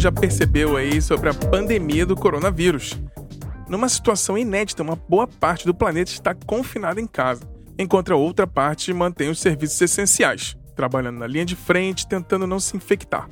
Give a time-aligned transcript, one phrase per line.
[0.00, 2.98] já percebeu aí sobre a pandemia do coronavírus.
[3.68, 7.42] Numa situação inédita, uma boa parte do planeta está confinada em casa,
[7.78, 12.58] enquanto a outra parte mantém os serviços essenciais, trabalhando na linha de frente, tentando não
[12.58, 13.28] se infectar.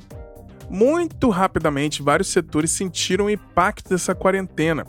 [0.69, 4.85] Muito rapidamente, vários setores sentiram o impacto dessa quarentena.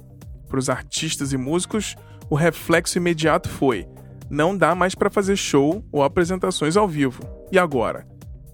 [0.46, 1.96] Para os artistas e músicos,
[2.28, 3.88] o reflexo imediato foi:
[4.28, 7.22] não dá mais para fazer show ou apresentações ao vivo.
[7.50, 8.06] E agora?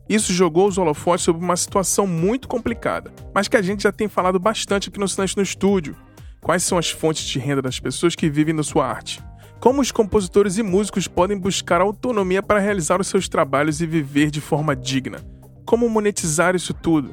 [0.09, 4.09] Isso jogou os holofotes sobre uma situação muito complicada, mas que a gente já tem
[4.09, 5.97] falado bastante aqui no Silêncio no Estúdio.
[6.41, 9.20] Quais são as fontes de renda das pessoas que vivem da sua arte?
[9.59, 14.30] Como os compositores e músicos podem buscar autonomia para realizar os seus trabalhos e viver
[14.30, 15.19] de forma digna?
[15.64, 17.12] Como monetizar isso tudo?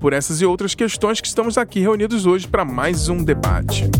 [0.00, 3.90] Por essas e outras questões que estamos aqui reunidos hoje para mais um debate.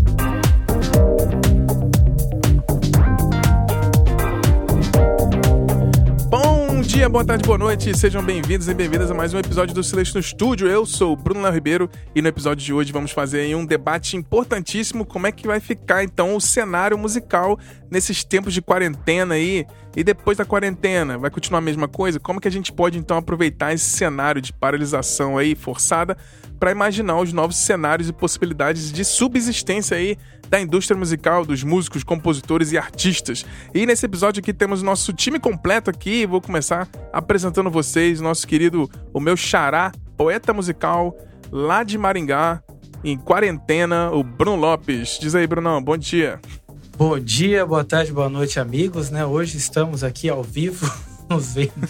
[6.83, 10.15] Dia, boa tarde, boa noite, sejam bem-vindos e bem-vindas a mais um episódio do Silêncio
[10.15, 10.67] no Estúdio.
[10.67, 14.17] Eu sou o Bruno Léo Ribeiro e no episódio de hoje vamos fazer um debate
[14.17, 17.57] importantíssimo, como é que vai ficar então o cenário musical
[17.89, 19.65] nesses tempos de quarentena aí
[19.97, 22.19] e depois da quarentena, vai continuar a mesma coisa?
[22.19, 26.17] Como que a gente pode então aproveitar esse cenário de paralisação aí forçada
[26.59, 30.17] para imaginar os novos cenários e possibilidades de subsistência aí
[30.53, 33.43] da indústria musical, dos músicos, compositores e artistas.
[33.73, 36.27] E nesse episódio aqui temos nosso time completo aqui.
[36.27, 41.17] Vou começar apresentando vocês, nosso querido, o meu xará, poeta musical
[41.51, 42.63] lá de Maringá,
[43.03, 45.19] em quarentena, o Bruno Lopes.
[45.19, 46.39] Diz aí, Brunão, bom dia.
[46.99, 49.09] Bom dia, boa tarde, boa noite, amigos.
[49.09, 49.25] Né?
[49.25, 50.87] Hoje estamos aqui ao vivo,
[51.31, 51.89] nos vendo.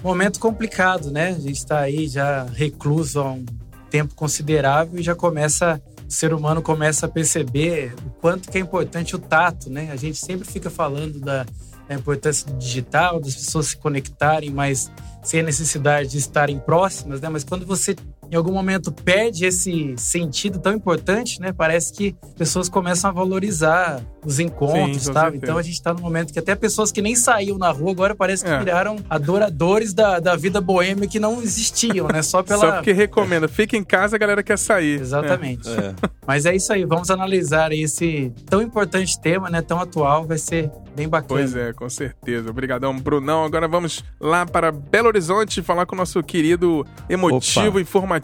[0.00, 1.30] Momento complicado, né?
[1.30, 3.44] A gente está aí já recluso há um
[3.90, 8.60] tempo considerável e já começa o ser humano começa a perceber o quanto que é
[8.60, 9.90] importante o tato, né?
[9.90, 11.44] A gente sempre fica falando da,
[11.90, 14.90] importância do digital, das pessoas se conectarem, mas
[15.22, 17.28] sem a necessidade de estarem próximas, né?
[17.28, 17.94] Mas quando você
[18.30, 21.52] em algum momento perde esse sentido tão importante, né?
[21.52, 25.30] Parece que pessoas começam a valorizar os encontros, Sim, tá?
[25.32, 28.14] Então a gente tá num momento que até pessoas que nem saíam na rua agora
[28.14, 28.58] parece que é.
[28.58, 32.22] viraram adoradores da, da vida boêmia que não existiam, né?
[32.22, 32.60] Só pela.
[32.60, 33.46] Só porque recomenda.
[33.46, 35.00] Fica em casa, a galera quer sair.
[35.00, 35.68] Exatamente.
[35.68, 35.94] É.
[36.26, 36.84] Mas é isso aí.
[36.84, 39.62] Vamos analisar esse tão importante tema, né?
[39.62, 40.26] Tão atual.
[40.26, 41.40] Vai ser bem bacana.
[41.40, 42.50] Pois é, com certeza.
[42.50, 43.44] Obrigadão, Brunão.
[43.44, 47.80] Agora vamos lá para Belo Horizonte falar com o nosso querido emotivo, Opa.
[47.80, 48.15] informativo,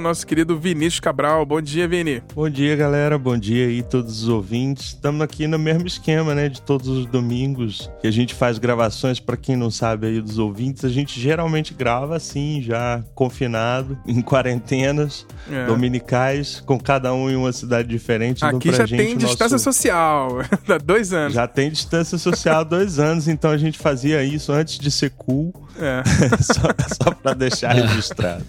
[0.00, 1.44] nosso querido Vinícius Cabral.
[1.44, 2.22] Bom dia, Vini.
[2.34, 3.18] Bom dia, galera.
[3.18, 4.88] Bom dia aí, todos os ouvintes.
[4.88, 9.20] Estamos aqui no mesmo esquema, né, de todos os domingos que a gente faz gravações.
[9.20, 14.20] Para quem não sabe aí dos ouvintes, a gente geralmente grava assim, já confinado, em
[14.20, 15.66] quarentenas é.
[15.66, 18.44] dominicais, com cada um em uma cidade diferente.
[18.44, 19.64] Aqui já tem distância nosso...
[19.64, 21.34] social, há dois anos.
[21.34, 25.10] Já tem distância social há dois anos, então a gente fazia isso antes de ser
[25.10, 25.52] cool.
[25.80, 26.02] É.
[26.42, 26.62] só,
[27.02, 28.44] só para deixar registrado.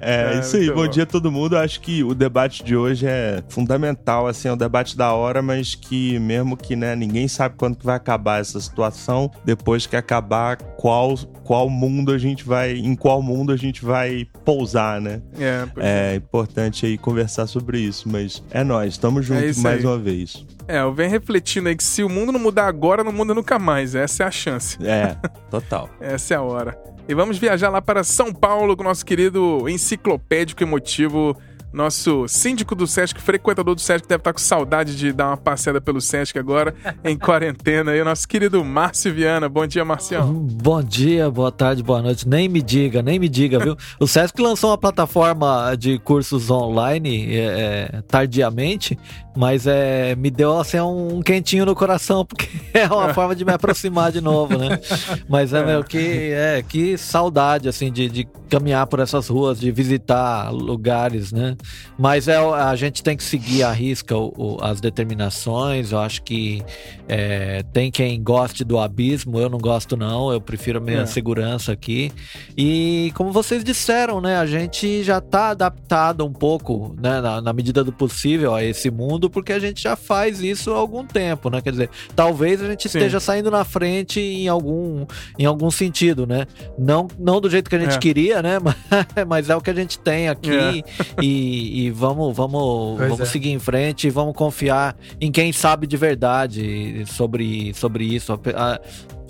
[0.00, 1.56] É, é isso aí, bom, bom dia a todo mundo.
[1.56, 5.42] Eu acho que o debate de hoje é fundamental, assim, é um debate da hora,
[5.42, 9.96] mas que mesmo que né, ninguém sabe quando que vai acabar essa situação, depois que
[9.96, 15.22] acabar, qual, qual mundo a gente vai, em qual mundo a gente vai pousar, né?
[15.38, 19.80] É, é, é importante aí conversar sobre isso, mas é nós, estamos juntos é mais
[19.80, 19.86] aí.
[19.86, 20.46] uma vez.
[20.66, 23.58] É, eu venho refletindo aí que se o mundo não mudar agora, não muda nunca
[23.58, 23.94] mais.
[23.94, 24.76] Essa é a chance.
[24.84, 25.16] É,
[25.50, 25.88] total.
[25.98, 26.78] Essa é a hora.
[27.08, 31.34] E vamos viajar lá para São Paulo com o nosso querido enciclopédico emotivo
[31.72, 35.80] nosso síndico do Sesc, frequentador do Sesc, deve estar com saudade de dar uma passeada
[35.80, 36.74] pelo Sesc agora,
[37.04, 37.94] em quarentena.
[37.94, 39.48] E o nosso querido Márcio Viana.
[39.48, 40.32] Bom dia, Marcião.
[40.32, 42.26] Bom dia, boa tarde, boa noite.
[42.26, 43.76] Nem me diga, nem me diga, viu?
[44.00, 48.98] o Sesc lançou uma plataforma de cursos online é, é, tardiamente,
[49.36, 53.52] mas é, me deu assim, um quentinho no coração, porque é uma forma de me
[53.52, 54.80] aproximar de novo, né?
[55.28, 55.66] Mas é, é.
[55.66, 61.30] meu, que, é, que saudade, assim, de, de caminhar por essas ruas, de visitar lugares,
[61.30, 61.57] né?
[61.98, 65.92] Mas é, a gente tem que seguir a risca o, o, as determinações.
[65.92, 66.62] Eu acho que
[67.08, 70.32] é, tem quem goste do abismo, eu não gosto, não.
[70.32, 71.06] Eu prefiro a minha é.
[71.06, 72.12] segurança aqui.
[72.56, 74.36] E como vocês disseram, né?
[74.36, 78.90] A gente já está adaptado um pouco, né, na, na, medida do possível, a esse
[78.90, 81.60] mundo, porque a gente já faz isso há algum tempo, né?
[81.60, 82.98] Quer dizer, talvez a gente Sim.
[82.98, 85.06] esteja saindo na frente em algum,
[85.38, 86.46] em algum sentido, né?
[86.78, 87.98] Não, não do jeito que a gente é.
[87.98, 88.58] queria, né?
[88.58, 88.76] Mas,
[89.26, 90.50] mas, é o que a gente tem aqui.
[90.50, 91.24] É.
[91.48, 93.24] E, e, vamos, vamos, vamos é.
[93.24, 98.38] seguir em frente e vamos confiar em quem sabe de verdade sobre, sobre isso.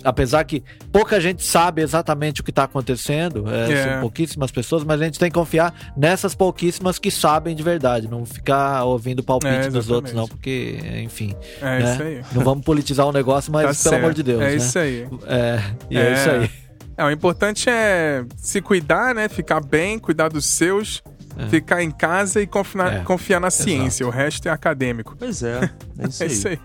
[0.03, 3.83] Apesar que pouca gente sabe exatamente o que está acontecendo, é, é.
[3.83, 8.07] são pouquíssimas pessoas, mas a gente tem que confiar nessas pouquíssimas que sabem de verdade,
[8.09, 11.35] não ficar ouvindo palpite é, dos outros, não, porque, enfim.
[11.61, 11.93] É né?
[11.93, 12.21] isso aí.
[12.33, 14.03] Não vamos politizar o negócio, mas tá pelo certo.
[14.03, 14.41] amor de Deus.
[14.41, 14.55] É né?
[14.55, 15.07] isso aí.
[15.27, 16.49] É, e é, isso aí.
[16.97, 19.29] É, o importante é se cuidar, né?
[19.29, 21.18] Ficar bem, cuidar dos seus é.
[21.47, 22.99] Ficar em casa e confiar, é.
[22.99, 24.03] confiar na ciência.
[24.03, 24.17] Exato.
[24.17, 25.15] O resto é acadêmico.
[25.17, 26.59] Pois é, é isso, é isso aí.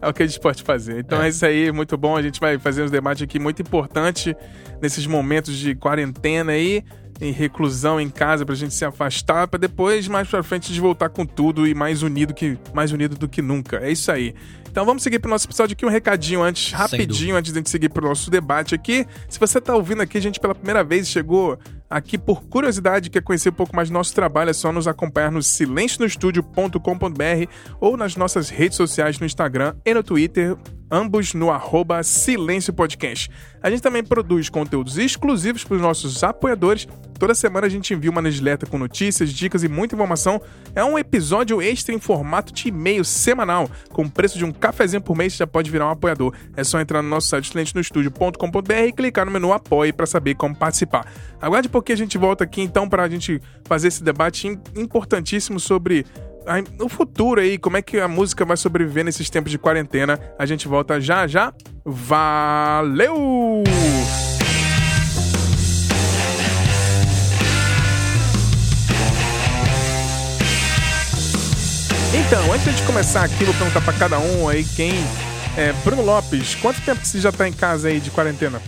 [0.00, 1.00] É o que a gente pode fazer.
[1.00, 1.26] Então é.
[1.26, 2.16] é isso aí, muito bom.
[2.16, 4.34] A gente vai fazer uns debates aqui muito importantes
[4.80, 6.84] nesses momentos de quarentena aí
[7.20, 11.08] em reclusão em casa pra gente se afastar, para depois mais para frente de voltar
[11.08, 13.78] com tudo e mais unido que mais unido do que nunca.
[13.78, 14.34] É isso aí.
[14.68, 17.70] Então vamos seguir pro nosso episódio aqui um recadinho antes, rapidinho antes de a gente
[17.70, 19.06] seguir pro nosso debate aqui.
[19.28, 21.58] Se você tá ouvindo aqui a gente pela primeira vez chegou
[21.94, 25.30] aqui por curiosidade, quer conhecer um pouco mais do nosso trabalho, é só nos acompanhar
[25.30, 27.50] no silencionostudio.com.br
[27.80, 30.56] ou nas nossas redes sociais no Instagram e no Twitter,
[30.94, 33.28] ambos no arroba Silêncio Podcast.
[33.60, 36.86] A gente também produz conteúdos exclusivos para os nossos apoiadores.
[37.18, 40.40] Toda semana a gente envia uma newsletter com notícias, dicas e muita informação.
[40.74, 45.02] É um episódio extra em formato de e-mail semanal, com o preço de um cafezinho
[45.02, 46.32] por mês, já pode virar um apoiador.
[46.56, 50.54] É só entrar no nosso site silencionostudio.com.br e clicar no menu apoie para saber como
[50.54, 51.10] participar.
[51.40, 56.06] Aguarde porque a gente volta aqui então para a gente fazer esse debate importantíssimo sobre
[56.80, 60.18] o futuro aí, como é que a música vai sobreviver nesses tempos de quarentena.
[60.38, 61.52] A gente volta já já.
[61.84, 63.62] Valeu!
[72.26, 74.92] Então, antes de começar aqui, vou perguntar para cada um aí quem.
[75.56, 78.60] É, Bruno Lopes, quanto tempo que você já tá em casa aí de quarentena?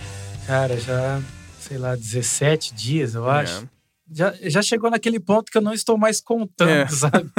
[0.47, 1.21] Cara, já,
[1.59, 3.63] sei lá, 17 dias, eu acho.
[3.73, 3.76] É
[4.11, 6.87] já, já chegou naquele ponto que eu não estou mais contando, é.
[6.89, 7.31] sabe?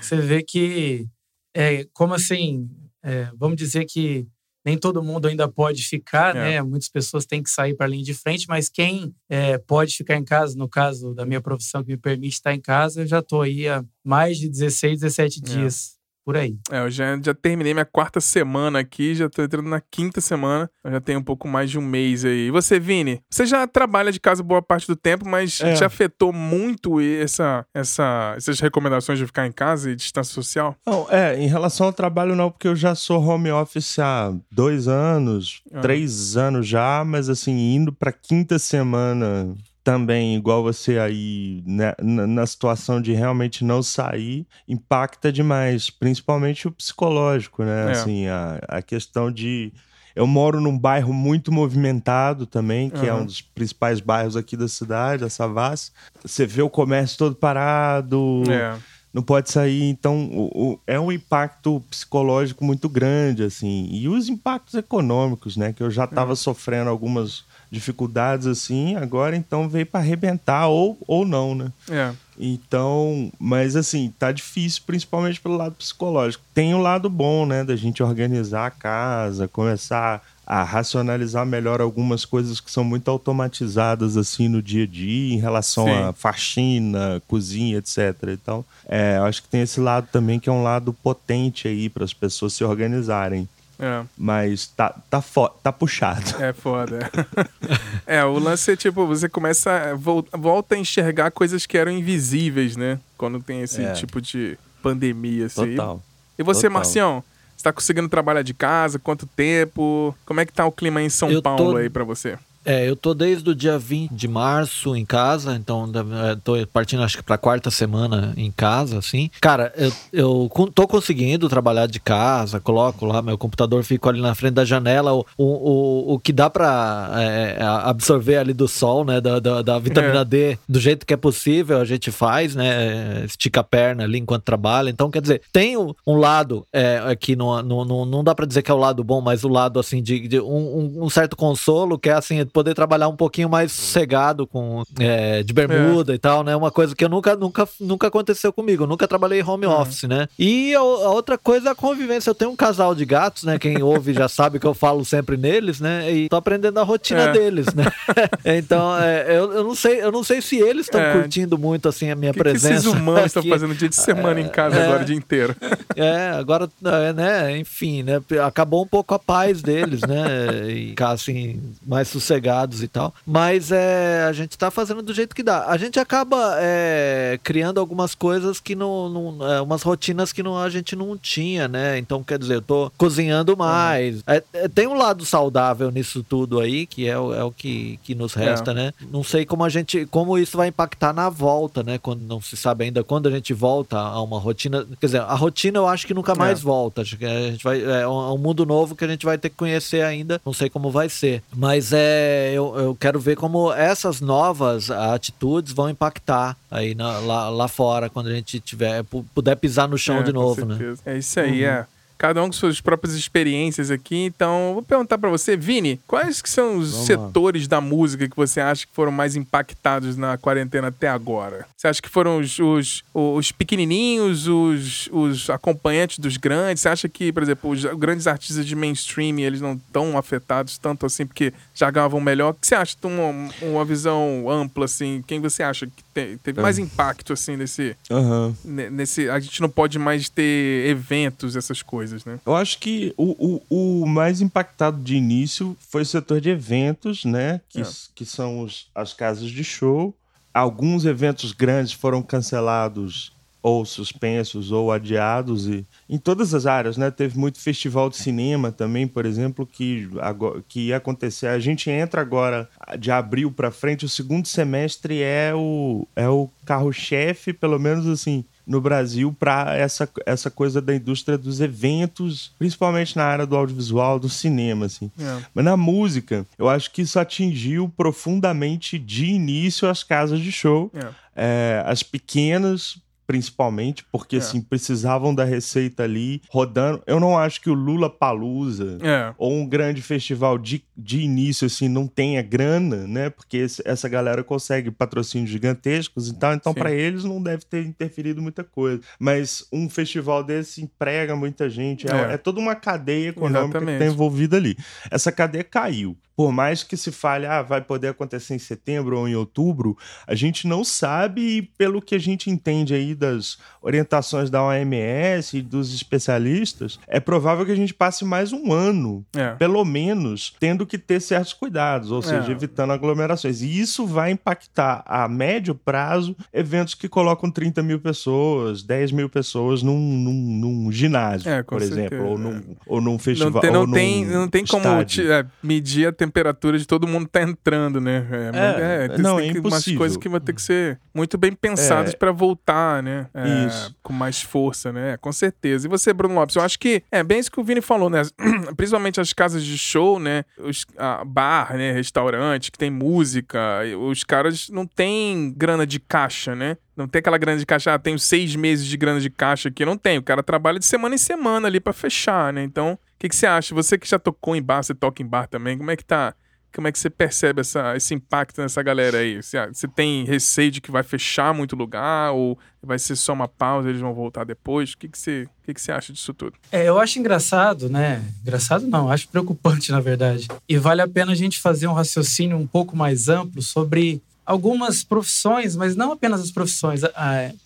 [0.00, 1.06] Você vê que,
[1.54, 2.68] é, como assim,
[3.02, 4.26] é, vamos dizer que
[4.64, 6.38] nem todo mundo ainda pode ficar, é.
[6.38, 6.62] né?
[6.62, 10.16] Muitas pessoas têm que sair para a linha de frente, mas quem é, pode ficar
[10.16, 13.20] em casa, no caso da minha profissão que me permite estar em casa, eu já
[13.20, 15.42] estou aí há mais de 16, 17 é.
[15.42, 15.97] dias
[16.28, 16.58] por aí.
[16.70, 20.70] É, eu já, já terminei minha quarta semana aqui, já tô entrando na quinta semana.
[20.84, 22.48] Eu já tenho um pouco mais de um mês aí.
[22.48, 23.22] E você, Vini?
[23.30, 25.72] Você já trabalha de casa boa parte do tempo, mas é.
[25.72, 30.76] te afetou muito essa, essa, essas recomendações de ficar em casa e distância social?
[30.86, 34.86] Não, é, em relação ao trabalho não, porque eu já sou home office há dois
[34.86, 35.80] anos, ah.
[35.80, 39.56] três anos já, mas assim, indo pra quinta semana
[39.88, 46.70] também, igual você aí, né, na situação de realmente não sair, impacta demais, principalmente o
[46.70, 47.86] psicológico, né?
[47.88, 47.92] É.
[47.92, 49.72] Assim, a, a questão de.
[50.14, 53.06] Eu moro num bairro muito movimentado também, que uhum.
[53.06, 55.90] é um dos principais bairros aqui da cidade, a Savassi.
[56.22, 58.42] Você vê o comércio todo parado.
[58.46, 58.76] É
[59.12, 59.84] não pode sair.
[59.84, 63.88] Então, o, o, é um impacto psicológico muito grande, assim.
[63.90, 65.72] E os impactos econômicos, né?
[65.72, 66.36] Que eu já estava é.
[66.36, 71.72] sofrendo algumas dificuldades assim, agora então veio para arrebentar ou, ou não, né?
[71.90, 72.12] É.
[72.38, 76.44] Então, mas assim, tá difícil, principalmente pelo lado psicológico.
[76.54, 81.78] Tem o um lado bom, né, da gente organizar a casa, começar a racionalizar melhor
[81.78, 85.92] algumas coisas que são muito automatizadas assim no dia a dia em relação Sim.
[85.92, 88.14] a faxina, cozinha, etc.
[88.28, 92.02] Então, é, acho que tem esse lado também que é um lado potente aí para
[92.02, 93.46] as pessoas se organizarem.
[93.78, 94.04] É.
[94.16, 96.42] Mas tá, tá, fo tá puxado.
[96.42, 97.10] É foda.
[98.04, 99.94] é, o lance é tipo, você começa.
[100.32, 102.98] volta a enxergar coisas que eram invisíveis, né?
[103.16, 103.92] Quando tem esse é.
[103.92, 105.76] tipo de pandemia, assim.
[105.76, 106.02] Total.
[106.36, 106.72] E você, Total.
[106.72, 107.24] Marcião?
[107.56, 108.98] Você tá conseguindo trabalhar de casa?
[108.98, 110.14] Quanto tempo?
[110.24, 111.76] Como é que tá o clima em São Eu Paulo tô...
[111.76, 112.38] aí para você?
[112.64, 115.90] É, eu tô desde o dia 20 de março em casa, então
[116.30, 119.30] é, tô partindo acho que pra quarta semana em casa, assim.
[119.40, 124.34] Cara, eu, eu tô conseguindo trabalhar de casa, coloco lá meu computador, fico ali na
[124.34, 129.04] frente da janela, o, o, o que dá pra é, é, absorver ali do sol,
[129.04, 130.24] né, da, da, da vitamina é.
[130.24, 134.44] D, do jeito que é possível, a gente faz, né, estica a perna ali enquanto
[134.44, 134.90] trabalha.
[134.90, 138.62] Então, quer dizer, tem um lado é, que não, não, não, não dá pra dizer
[138.62, 141.98] que é o lado bom, mas o lado, assim, de, de um, um certo consolo,
[141.98, 146.16] que é, assim, poder trabalhar um pouquinho mais sossegado com é, de bermuda é.
[146.16, 146.54] e tal, né?
[146.56, 148.84] Uma coisa que eu nunca, nunca, nunca aconteceu comigo.
[148.84, 149.80] Eu nunca trabalhei home uhum.
[149.80, 150.28] office, né?
[150.38, 152.30] E a, a, outra coisa é a convivência.
[152.30, 153.58] Eu tenho um casal de gatos, né?
[153.58, 156.10] Quem ouve já sabe que eu falo sempre neles, né?
[156.12, 157.32] E tô aprendendo a rotina é.
[157.32, 157.84] deles, né?
[158.44, 161.12] então, é, eu, eu não sei, eu não sei se eles estão é.
[161.12, 162.68] curtindo muito assim a minha que presença.
[162.68, 165.54] Que esses humanos estão fazendo dia de semana em casa agora o dia inteiro.
[165.96, 166.68] É, agora,
[167.14, 167.56] né?
[167.58, 168.20] Enfim, né?
[168.44, 170.70] Acabou um pouco a paz deles, né?
[170.70, 172.37] E ficar assim mais sossegado
[172.82, 173.14] e tal.
[173.26, 175.66] Mas é, a gente tá fazendo do jeito que dá.
[175.66, 179.08] A gente acaba é, criando algumas coisas que não.
[179.08, 181.98] não é, umas rotinas que não, a gente não tinha, né?
[181.98, 184.22] Então, quer dizer, eu tô cozinhando mais.
[184.26, 187.98] É, é, tem um lado saudável nisso tudo aí, que é, o, é o que,
[188.02, 188.74] que nos resta, é.
[188.74, 188.92] né?
[189.10, 190.06] Não sei como a gente.
[190.06, 191.98] como isso vai impactar na volta, né?
[191.98, 194.86] Quando não se sabe ainda quando a gente volta a uma rotina.
[195.00, 197.02] Quer dizer, a rotina eu acho que nunca mais volta.
[197.02, 197.82] Acho que a gente vai.
[197.82, 200.40] É um mundo novo que a gente vai ter que conhecer ainda.
[200.44, 201.42] Não sei como vai ser.
[201.54, 207.18] Mas é é, eu, eu quero ver como essas novas atitudes vão impactar aí na,
[207.18, 209.02] lá, lá fora, quando a gente tiver,
[209.34, 210.94] puder pisar no chão é, de novo, né?
[211.06, 211.70] É isso aí, uhum.
[211.70, 211.86] é
[212.18, 214.24] cada um com suas próprias experiências aqui.
[214.24, 217.68] Então, vou perguntar para você, Vini, quais que são os Vamos setores lá.
[217.68, 221.66] da música que você acha que foram mais impactados na quarentena até agora?
[221.76, 226.82] Você acha que foram os, os, os pequenininhos, os, os acompanhantes dos grandes?
[226.82, 231.06] Você acha que, por exemplo, os grandes artistas de mainstream, eles não estão afetados tanto
[231.06, 232.50] assim porque já ganhavam melhor?
[232.50, 235.22] O que você acha de uma, uma visão ampla, assim?
[235.26, 236.82] Quem você acha que te, teve mais é.
[236.82, 238.54] impacto, assim, nesse, uhum.
[238.64, 239.28] nesse...
[239.30, 242.40] A gente não pode mais ter eventos, essas coisas coisas, né?
[242.46, 247.24] Eu acho que o, o, o mais impactado de início foi o setor de eventos,
[247.24, 247.60] né?
[247.68, 247.86] Que, é.
[248.14, 250.14] que são os, as casas de show.
[250.54, 257.10] Alguns eventos grandes foram cancelados ou suspensos ou adiados e em todas as áreas, né?
[257.10, 261.48] Teve muito festival de cinema também, por exemplo, que agora, que ia acontecer.
[261.48, 266.48] A gente entra agora de abril para frente, o segundo semestre é o é o
[266.64, 273.16] carro-chefe, pelo menos assim, no Brasil para essa, essa coisa da indústria dos eventos, principalmente
[273.16, 275.10] na área do audiovisual, do cinema, assim.
[275.18, 275.42] É.
[275.54, 280.90] Mas na música, eu acho que isso atingiu profundamente de início as casas de show.
[280.94, 281.08] É.
[281.40, 282.98] É, as pequenas
[283.28, 284.38] principalmente, porque é.
[284.38, 287.02] assim, precisavam da receita ali rodando.
[287.06, 289.34] Eu não acho que o Lula Palusa é.
[289.36, 293.28] ou um grande festival de, de início assim não tenha grana, né?
[293.28, 297.84] Porque esse, essa galera consegue patrocínios gigantescos e tal, então para eles não deve ter
[297.84, 299.02] interferido muita coisa.
[299.18, 303.98] Mas um festival desse emprega muita gente, é, é, é toda uma cadeia econômica Exatamente.
[303.98, 304.74] que está envolvida ali.
[305.10, 309.26] Essa cadeia caiu por mais que se fale, ah, vai poder acontecer em setembro ou
[309.26, 314.50] em outubro, a gente não sabe, e pelo que a gente entende aí das orientações
[314.50, 319.50] da OMS e dos especialistas, é provável que a gente passe mais um ano, é.
[319.54, 322.52] pelo menos, tendo que ter certos cuidados, ou seja, é.
[322.52, 323.62] evitando aglomerações.
[323.62, 329.28] E isso vai impactar a médio prazo eventos que colocam 30 mil pessoas, 10 mil
[329.28, 332.00] pessoas num, num, num ginásio, é, por certeza.
[332.00, 333.52] exemplo, ou num, ou num festival.
[333.52, 337.42] Não tem, não tem, não tem como é, medir a temperatura de todo mundo tá
[337.42, 338.26] entrando, né?
[338.30, 339.70] É, é, não, é impossível.
[339.70, 342.16] umas coisas que vão ter que ser muito bem pensadas é.
[342.16, 343.07] para voltar, né?
[343.34, 343.94] É, isso.
[344.02, 345.16] Com mais força, né?
[345.18, 345.86] Com certeza.
[345.86, 348.22] E você, Bruno Lopes, eu acho que é bem isso que o Vini falou, né?
[348.76, 350.44] Principalmente as casas de show, né?
[350.58, 351.92] Os a bar, né?
[351.92, 353.80] Restaurante, que tem música.
[354.08, 356.76] Os caras não têm grana de caixa, né?
[356.96, 359.84] Não tem aquela grana de caixa, ah, tenho seis meses de grana de caixa aqui.
[359.84, 360.18] Não tem.
[360.18, 362.62] O cara trabalha de semana em semana ali para fechar, né?
[362.62, 363.74] Então, o que, que você acha?
[363.74, 366.34] Você que já tocou em bar, você toca em bar também, como é que tá?
[366.78, 369.42] Como é que você percebe essa, esse impacto nessa galera aí?
[369.42, 373.48] Você, você tem receio de que vai fechar muito lugar ou vai ser só uma
[373.48, 374.92] pausa eles vão voltar depois?
[374.92, 376.52] O que, que, você, o que, que você acha disso tudo?
[376.70, 378.22] É, eu acho engraçado, né?
[378.42, 380.46] Engraçado não, acho preocupante, na verdade.
[380.68, 385.02] E vale a pena a gente fazer um raciocínio um pouco mais amplo sobre algumas
[385.02, 387.00] profissões, mas não apenas as profissões.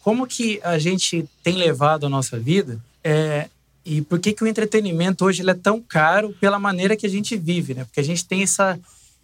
[0.00, 3.50] Como que a gente tem levado a nossa vida é,
[3.84, 7.36] e por que, que o entretenimento hoje é tão caro pela maneira que a gente
[7.36, 7.84] vive, né?
[7.84, 8.80] Porque a gente tem essa,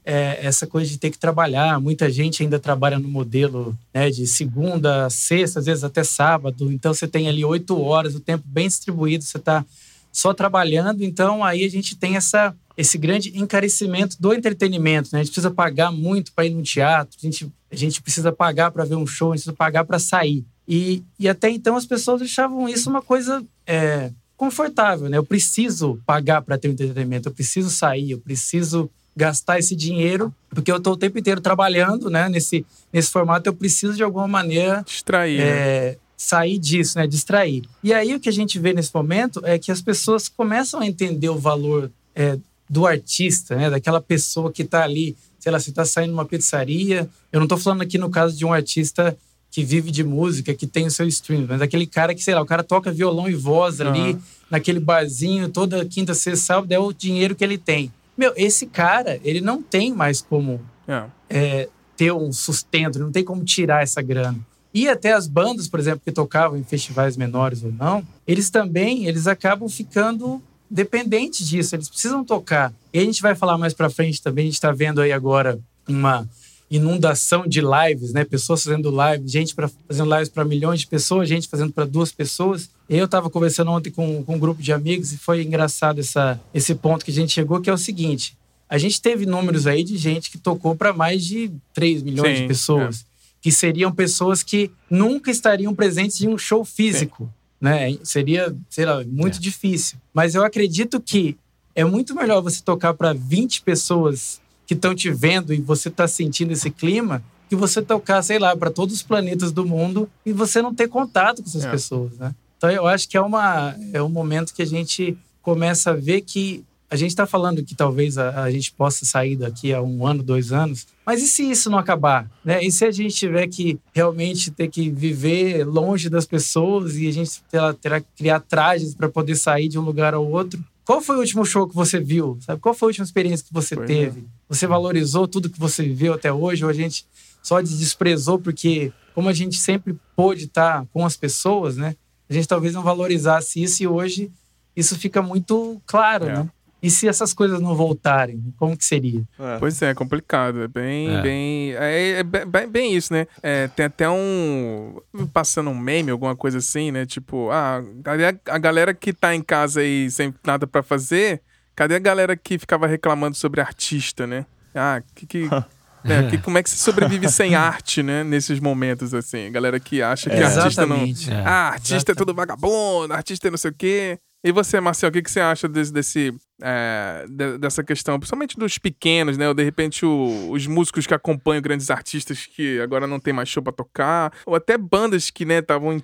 [0.09, 1.79] é, essa coisa de ter que trabalhar.
[1.79, 6.73] Muita gente ainda trabalha no modelo né, de segunda, sexta, às vezes até sábado.
[6.73, 9.63] Então você tem ali oito horas, o tempo bem distribuído, você está
[10.11, 11.05] só trabalhando.
[11.05, 15.11] Então aí a gente tem essa esse grande encarecimento do entretenimento.
[15.13, 15.19] Né?
[15.19, 18.71] A gente precisa pagar muito para ir no teatro, a gente, a gente precisa pagar
[18.71, 20.45] para ver um show, a gente precisa pagar para sair.
[20.67, 25.11] E, e até então as pessoas achavam isso uma coisa é, confortável.
[25.11, 25.19] Né?
[25.19, 28.89] Eu preciso pagar para ter um entretenimento, eu preciso sair, eu preciso
[29.19, 32.29] gastar esse dinheiro, porque eu estou o tempo inteiro trabalhando né?
[32.29, 34.85] nesse, nesse formato, eu preciso de alguma maneira.
[34.87, 35.41] Distrair.
[35.41, 35.97] É, né?
[36.17, 37.07] sair disso, né?
[37.07, 37.65] Distrair.
[37.83, 40.87] E aí o que a gente vê nesse momento é que as pessoas começam a
[40.87, 42.39] entender o valor é,
[42.71, 43.69] do artista, né?
[43.69, 47.09] Daquela pessoa que está ali, sei lá, você está saindo numa pizzaria.
[47.33, 49.19] Eu não estou falando aqui no caso de um artista
[49.51, 52.43] que vive de música, que tem o seu stream, mas aquele cara que, sei lá,
[52.43, 54.21] o cara toca violão e voz ali uhum.
[54.51, 57.91] naquele barzinho toda quinta, sexta, sábado, é o dinheiro que ele tem.
[58.19, 61.05] Meu, esse cara, ele não tem mais como é.
[61.31, 64.39] É, ter um sustento, não tem como tirar essa grana.
[64.75, 69.07] E até as bandas, por exemplo, que tocavam em festivais menores ou não, eles também,
[69.07, 72.73] eles acabam ficando dependentes disso, eles precisam tocar.
[72.93, 75.59] E a gente vai falar mais para frente também, a gente está vendo aí agora
[75.89, 76.29] uma
[76.71, 78.25] inundação de lives, né?
[78.25, 82.13] Pessoas fazendo lives, gente pra, fazendo lives para milhões de pessoas, gente fazendo para duas
[82.13, 82.69] pessoas.
[82.89, 86.75] Eu estava conversando ontem com, com um grupo de amigos e foi engraçado essa, esse
[86.75, 88.37] ponto que a gente chegou, que é o seguinte:
[88.69, 92.43] a gente teve números aí de gente que tocou para mais de 3 milhões Sim,
[92.43, 93.05] de pessoas, é.
[93.41, 97.25] que seriam pessoas que nunca estariam presentes em um show físico.
[97.25, 97.97] Sim né?
[98.03, 99.41] Seria, sei lá, muito é.
[99.41, 99.99] difícil.
[100.13, 101.37] Mas eu acredito que
[101.75, 106.07] é muito melhor você tocar para 20 pessoas que estão te vendo e você está
[106.07, 110.33] sentindo esse clima, que você tocar, sei lá, para todos os planetas do mundo e
[110.33, 111.71] você não ter contato com essas é.
[111.71, 112.35] pessoas, né?
[112.59, 116.21] Então eu acho que é, uma, é um momento que a gente começa a ver
[116.21, 120.07] que a gente está falando que talvez a, a, gente possa sair daqui a um
[120.07, 122.31] ano, dois anos, mas e se isso não acabar?
[122.45, 122.63] Né?
[122.63, 127.13] E se a gente tiver que realmente ter que viver longe das pessoas e a
[127.13, 130.63] gente terá, terá que criar trajes para poder sair de um lugar ao outro?
[130.89, 132.39] Qual foi o último show que você viu?
[132.41, 132.63] Sabe?
[132.63, 134.21] Qual foi a última experiência que você teve?
[134.21, 134.25] É.
[134.49, 137.07] Você valorizou tudo que você viveu até hoje ou a gente
[137.43, 141.95] só desprezou porque, como a gente sempre pôde estar com as pessoas, né?
[142.27, 144.33] A gente talvez não valorizasse isso e hoje
[144.75, 146.39] isso fica muito claro, é.
[146.39, 146.51] né?
[146.83, 149.23] E se essas coisas não voltarem, como que seria?
[149.39, 149.59] É.
[149.59, 150.63] Pois é, complicado.
[150.63, 151.23] É bem, é.
[151.23, 153.27] bem, é, é bem, bem, isso, né?
[153.43, 155.01] É, tem até um
[155.33, 157.05] passando um meme, alguma coisa assim, né?
[157.05, 161.43] Tipo, ah, cadê a, galera que tá em casa aí sem nada para fazer?
[161.75, 164.47] Cadê a galera que ficava reclamando sobre artista, né?
[164.75, 165.49] Ah, que, que
[166.05, 168.23] É, que, como é que se sobrevive sem arte, né?
[168.23, 169.51] Nesses momentos, assim.
[169.51, 170.97] Galera que acha que é, artista não.
[170.97, 171.43] É.
[171.45, 172.11] Ah, artista Exatamente.
[172.11, 174.19] é tudo vagabundo, artista é não sei o quê.
[174.45, 177.25] E você, Marcel, o que, que você acha desse, desse é,
[177.59, 179.49] dessa questão, principalmente dos pequenos, né?
[179.49, 183.49] Ou de repente o, os músicos que acompanham grandes artistas que agora não tem mais
[183.49, 186.03] show pra tocar, ou até bandas que, né, estavam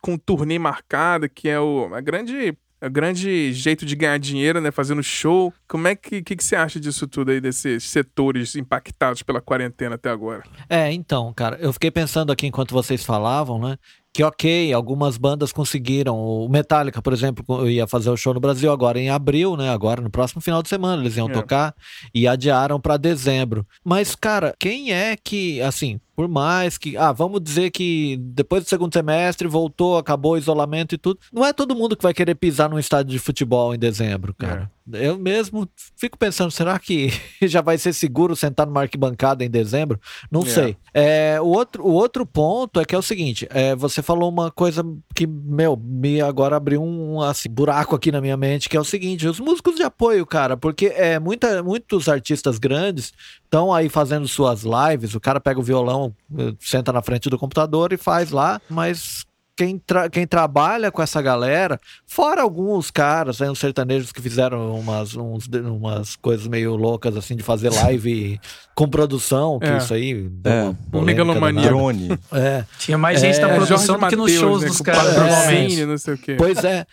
[0.00, 4.70] com turnê marcada, que é o, a grande o grande jeito de ganhar dinheiro, né?
[4.70, 5.52] Fazendo show.
[5.66, 9.96] Como é que, que, que, você acha disso tudo aí, desses setores impactados pela quarentena
[9.96, 10.44] até agora?
[10.68, 13.76] É, então, cara, eu fiquei pensando aqui enquanto vocês falavam, né?
[14.18, 16.18] Que ok, algumas bandas conseguiram.
[16.18, 19.70] O Metallica, por exemplo, ia fazer o show no Brasil agora em abril, né?
[19.70, 21.32] Agora no próximo final de semana eles iam é.
[21.32, 21.72] tocar
[22.12, 23.64] e adiaram para dezembro.
[23.84, 28.68] Mas cara, quem é que, assim, por mais que, ah, vamos dizer que depois do
[28.68, 32.34] segundo semestre voltou, acabou o isolamento e tudo, não é todo mundo que vai querer
[32.34, 34.68] pisar num estádio de futebol em dezembro, cara.
[34.74, 34.77] É.
[34.92, 37.10] Eu mesmo fico pensando, será que
[37.42, 40.00] já vai ser seguro sentar numa arquibancada em dezembro?
[40.30, 40.46] Não é.
[40.46, 40.76] sei.
[40.94, 44.50] É, o, outro, o outro ponto é que é o seguinte, é, você falou uma
[44.50, 48.80] coisa que, meu, me agora abriu um assim, buraco aqui na minha mente, que é
[48.80, 53.12] o seguinte, os músicos de apoio, cara, porque é, muita, muitos artistas grandes
[53.44, 57.38] estão aí fazendo suas lives, o cara pega o violão, eh, senta na frente do
[57.38, 59.24] computador e faz lá, mas
[59.58, 64.78] quem, tra quem trabalha com essa galera, fora alguns caras, né, uns sertanejos que fizeram
[64.78, 68.40] umas, uns, umas coisas meio loucas, assim, de fazer live
[68.78, 69.76] com produção, que é.
[69.76, 70.74] isso aí é.
[70.92, 71.68] uma megalomania.
[71.68, 72.08] Drone.
[72.32, 72.64] É.
[72.78, 73.42] Tinha mais gente é.
[73.42, 75.84] na produção do que nos shows né, dos caras, normalmente.
[75.84, 76.36] Não sei o quê.
[76.38, 76.86] Pois é.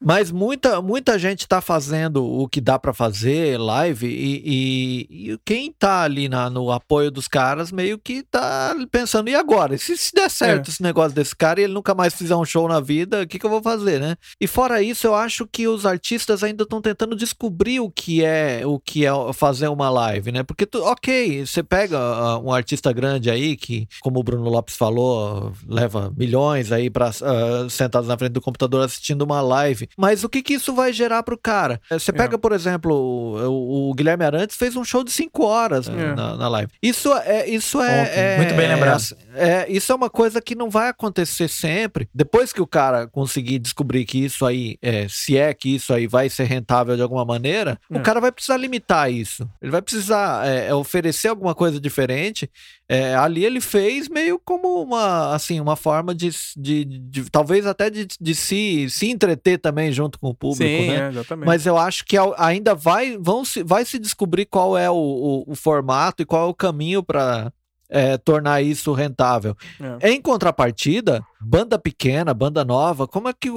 [0.00, 5.38] Mas muita, muita gente tá fazendo o que dá para fazer, live, e, e, e,
[5.44, 9.78] quem tá ali na, no apoio dos caras meio que tá pensando, e agora?
[9.78, 10.70] Se, se der certo é.
[10.70, 13.26] esse negócio desse cara e ele nunca mais mais fizer um show na vida, o
[13.26, 14.16] que, que eu vou fazer, né?
[14.40, 18.62] E fora isso, eu acho que os artistas ainda estão tentando descobrir o que é
[18.64, 20.42] o que é fazer uma live, né?
[20.42, 24.76] Porque, tu, ok, você pega uh, um artista grande aí, que, como o Bruno Lopes
[24.76, 29.88] falou, leva milhões aí para uh, sentados na frente do computador assistindo uma live.
[29.96, 31.80] Mas o que, que isso vai gerar pro cara?
[31.90, 32.38] Eh, você pega, é.
[32.38, 36.14] por exemplo, o, o, Guilherme Arantes fez um show de 5 horas é.
[36.14, 36.72] na, na, live.
[36.82, 37.48] Isso é.
[37.48, 39.02] Isso é, é Muito bem lembrado.
[39.34, 42.08] É, isso é uma coisa que não vai acontecer sempre.
[42.14, 46.06] Depois que o cara conseguir descobrir que isso aí, é, se é que isso aí
[46.06, 47.98] vai ser rentável de alguma maneira, é.
[47.98, 49.48] o cara vai precisar limitar isso.
[49.60, 50.74] Ele vai precisar é, é,
[51.12, 52.50] oferecer alguma coisa diferente.
[52.88, 57.88] É, ali ele fez meio como uma, assim, uma forma de, de, de, talvez até
[57.90, 61.08] de, de se, se entreter também junto com o público, Sim, né?
[61.08, 61.46] exatamente.
[61.46, 65.44] Mas eu acho que ainda vai, vão se, vai se descobrir qual é o, o,
[65.52, 67.52] o formato e qual é o caminho para
[67.88, 69.54] é, tornar isso rentável.
[70.00, 70.10] É.
[70.10, 73.48] Em contrapartida, banda pequena, banda nova, como é que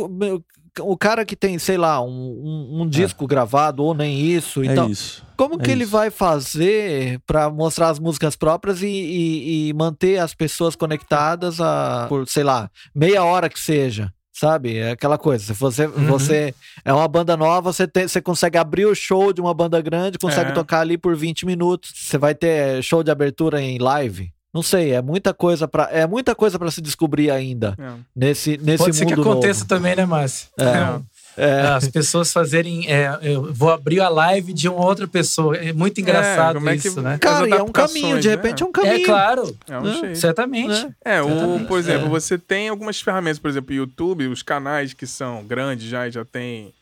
[0.79, 3.27] o, cara que tem, sei lá, um, um, um disco é.
[3.27, 5.25] gravado ou nem isso, é então, isso.
[5.37, 5.91] como que é ele isso.
[5.91, 12.05] vai fazer para mostrar as músicas próprias e, e, e, manter as pessoas conectadas a,
[12.09, 14.11] por, sei lá, meia hora que seja?
[14.31, 14.77] Sabe?
[14.77, 15.45] É aquela coisa.
[15.45, 16.07] Se você, uhum.
[16.07, 19.81] você é uma banda nova, você, tem, você consegue abrir o show de uma banda
[19.81, 20.53] grande, consegue é.
[20.53, 21.93] tocar ali por 20 minutos.
[21.95, 24.34] Você vai ter show de abertura em live.
[24.55, 27.91] Não sei, é muita coisa para é muita coisa para se descobrir ainda é.
[28.15, 29.67] nesse nesse Pode mundo ser que aconteça novo.
[29.67, 30.47] também, né, Márcio?
[30.57, 30.63] É.
[30.63, 31.01] é.
[31.37, 31.61] É.
[31.67, 32.89] As pessoas fazerem.
[32.89, 35.57] É, eu vou abrir a live de uma outra pessoa.
[35.57, 37.17] É muito é, engraçado é, isso, né?
[37.17, 38.93] Cara, é um caminho, de repente é um caminho.
[38.93, 39.57] É claro.
[39.69, 40.17] É um jeito.
[40.17, 40.87] Certamente.
[41.03, 45.43] É, o, por exemplo, você tem algumas ferramentas, por exemplo, YouTube, os canais que são
[45.43, 46.73] grandes já já tem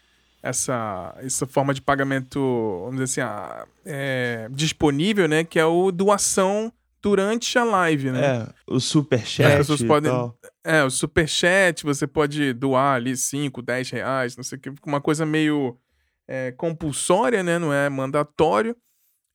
[0.44, 2.40] essa, essa forma de pagamento,
[2.86, 3.66] vamos dizer assim, ah,
[4.52, 5.44] disponível, né?
[5.44, 6.72] Que é o doação
[7.04, 8.26] durante a live, né?
[8.26, 9.46] É, o superchat.
[9.52, 10.10] As pessoas podem.
[10.10, 10.36] Tal.
[10.64, 15.02] É, o superchat, você pode doar ali 5, 10 reais, não sei o que, uma
[15.02, 15.78] coisa meio
[16.28, 17.60] é, compulsória, né?
[17.60, 18.76] Não é mandatório.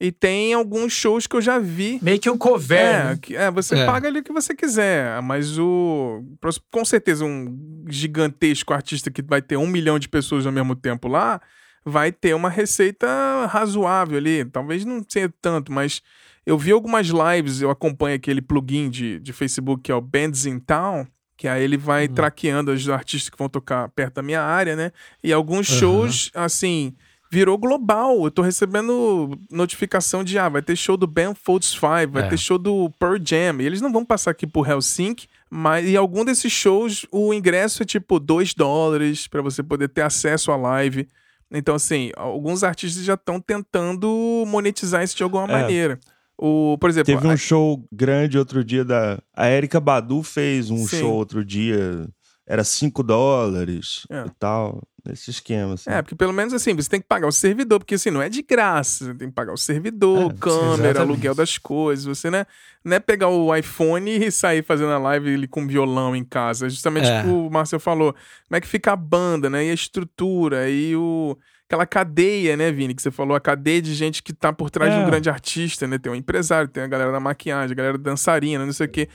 [0.00, 1.98] E tem alguns shows que eu já vi.
[2.00, 2.78] Meio que um cover.
[2.78, 3.18] É, né?
[3.20, 3.84] que- é, você É.
[3.84, 5.20] paga ali o que você quiser.
[5.22, 6.24] Mas o.
[6.70, 11.06] Com certeza, um gigantesco artista que vai ter um milhão de pessoas ao mesmo tempo
[11.08, 11.40] lá
[11.84, 13.06] vai ter uma receita
[13.50, 14.44] razoável ali.
[14.44, 16.00] Talvez não seja tanto, mas
[16.48, 20.46] eu vi algumas lives, eu acompanho aquele plugin de, de Facebook que é o Bands
[20.46, 21.06] in Town.
[21.36, 22.14] Que aí ele vai Uhum.
[22.14, 24.90] traqueando os artistas que vão tocar perto da minha área, né?
[25.22, 25.78] E alguns Aham.
[25.78, 26.92] shows, assim,
[27.30, 28.24] virou global.
[28.24, 32.28] Eu tô recebendo notificação de, ah, vai ter show do Ben Folds 5, vai É.
[32.28, 33.60] ter show do Pearl Jam.
[33.60, 37.84] E eles não vão passar aqui por Helsinki, mas em algum desses shows o ingresso
[37.84, 41.06] é tipo 2 dólares pra você poder ter acesso à live.
[41.52, 45.52] Então, assim, alguns artistas já estão tentando monetizar isso de alguma É.
[45.62, 46.00] maneira.
[46.40, 49.18] O, por exemplo, Teve um show grande outro dia da.
[49.34, 51.00] A Erika Badu fez um Sim.
[51.00, 52.06] show outro dia.
[52.46, 54.24] Era 5 dólares É.
[54.26, 54.82] e tal.
[55.04, 55.88] Nesse esquema, assim.
[55.90, 58.28] É, porque pelo menos assim, você tem que pagar o servidor, porque assim, não é
[58.28, 59.06] de graça.
[59.06, 60.98] Você tem que pagar o servidor, É, câmera, exatamente.
[60.98, 62.04] aluguel das coisas.
[62.04, 62.46] Você né,
[62.84, 66.66] não é pegar o iPhone e sair fazendo a live ele com violão em casa.
[66.66, 67.20] É Justamente É.
[67.20, 68.12] o que o Marcel falou.
[68.12, 69.64] Como é que fica a banda, né?
[69.66, 71.36] E a estrutura, e o.
[71.68, 72.94] Aquela cadeia, né, Vini?
[72.94, 75.06] Que você falou, a cadeia de gente que tá por trás de um É.
[75.06, 75.98] grande artista, né?
[75.98, 79.06] Tem um empresário, tem a galera da maquiagem, a galera dançarina, não sei o quê.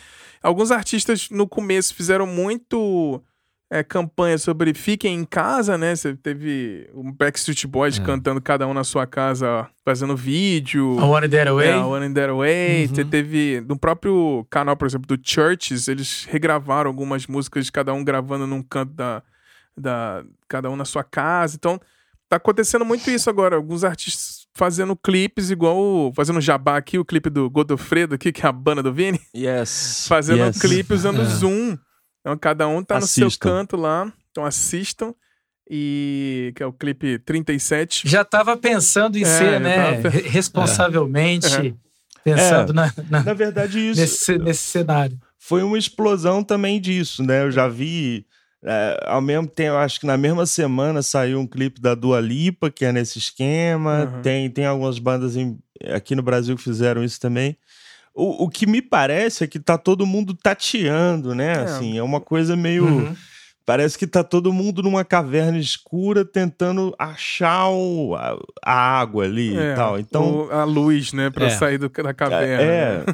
[0.42, 3.20] Alguns artistas no começo fizeram muito
[3.72, 5.96] é, campanha sobre fiquem em casa, né?
[5.96, 8.04] Você teve o Backstreet Boys É.
[8.04, 10.96] cantando cada um na sua casa, fazendo vídeo.
[11.00, 11.70] I Want It That Way.
[11.70, 12.84] É, One in That Way.
[12.86, 12.88] Uhum.
[12.94, 18.04] Você teve, no próprio canal, por exemplo, do Churches, eles regravaram algumas músicas, cada um
[18.04, 19.24] gravando num canto da,
[19.76, 20.24] da.
[20.48, 21.56] Cada um na sua casa.
[21.56, 21.82] Então,
[22.34, 23.56] tá acontecendo muito isso agora.
[23.56, 25.78] Alguns artistas fazendo clipes, igual.
[25.78, 29.20] o- fazendo jabá aqui, o clipe do Godofredo aqui, que é a banda do Vini.
[29.36, 30.06] Yes.
[30.08, 30.58] Fazendo yes.
[30.58, 31.26] um clipe usando É.
[31.26, 31.78] Zoom.
[32.22, 33.50] Então, cada um tá no seu Assistam.
[33.50, 34.12] canto lá.
[34.32, 35.14] Então, assistam.
[35.70, 38.08] E que é o clipe 37.
[38.08, 40.02] Já estava pensando em É, ser, né?
[40.02, 41.74] tava- re- Responsavelmente É.
[42.24, 42.74] pensando É.
[42.74, 45.18] na- na- Na verdade, isso nesse, nesse cenário.
[45.40, 47.44] foi uma explosão também disso, né?
[47.44, 48.26] Eu já vi.
[48.66, 52.70] É, ao mesmo tempo, acho que na mesma semana saiu um clipe da Dua Lipa,
[52.72, 54.10] que é nesse esquema.
[54.16, 54.22] Uhum.
[54.22, 55.58] Tem, tem algumas bandas em-
[55.94, 57.58] aqui no Brasil que fizeram isso também.
[58.16, 61.54] O, o que me parece é que tá todo mundo tateando, né?
[61.54, 61.60] É.
[61.60, 62.86] Assim, é uma coisa meio.
[62.86, 63.16] Uhum.
[63.66, 69.58] Parece que tá todo mundo numa caverna escura tentando achar o- a, a água ali
[69.58, 69.98] É, e tal.
[70.00, 71.30] Então, o- a luz, né?
[71.30, 71.50] Pra É.
[71.50, 72.62] sair do, da caverna.
[72.62, 73.06] é.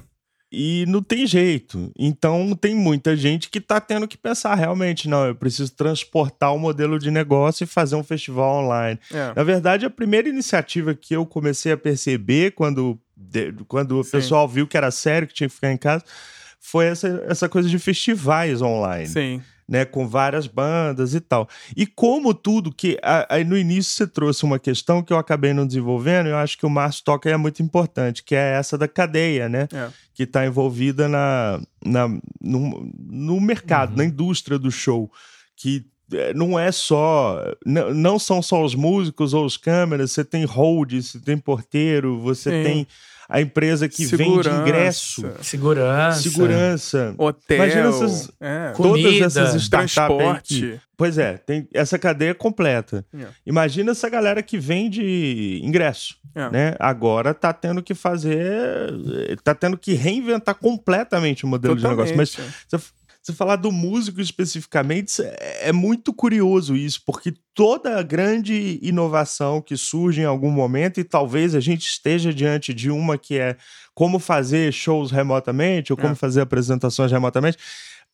[0.51, 1.91] E não tem jeito.
[1.97, 6.59] Então tem muita gente que tá tendo que pensar realmente, não, eu preciso transportar o
[6.59, 8.99] modelo de negócio e fazer um festival online.
[9.11, 9.33] É.
[9.35, 12.99] Na verdade, a primeira iniciativa que eu comecei a perceber quando,
[13.67, 16.03] quando o pessoal viu que era sério, que tinha que ficar em casa,
[16.59, 19.41] foi essa, essa coisa de festivais online Sim.
[19.69, 21.47] Né, com várias bandas e tal.
[21.77, 22.97] E como tudo que
[23.29, 26.65] aí no início você trouxe uma questão que eu acabei não desenvolvendo, eu acho que
[26.65, 29.89] o Márcio toca é muito importante, que é essa da cadeia, né, É.
[30.13, 32.07] que está envolvida na, na
[32.41, 33.97] no, no mercado, Uhum.
[33.97, 35.11] na indústria do show,
[35.55, 40.25] que eh, não é só não, não são só os músicos ou os câmeras, você
[40.25, 42.63] tem hold, você tem porteiro, você Sim.
[42.63, 42.87] tem
[43.29, 46.21] a empresa que vende Segurança, ingresso, Segurança.
[46.21, 47.13] segurança.
[47.17, 47.57] Hotel.
[47.57, 50.79] Imagina essas- é, Comida, Todas essas startups.
[50.97, 53.05] Pois é, tem essa cadeia completa.
[53.17, 53.27] É.
[53.45, 56.49] Imagina essa galera que vende ingresso, É.
[56.49, 56.75] né?
[56.79, 58.39] Agora tá tendo que fazer,
[59.43, 62.17] tá tendo que reinventar completamente o modelo de negócio.
[62.17, 62.98] Mas Totalmente.
[63.31, 69.75] Você, falar do músico especificamente, é, é muito curioso isso, porque toda grande inovação que
[69.77, 73.55] surge em algum momento, e talvez a gente esteja diante de uma que é
[73.93, 76.15] como fazer shows remotamente, ou como É.
[76.15, 77.57] fazer apresentações remotamente,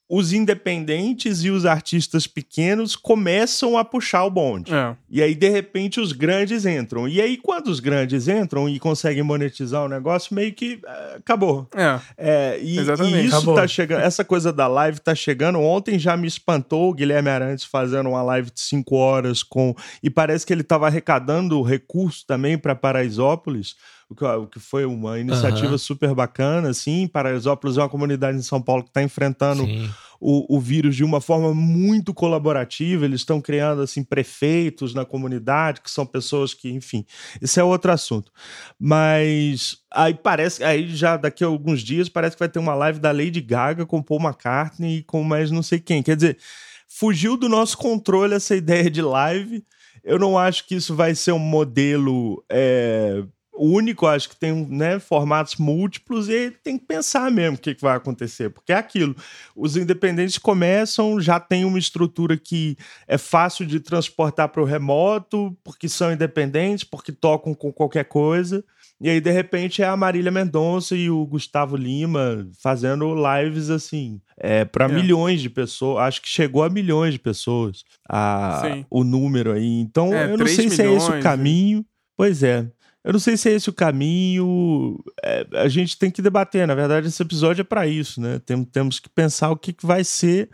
[0.08, 4.74] os independentes e os artistas pequenos começam a puxar o bonde.
[4.74, 4.96] É.
[5.10, 7.08] E aí, de repente, os grandes entram.
[7.08, 11.68] E aí, quando os grandes entram e conseguem monetizar o negócio, meio que eh, acabou.
[11.76, 12.00] É.
[12.18, 13.18] É, e, Exatamente.
[13.18, 13.56] e isso Acabou.
[13.56, 14.02] tá chegando.
[14.02, 15.60] Essa coisa da live tá chegando.
[15.60, 19.76] Ontem já me espantou o Guilherme Arantes fazendo uma live de cinco horas com.
[20.04, 23.76] E parece que ele estava arrecadando recurso também para Paraisópolis.
[24.08, 25.78] O que, foi uma iniciativa Aham.
[25.78, 27.08] super bacana, assim.
[27.08, 29.66] Paraisópolis é uma comunidade em São Paulo que está enfrentando
[30.20, 33.06] o, o vírus de uma forma muito colaborativa.
[33.06, 37.06] Eles estão criando assim prefeitos na comunidade, que são pessoas que, enfim,
[37.42, 38.32] esse é outro assunto.
[38.80, 43.00] Mas aí parece, aí já daqui a alguns dias parece que vai ter uma live
[43.00, 46.04] da Lady Gaga com Paul McCartney e com mais não sei quem.
[46.04, 46.38] Quer dizer,
[46.88, 49.64] fugiu do nosso controle essa ideia de live.
[50.04, 53.24] Eu não acho que isso vai ser um modelo é,
[53.58, 57.82] único, acho que tem né, formatos múltiplos e tem que pensar mesmo o que, que
[57.82, 59.16] vai acontecer, porque é aquilo.
[59.56, 65.56] Os independentes começam, já tem uma estrutura que é fácil de transportar para o remoto,
[65.64, 68.64] porque são independentes, porque tocam com qualquer coisa.
[69.00, 74.22] E aí, de repente, é a Marília Mendonça e o Gustavo Lima fazendo lives assim,
[74.38, 74.88] é, para é.
[74.88, 76.04] milhões de pessoas.
[76.04, 79.82] Acho que chegou a milhões de pessoas a, o número aí.
[79.82, 81.80] Então, é, eu não sei milhões, se é esse o caminho.
[81.80, 81.86] Né?
[82.18, 82.66] Pois é.
[83.06, 85.00] Eu não sei se é esse o caminho.
[85.24, 86.66] É, a gente tem que debater.
[86.68, 88.42] Na verdade, esse episódio é para isso, né?
[88.44, 90.50] Tem, temos que pensar o que, que vai ser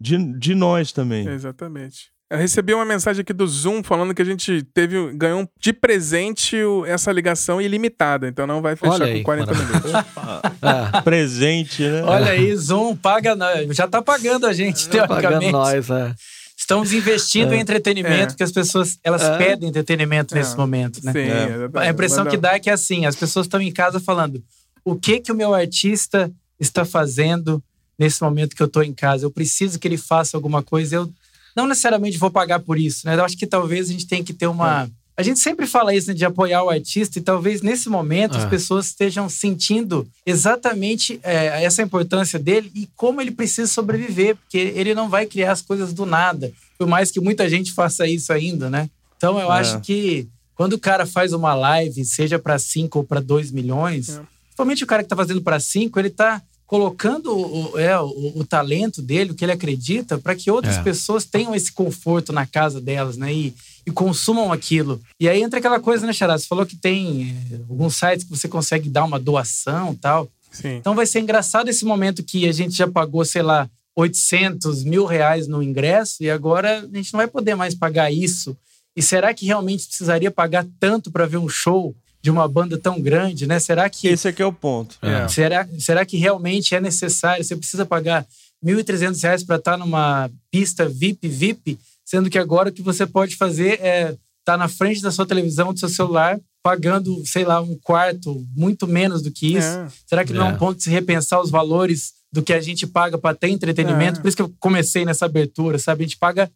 [0.00, 1.28] de, de nós também.
[1.28, 2.10] Exatamente.
[2.28, 6.56] Eu recebi uma mensagem aqui do Zoom falando que a gente teve ganhou de presente
[6.86, 9.66] essa ligação ilimitada, então não vai fechar aí, com 40 mano.
[9.66, 9.92] minutos.
[10.96, 11.02] é.
[11.04, 12.02] Presente, né?
[12.02, 13.76] Olha aí, Zoom paga nós.
[13.76, 15.52] Já tá pagando a gente, tá teoricamente.
[15.52, 16.14] Pagando nós, é.
[16.62, 17.56] Estamos investindo é.
[17.56, 18.26] em entretenimento, é.
[18.26, 19.36] porque as pessoas elas é.
[19.36, 20.56] pedem entretenimento nesse é.
[20.56, 21.12] momento, né?
[21.12, 21.80] Sim, é.
[21.80, 24.40] A impressão que dá é que é assim, as pessoas estão em casa falando:
[24.84, 27.60] o que que o meu artista está fazendo
[27.98, 29.26] nesse momento que eu estou em casa?
[29.26, 30.94] Eu preciso que ele faça alguma coisa.
[30.94, 31.12] Eu
[31.56, 33.16] não necessariamente vou pagar por isso, né?
[33.16, 34.90] Eu acho que talvez a gente tenha que ter uma é.
[35.16, 38.46] A gente sempre fala isso, né, de apoiar o artista, e talvez nesse momento as
[38.46, 44.94] pessoas estejam sentindo exatamente é, essa importância dele e como ele precisa sobreviver, porque ele
[44.94, 48.70] não vai criar as coisas do nada, por mais que muita gente faça isso ainda,
[48.70, 48.88] né?
[49.16, 49.60] Então eu é.
[49.60, 54.08] acho que quando o cara faz uma live, seja para 5 ou para 2 milhões,
[54.10, 54.22] é.
[54.46, 58.44] principalmente o cara que está fazendo para 5, ele está colocando o, é, o, o,
[58.44, 60.82] talento dele, o que ele acredita, para que outras é.
[60.82, 63.32] pessoas tenham esse conforto na casa delas, né?
[63.32, 63.54] E,
[63.86, 65.00] e consumam aquilo.
[65.20, 66.38] E aí entra aquela coisa, né, Xará?
[66.38, 70.28] Você falou que tem é, alguns sites que você consegue dar uma doação tal.
[70.50, 70.76] Sim.
[70.76, 75.04] Então vai ser engraçado esse momento que a gente já pagou, sei lá, 800 mil
[75.04, 78.56] reais no ingresso e agora a gente não vai poder mais pagar isso.
[78.96, 83.00] E será que realmente precisaria pagar tanto para ver um show de uma banda tão
[83.00, 83.58] grande, né?
[83.58, 84.96] Será que esse aqui é o ponto?
[85.02, 85.26] É.
[85.28, 87.42] Será, será que realmente é necessário?
[87.44, 88.24] Você precisa pagar
[88.64, 91.78] 1.300 reais para estar tá numa pista VIP VIP
[92.12, 95.24] Sendo que agora o que você pode fazer é estar tá na frente da sua
[95.24, 99.66] televisão, do seu celular, pagando, sei lá, um quarto, muito menos do que isso.
[99.66, 99.88] É.
[100.06, 100.58] Será que não é um é.
[100.58, 104.18] ponto de se repensar os valores do que a gente paga para ter entretenimento?
[104.18, 104.22] É.
[104.22, 106.04] Por isso que eu comecei nessa abertura, sabe?
[106.04, 106.50] A gente paga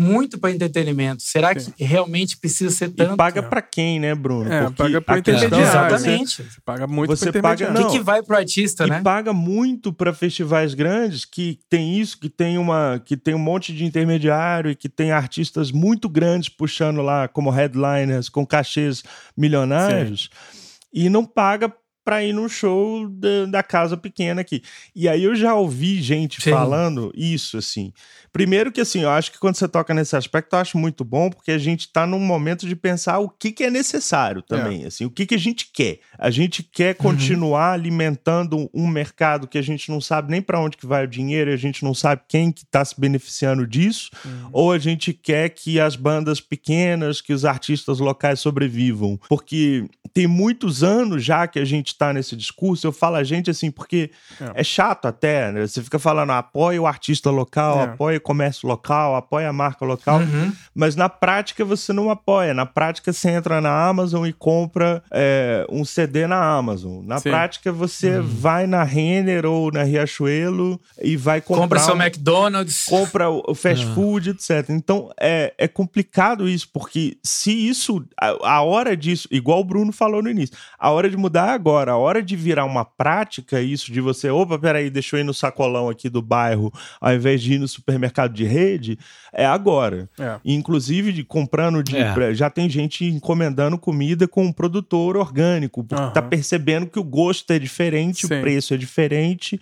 [0.00, 1.22] muito para entretenimento.
[1.22, 1.72] Será Sim.
[1.72, 3.12] que realmente precisa ser tanto?
[3.12, 4.50] E paga para quem, né, Bruno?
[4.50, 5.62] É, Porque paga para intermediário.
[5.62, 6.42] Exatamente.
[6.42, 9.02] Você paga muito você paga não, O que, que vai pro artista, e né?
[9.02, 13.74] Paga muito para festivais grandes que tem isso, que tem uma, que tem um monte
[13.74, 19.02] de intermediário e que tem artistas muito grandes puxando lá como headliners com cachês
[19.36, 20.30] milionários.
[20.32, 20.60] Sim.
[20.92, 21.70] E não paga
[22.04, 24.62] para ir num show da, da, casa pequena aqui.
[24.96, 26.50] E aí eu já ouvi gente Sim.
[26.50, 27.92] falando isso, assim.
[28.32, 31.30] Primeiro que, assim, eu acho que quando você toca nesse aspecto, eu acho muito bom,
[31.30, 34.86] porque a gente está num momento de pensar o que, que é necessário também, é.
[34.86, 35.98] assim, o que, que a gente quer.
[36.18, 37.10] A gente quer uhum.
[37.10, 41.08] continuar alimentando um mercado que a gente não sabe nem para onde que vai o
[41.08, 44.48] dinheiro, a gente não sabe quem que está se beneficiando disso, uhum.
[44.52, 49.18] ou a gente quer que as bandas pequenas, que os artistas locais sobrevivam.
[49.28, 53.50] Porque tem muitos anos já que a gente está nesse discurso, eu falo a gente
[53.50, 55.66] assim, porque é, é chato até, né?
[55.66, 57.84] Você fica falando, apoia o artista local, é.
[57.84, 60.52] apoia o comércio local, apoia a marca local, uhum.
[60.74, 62.54] mas na prática você não apoia.
[62.54, 67.04] Na prática você entra na Amazon e compra é, um CD na Amazon.
[67.04, 67.30] Na Sim.
[67.30, 68.26] prática você uhum.
[68.26, 71.62] vai na Renner ou na Riachuelo e vai comprar.
[71.62, 72.84] Compra seu um, McDonald's.
[72.84, 73.94] Compra o fast uhum.
[73.94, 74.70] food, etc.
[74.70, 79.92] Então é, é complicado isso, porque se isso, a, a hora disso, igual o Bruno
[79.92, 83.60] falou no início, a hora de mudar é agora, a hora de virar uma prática,
[83.60, 87.40] isso de você, opa, peraí, deixa eu ir no sacolão aqui do bairro, ao invés
[87.42, 88.98] de ir no supermercado mercado de rede
[89.32, 90.08] é agora.
[90.18, 90.38] É.
[90.44, 91.96] Inclusive, de, comprando de.
[91.96, 92.34] É.
[92.34, 96.10] Já tem gente encomendando comida com um produtor orgânico, porque uhum.
[96.10, 98.34] tá percebendo que o gosto é diferente, Sim.
[98.34, 99.60] o preço é diferente,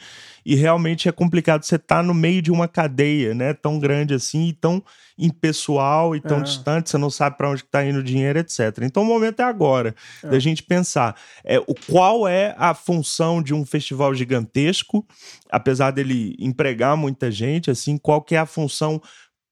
[0.49, 3.53] e realmente é complicado você estar tá no meio de uma cadeia, né?
[3.53, 4.83] Tão grande assim e tão
[5.19, 6.43] impessoal e tão é.
[6.43, 8.79] distante, você não sabe para onde está indo o dinheiro, etc.
[8.81, 10.29] Então o momento é agora é.
[10.29, 15.07] da gente pensar é, o qual é a função de um festival gigantesco,
[15.51, 19.03] apesar dele empregar muita gente, assim, qual que é a função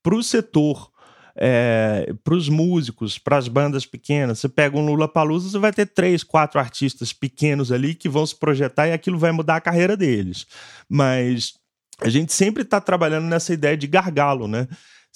[0.02, 0.90] para o setor.
[1.38, 4.38] É, para os músicos, para as bandas pequenas.
[4.38, 8.24] Você pega um Lula Palusa, você vai ter três, quatro artistas pequenos ali que vão
[8.24, 10.46] se projetar e aquilo vai mudar a carreira deles.
[10.88, 11.52] Mas
[12.00, 14.66] a gente sempre está trabalhando nessa ideia de gargalo, né?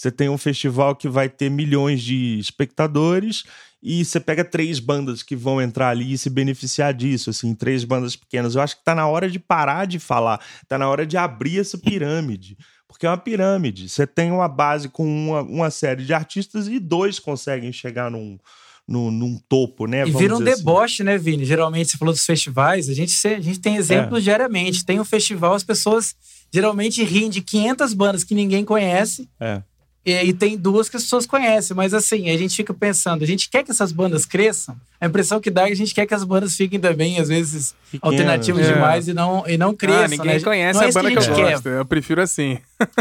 [0.00, 3.44] Você tem um festival que vai ter milhões de espectadores
[3.82, 7.84] e você pega três bandas que vão entrar ali e se beneficiar disso, assim, três
[7.84, 8.54] bandas pequenas.
[8.54, 11.60] Eu acho que está na hora de parar de falar, está na hora de abrir
[11.60, 12.56] essa pirâmide
[12.90, 13.88] porque é uma pirâmide.
[13.88, 18.38] Você tem uma base com uma, uma série de artistas e dois conseguem chegar num,
[18.86, 20.06] no, num topo, né?
[20.06, 20.44] E vira um assim.
[20.44, 21.04] deboche, assim.
[21.04, 21.44] né, Vini?
[21.44, 24.22] Geralmente, você falou dos festivais, a gente, a gente tem exemplos é.
[24.22, 24.84] diariamente.
[24.84, 26.16] Tem um festival, as pessoas
[26.52, 29.28] geralmente riem de 500 bandas que ninguém conhece.
[29.38, 29.62] É.
[30.04, 33.26] E, e tem duas que as pessoas conhecem, mas assim, a gente fica pensando, a
[33.26, 36.06] gente quer que essas bandas cresçam, a impressão que dá é que a gente quer
[36.06, 38.72] que as bandas fiquem também, às vezes, Pequenas, alternativas é.
[38.74, 40.04] demais e não, e não cresçam.
[40.04, 40.40] Ah, ninguém né?
[40.40, 41.62] conhece não é a banda que, que eu gosto.
[41.62, 41.78] Quer.
[41.78, 42.58] Eu prefiro assim.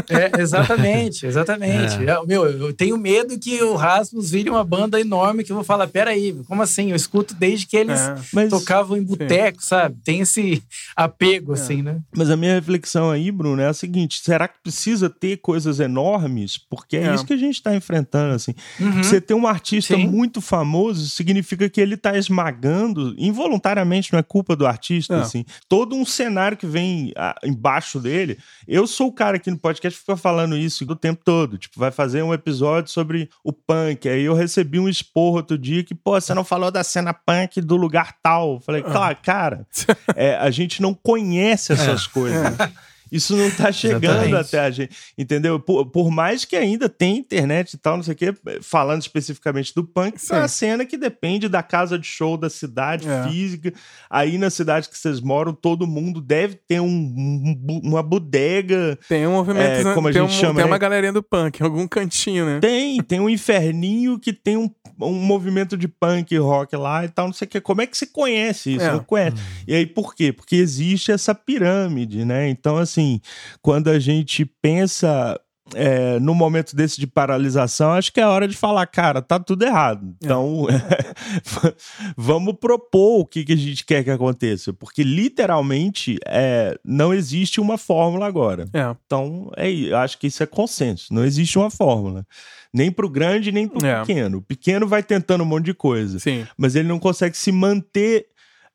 [0.10, 2.00] É, exatamente, exatamente.
[2.10, 2.26] É.
[2.26, 5.88] Meu, eu tenho medo que o Rasmus vire uma banda enorme que eu vou falar,
[5.88, 6.90] peraí, como assim?
[6.90, 8.16] Eu escuto desde que eles é.
[8.34, 9.98] Mas, tocavam em boteco, sabe?
[10.04, 10.64] Tem esse
[10.96, 11.56] apego, é.
[11.56, 12.00] assim, né?
[12.16, 16.58] Mas a minha reflexão aí, Bruno, é a seguinte: será que precisa ter coisas enormes?
[16.58, 17.16] Porque é, é.
[17.16, 18.56] isso que a gente está enfrentando, assim.
[18.80, 19.04] Uhum.
[19.04, 20.08] Você ter um artista Sim.
[20.08, 25.20] muito famoso significa que ele está esmagando, involuntariamente, não é culpa do artista, é.
[25.22, 28.38] assim, todo um cenário que vem a, ah, embaixo dele.
[28.68, 31.58] Eu sou o cara aqui no podcast que fica falando isso o tempo todo.
[31.58, 34.08] Tipo, vai fazer um episódio sobre o punk.
[34.08, 37.62] Aí eu recebi um esporro outro dia que, pô, você não falou da cena punk
[37.62, 38.56] do lugar tal.
[38.56, 39.68] Eu falei, claro, cara,
[40.16, 42.10] é, a gente não conhece essas é.
[42.10, 42.60] coisas.
[42.60, 42.89] É.
[43.12, 45.60] Isso não tá chegando até a gente, entendeu?
[45.60, 49.74] Por, por, mais que ainda tem internet e tal, não sei o quê, falando especificamente
[49.74, 50.34] do punk, Sim.
[50.34, 53.24] é uma cena que depende da casa de show da cidade é.
[53.24, 53.74] física.
[54.10, 58.98] Aí na cidade que vocês moram, todo mundo deve ter um, um uma bodega.
[59.08, 60.56] Tem um movimento, é, como a gente um, chama.
[60.56, 60.80] Tem uma né?
[60.80, 62.60] galerinha do punk, em algum cantinho, né?
[62.60, 64.70] Tem, tem um inferninho que tem um,
[65.00, 67.62] um movimento de punk rock lá e tal, não sei o quê.
[67.62, 68.86] Como é que você conhece isso?
[68.86, 68.92] É.
[68.92, 69.38] Não conhece.
[69.38, 69.64] Hum.
[69.68, 70.32] E aí por quê?
[70.32, 72.50] Porque existe essa pirâmide, né?
[72.50, 73.22] Então, assim, assim,
[73.62, 75.40] quando a gente pensa
[75.76, 79.64] é, no momento desse de paralisação, acho que é hora de falar, cara, tá tudo
[79.64, 80.16] errado.
[80.22, 80.26] É.
[80.26, 81.74] Então, é.
[82.18, 87.62] vamos propor o que, que a gente quer que aconteça, porque literalmente é, não existe
[87.62, 88.68] uma fórmula agora.
[88.74, 88.96] É.
[89.06, 91.14] Então, é, acho que isso é consenso.
[91.14, 92.26] Não existe uma fórmula.
[92.74, 94.00] Nem para o grande, nem para o é.
[94.02, 94.38] pequeno.
[94.40, 96.46] O pequeno vai tentando um monte de coisa, Sim.
[96.58, 98.28] mas ele não consegue se manter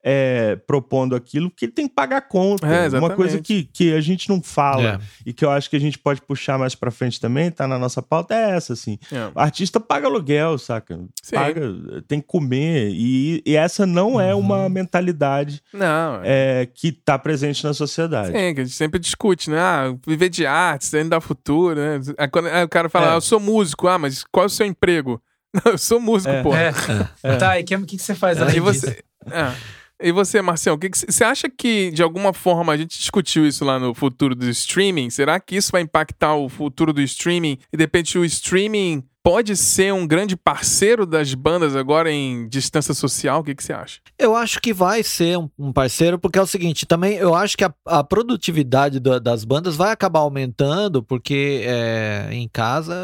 [0.07, 2.67] é, propondo aquilo, que ele tem que pagar conta.
[2.67, 4.99] É, Uma coisa que, que a gente não fala é.
[5.25, 7.79] e que eu acho que a gente pode puxar mais para frente também, tá na
[7.79, 8.99] nossa pauta, é essa, assim.
[9.11, 9.31] É.
[9.35, 11.01] O artista paga aluguel, saca?
[11.23, 11.35] Sim.
[11.35, 11.63] Paga,
[12.07, 12.91] tem que comer.
[12.93, 14.41] E, e essa não é uhum.
[14.41, 16.63] uma mentalidade não, é.
[16.63, 16.67] é.
[16.67, 18.27] que tá presente na sociedade.
[18.29, 19.59] Sim, que a gente sempre discute, né?
[19.59, 22.01] Ah, viver de arte, ainda dá futuro, né?
[22.19, 24.51] Aí, quando, aí o cara fala, ah, eu sou músico, ah, mas qual é o
[24.51, 25.19] seu emprego?
[25.55, 26.43] Não, eu sou músico, é.
[26.43, 26.55] pô.
[26.55, 27.37] É.
[27.39, 29.03] Tá, e o que, que, você faz além e você...
[29.31, 29.55] É.
[30.03, 33.95] E você, Marcelo, você acha que de alguma forma a gente discutiu isso lá no
[33.95, 35.09] futuro do streaming?
[35.09, 37.59] Será que isso vai impactar o futuro do streaming?
[37.73, 42.93] E de repente o streaming pode ser um grande parceiro das bandas agora em distância
[42.93, 43.41] social?
[43.41, 43.99] O que, que você acha?
[44.19, 47.65] Eu acho que vai ser um, parceiro, porque é o seguinte, também eu acho que
[47.65, 52.95] a, a produtividade das bandas vai acabar aumentando, porque é, em casa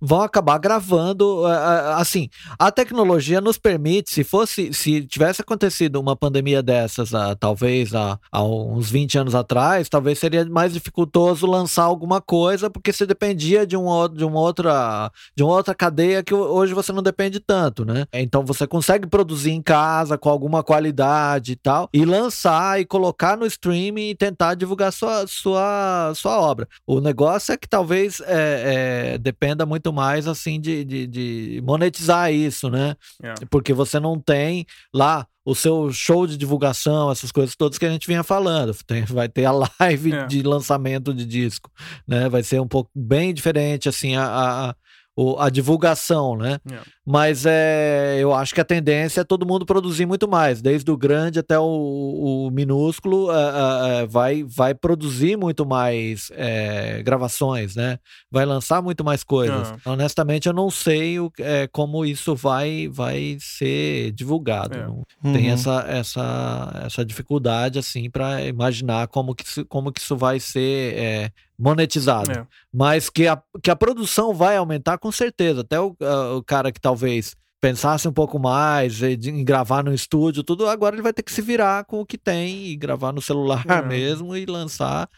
[0.00, 1.44] vão acabar gravando.
[1.96, 7.92] Assim, a tecnologia nos permite, se fosse, se tivesse acontecido uma pandemia dessas, a, talvez
[7.96, 13.04] há, há uns 20 anos atrás, talvez seria mais dificultoso lançar alguma coisa, porque você
[13.04, 17.40] dependia de, um, de uma outra de uma outra cadeia que hoje você não depende
[17.40, 18.06] tanto, né?
[18.12, 23.36] Então você consegue produzir em casa com alguma qualidade e tal, e lançar e colocar
[23.36, 26.68] no streaming e tentar divulgar sua, sua, sua obra.
[26.86, 32.32] O negócio é que talvez é, é, dependa muito mais assim de, de, de monetizar
[32.32, 32.94] isso, né?
[33.20, 33.42] Yeah.
[33.42, 33.46] É.
[33.46, 37.90] Porque você não tem lá o seu show de divulgação, essas coisas todas que a
[37.90, 38.74] gente vinha falando.
[38.86, 40.26] Tem, vai ter a live é.
[40.26, 41.70] de lançamento de disco,
[42.06, 42.28] né?
[42.28, 44.74] Vai ser um pouco bem diferente, assim, a, a,
[45.14, 46.58] o, a divulgação, né?
[46.66, 46.86] Yeah.
[46.88, 46.92] É.
[47.04, 50.96] Mas é, eu acho que a tendência é todo mundo produzir muito mais, desde o
[50.96, 57.98] grande até o, o minúsculo, é, é, vai, vai produzir muito mais é, gravações, né?
[58.30, 59.68] Vai lançar muito mais coisas.
[59.68, 59.82] Yeah.
[59.84, 61.30] Honestamente, eu não sei o,
[61.72, 64.74] como isso vai, vai ser divulgado.
[64.74, 64.92] Yeah.
[64.92, 65.32] Uhum.
[65.32, 71.32] Tem essa, essa, essa dificuldade assim para imaginar como que, como que isso vai ser
[71.62, 72.32] monetizado.
[72.32, 72.46] É.
[72.72, 75.60] Mas que a, que a produção vai aumentar com certeza.
[75.60, 75.96] Até o,
[76.36, 81.02] o cara que talvez pensasse um pouco mais em gravar no estúdio, tudo, agora ele
[81.02, 83.80] vai ter que se virar com o que tem e gravar no celular é.
[83.86, 85.08] mesmo e lançar.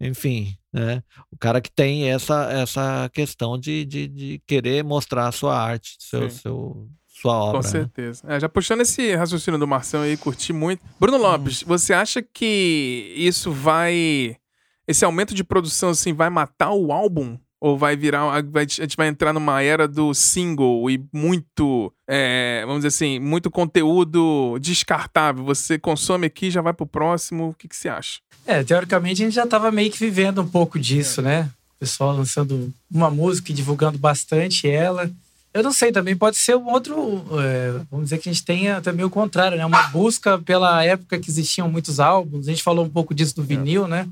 [0.00, 1.00] Enfim, né?
[1.30, 5.96] O cara que tem essa, essa questão de, de, de querer mostrar a sua arte,
[6.00, 7.60] seu, seu, sua obra.
[7.60, 7.70] Com né?
[7.70, 8.26] certeza.
[8.26, 8.36] Né?
[8.36, 10.82] É, já puxando esse raciocínio do Marcelo aí, curti muito.
[10.98, 11.66] Bruno Lopes, hum.
[11.68, 14.36] você acha que isso vai
[14.92, 17.36] esse aumento de produção assim vai matar o álbum?
[17.60, 18.22] Ou vai virar.
[18.32, 21.92] A gente vai entrar numa era do single e muito.
[22.08, 25.44] É, vamos dizer assim, muito conteúdo descartável.
[25.44, 27.50] Você consome aqui já vai pro próximo.
[27.50, 28.18] O que, que você acha?
[28.44, 31.24] É, teoricamente a gente já tava meio que vivendo um pouco disso, é.
[31.24, 31.50] né?
[31.76, 35.08] O pessoal lançando uma música e divulgando bastante ela.
[35.54, 37.24] Eu não sei, também pode ser um outro.
[37.40, 39.66] É, vamos dizer que a gente tenha também o contrário, né?
[39.66, 42.48] Uma busca pela época que existiam muitos álbuns.
[42.48, 43.88] A gente falou um pouco disso do vinil, é.
[43.88, 44.08] né?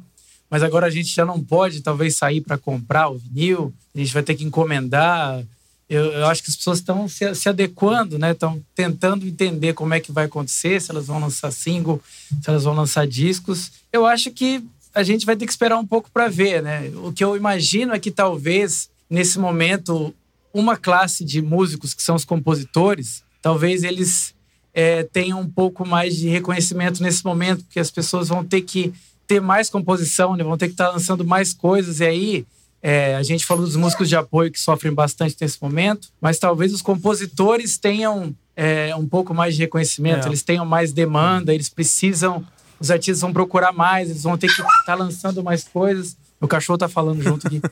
[0.51, 3.73] Mas agora a gente já não pode, talvez, sair para comprar o vinil.
[3.95, 5.43] A gente vai ter que encomendar.
[5.89, 8.33] Eu, eu acho que as pessoas estão se, se, adequando, né?
[8.33, 12.03] Estão tentando entender como é que vai acontecer, se elas vão lançar single,
[12.43, 13.71] se elas vão lançar discos.
[13.93, 16.91] Eu acho que a gente vai ter que esperar um pouco para ver, né?
[16.97, 20.13] O que eu imagino é que talvez nesse momento
[20.53, 24.35] uma classe de músicos que são os compositores, talvez eles
[24.75, 28.93] é, tenham um pouco mais de reconhecimento nesse momento, porque as pessoas vão ter que
[29.31, 30.43] ter mais composição, né?
[30.43, 32.01] vão ter que estar tá lançando mais coisas.
[32.01, 32.47] E aí,
[32.83, 36.75] é, a gente falou dos músicos de apoio que sofrem bastante nesse momento, mas talvez
[36.75, 40.29] os compositores tenham é, um pouco mais de reconhecimento, é.
[40.29, 42.45] eles tenham mais demanda, eles precisam,
[42.81, 46.17] os artistas vão procurar mais, eles vão ter que estar tá lançando mais coisas.
[46.41, 47.61] O cachorro tá falando junto aqui.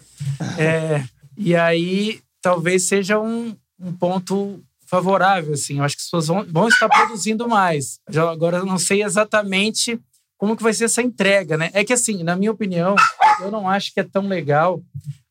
[0.56, 1.04] É,
[1.36, 5.78] e aí, talvez seja um, um ponto favorável, assim.
[5.78, 7.98] Eu acho que as pessoas vão, vão estar produzindo mais.
[8.08, 9.98] Já, agora, eu não sei exatamente
[10.38, 11.70] como que vai ser essa entrega, né?
[11.74, 12.94] É que, assim, na minha opinião,
[13.42, 14.80] eu não acho que é tão legal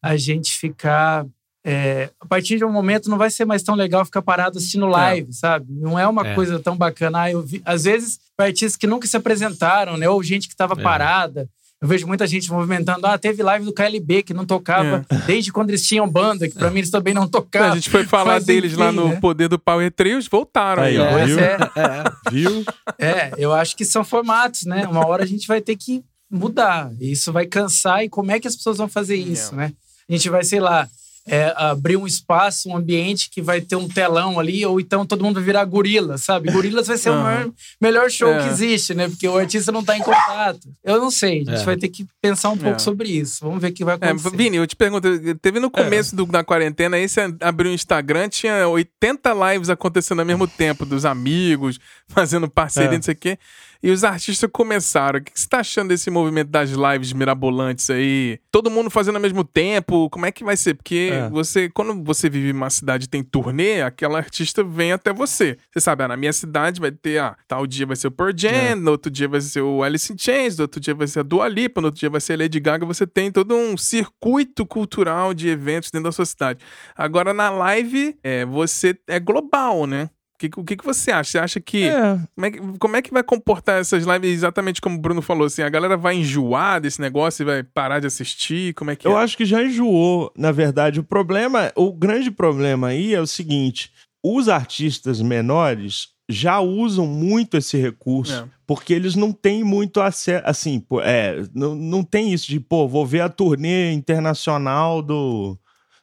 [0.03, 1.25] a gente ficar...
[1.65, 4.85] É, a partir de um momento não vai ser mais tão legal ficar parado assistindo
[4.85, 4.89] é.
[4.89, 5.33] live, é.
[5.33, 5.65] sabe?
[5.69, 6.35] Não é uma é.
[6.35, 7.23] coisa tão bacana.
[7.23, 10.07] Ah, eu vi, às vezes, artistas que nunca se apresentaram, né?
[10.07, 10.83] Ou gente que estava é.
[10.83, 11.49] parada.
[11.79, 13.05] Eu vejo muita gente movimentando.
[13.05, 15.15] Ah, teve live do KLB que não tocava é.
[15.27, 17.73] desde quando eles tinham banda, que pra mim eles também não tocavam.
[17.73, 19.19] A gente foi falar Mas, deles enfim, lá no né?
[19.19, 21.25] Poder do Power Trios, voltaram aí, ó.
[21.25, 21.39] Viu?
[21.39, 22.31] É, é.
[22.31, 22.65] Viu?
[22.97, 24.87] É, eu acho que são formatos, né?
[24.87, 26.91] Uma hora a gente vai ter que mudar.
[26.99, 29.71] Isso vai cansar e como é que as pessoas vão fazer isso, né?
[30.09, 30.87] A gente vai, sei lá,
[31.27, 35.23] é, abrir um espaço, um ambiente que vai ter um telão ali, ou então todo
[35.23, 36.51] mundo vai virar gorila, sabe?
[36.51, 37.19] Gorilas vai ser uhum.
[37.19, 37.51] o maior,
[37.81, 38.43] melhor show é.
[38.43, 39.09] que existe, né?
[39.09, 40.69] Porque o artista não está em contato.
[40.83, 41.65] Eu não sei, a gente é.
[41.65, 42.79] vai ter que pensar um pouco é.
[42.79, 43.39] sobre isso.
[43.43, 44.37] Vamos ver o que vai é, acontecer.
[44.37, 45.07] Vini, eu te pergunto,
[45.41, 50.19] teve no começo do, da quarentena aí, você abriu o Instagram, tinha 80 lives acontecendo
[50.19, 53.37] ao mesmo tempo, dos amigos, fazendo parceria, não sei o quê
[53.81, 55.19] e os artistas começaram.
[55.19, 58.39] O que você está achando desse movimento das lives mirabolantes aí?
[58.51, 60.09] Todo mundo fazendo ao mesmo tempo?
[60.09, 60.73] Como é que vai ser?
[60.73, 61.29] Porque é.
[61.29, 65.57] você, quando você vive em uma cidade e tem turnê, aquela artista vem até você.
[65.71, 68.31] Você sabe, ah, na minha cidade vai ter, ah, tal dia vai ser o Pearl
[68.35, 68.75] Jam, é.
[68.75, 71.23] no outro dia vai ser o Alice in Chains, no outro dia vai ser a
[71.23, 72.85] Dua Lipa, no outro dia vai ser a Lady Gaga.
[72.85, 76.59] Você tem todo um circuito cultural de eventos dentro da sua cidade.
[76.95, 80.09] Agora, na live, é, você é global, né?
[80.37, 81.31] Que, o que, que você acha?
[81.31, 82.19] Você acha que, é.
[82.35, 82.59] Como, é que.
[82.79, 85.47] Como é que vai comportar essas lives exatamente como o Bruno falou?
[85.47, 88.73] Assim, a galera vai enjoar desse negócio e vai parar de assistir?
[88.75, 89.23] Como é que Eu é?
[89.23, 90.99] acho que já enjoou, na verdade.
[90.99, 93.91] O problema, o grande problema aí é o seguinte:
[94.23, 98.33] os artistas menores já usam muito esse recurso.
[98.33, 98.57] É.
[98.67, 100.43] Porque eles não têm muito acesso.
[100.45, 105.57] Assim, é, não, não tem isso de, pô, vou ver a turnê internacional do.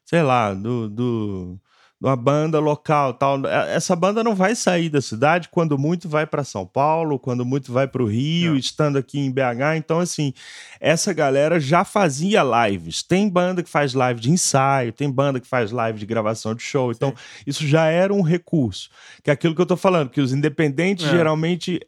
[0.05, 1.61] Sei lá, do, do
[2.01, 3.47] uma banda local tal.
[3.47, 7.45] É, essa banda não vai sair da cidade, quando muito vai para São Paulo, quando
[7.45, 8.59] muito vai para o Rio, é.
[8.59, 9.77] estando aqui em BH.
[9.77, 10.33] Então, assim,
[10.81, 13.03] essa galera já fazia lives.
[13.03, 16.63] Tem banda que faz live de ensaio, tem banda que faz live de gravação de
[16.63, 16.91] show.
[16.91, 17.43] Então, Sim.
[17.47, 18.91] isso já era um recurso.
[19.23, 21.11] Que é aquilo que eu tô falando, que os independentes é.
[21.11, 21.81] geralmente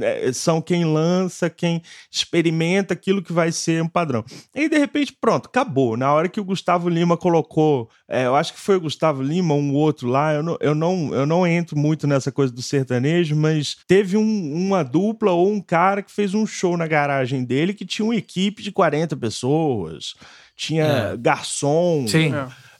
[0.00, 4.24] é, são quem lança, quem experimenta aquilo que vai ser um padrão.
[4.54, 5.96] E de repente, pronto, acabou.
[5.96, 9.41] Na hora que o Gustavo Lima colocou, é, eu acho que foi o Gustavo Lima
[9.50, 12.62] ou um outro lá, eu não, eu não, eu não entro muito nessa coisa do
[12.62, 17.44] sertanejo, mas teve um, uma dupla ou um cara que fez um show na garagem
[17.44, 20.14] dele que tinha uma equipe de 40 pessoas,
[20.56, 21.16] tinha é.
[21.16, 22.06] garçom.
[22.06, 22.32] Sim.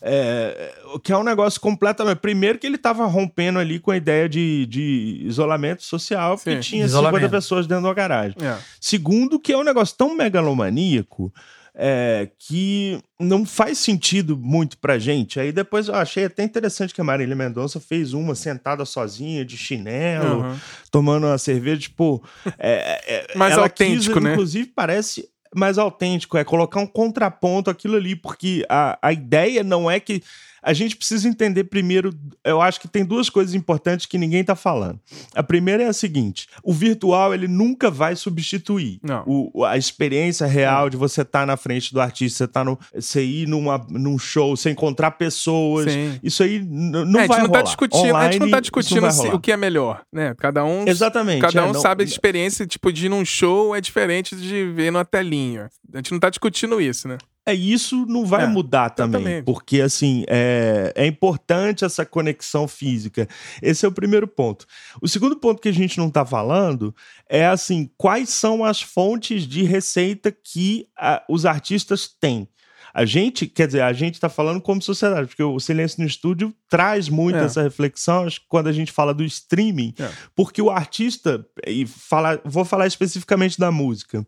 [0.05, 2.19] É, que é um negócio completamente.
[2.19, 6.61] Primeiro, que ele estava rompendo ali com a ideia de, de isolamento social, porque Sim,
[6.61, 7.21] tinha isolamento.
[7.21, 8.37] 50 pessoas dentro da garagem.
[8.43, 8.59] É.
[8.81, 11.33] Segundo, que é um negócio tão megalomaníaco
[11.75, 15.41] é, que não faz sentido muito pra gente.
[15.41, 19.57] Aí depois eu achei até interessante que a Marília Mendonça fez uma sentada sozinha, de
[19.57, 20.57] chinelo, uhum.
[20.91, 22.23] tomando uma cerveja, tipo.
[22.59, 24.33] É, é, mais autêntico, quis, né?
[24.33, 29.91] Inclusive, parece mais autêntico, é colocar um contraponto aquilo ali, porque a, a ideia não
[29.91, 30.23] é que
[30.63, 32.15] a gente precisa entender primeiro.
[32.45, 35.01] Eu acho que tem duas coisas importantes que ninguém está falando.
[35.35, 40.89] A primeira é a seguinte: o virtual ele nunca vai substituir o, a experiência real
[40.89, 44.19] de você estar tá na frente do artista, você tá no, você ir numa, num
[44.19, 45.93] show, você encontrar pessoas.
[45.93, 46.21] Sim.
[46.23, 47.53] Isso aí não é, vai não tá rolar.
[47.53, 50.35] Tá discutindo, Online, a gente não está discutindo se, o que é melhor, né?
[50.39, 50.87] Cada um.
[50.87, 51.41] Exatamente.
[51.41, 54.67] Cada é, um não, sabe a experiência tipo de ir num show é diferente de
[54.67, 55.69] ver numa telinha.
[55.93, 57.19] A gente não está discutindo isso, né?
[57.45, 63.29] É, isso não vai é, mudar também, porque assim é, é importante essa conexão física.
[63.61, 64.65] Esse é o primeiro ponto.
[65.01, 66.95] O segundo ponto que a gente não está falando
[67.29, 72.49] é assim: quais são as fontes de receita que a, os artistas têm?
[72.95, 76.55] A gente, quer dizer, a gente está falando como sociedade, porque o Silêncio no Estúdio
[76.69, 77.45] traz muito é.
[77.45, 80.09] essa reflexão quando a gente fala do streaming, é.
[80.35, 84.27] porque o artista, e fala, vou falar especificamente da música,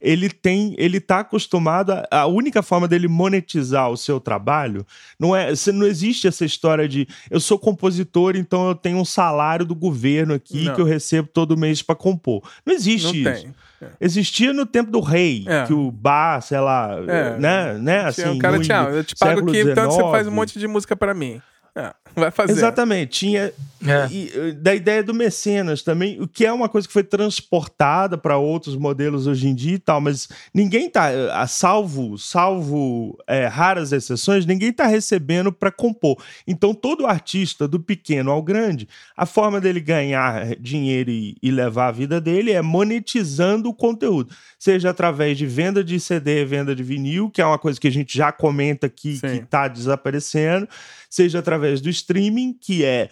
[0.00, 4.86] ele tem, ele tá acostumado, a, a única forma dele monetizar o seu trabalho
[5.18, 9.66] não é, não existe essa história de eu sou compositor, então eu tenho um salário
[9.66, 10.74] do governo aqui não.
[10.74, 12.42] que eu recebo todo mês para compor.
[12.64, 13.42] Não existe não isso.
[13.44, 13.54] Tem.
[13.80, 13.86] É.
[14.00, 15.64] Existia no tempo do rei, é.
[15.64, 17.38] que o bar, sei lá, é.
[17.38, 20.58] né, né, assim, o cara tinha, eu te pago aqui, então você faz um monte
[20.58, 21.40] de música para mim.
[21.78, 22.52] É, vai fazer.
[22.52, 23.20] Exatamente.
[23.20, 23.52] Tinha
[23.86, 24.08] é.
[24.10, 28.36] e, da ideia do mecenas também, o que é uma coisa que foi transportada para
[28.36, 33.92] outros modelos hoje em dia e tal, mas ninguém tá, a salvo, salvo é, raras
[33.92, 36.20] exceções, ninguém tá recebendo para compor.
[36.46, 41.88] Então todo artista, do pequeno ao grande, a forma dele ganhar dinheiro e, e levar
[41.88, 46.82] a vida dele é monetizando o conteúdo, seja através de venda de CD, venda de
[46.82, 49.20] vinil, que é uma coisa que a gente já comenta aqui Sim.
[49.20, 50.68] que está desaparecendo
[51.08, 53.08] seja através do streaming, que é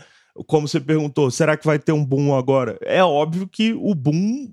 [0.47, 2.79] como você perguntou, será que vai ter um boom agora?
[2.83, 4.53] É óbvio que o boom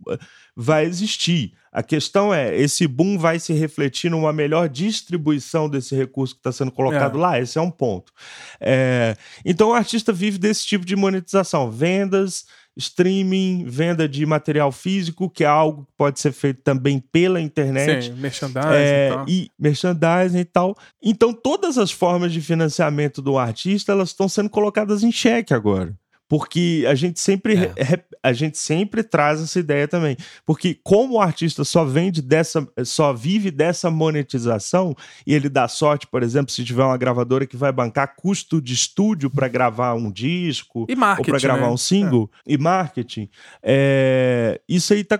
[0.55, 1.53] vai existir.
[1.71, 6.51] A questão é, esse boom vai se refletir numa melhor distribuição desse recurso que está
[6.51, 7.21] sendo colocado é.
[7.21, 7.39] lá?
[7.39, 8.13] Esse é um ponto.
[8.61, 15.29] É, então o artista vive desse tipo de monetização, vendas, streaming, venda de material físico,
[15.29, 18.05] que é algo que pode ser feito também pela internet.
[18.05, 19.25] Sim, merchandising é, e tal.
[19.29, 20.75] E merchandising e tal.
[21.01, 25.95] Então, todas as formas de financiamento do artista, elas estão sendo colocadas em xeque agora
[26.27, 28.03] porque a gente sempre é.
[28.21, 30.15] a gente sempre traz essa ideia também,
[30.45, 34.95] porque como o artista só vende dessa só vive dessa monetização
[35.25, 38.73] e ele dá sorte, por exemplo, se tiver uma gravadora que vai bancar custo de
[38.73, 41.73] estúdio para gravar um disco ou para gravar né?
[41.73, 42.53] um single é.
[42.53, 43.29] e marketing,
[43.61, 45.19] é, isso aí tá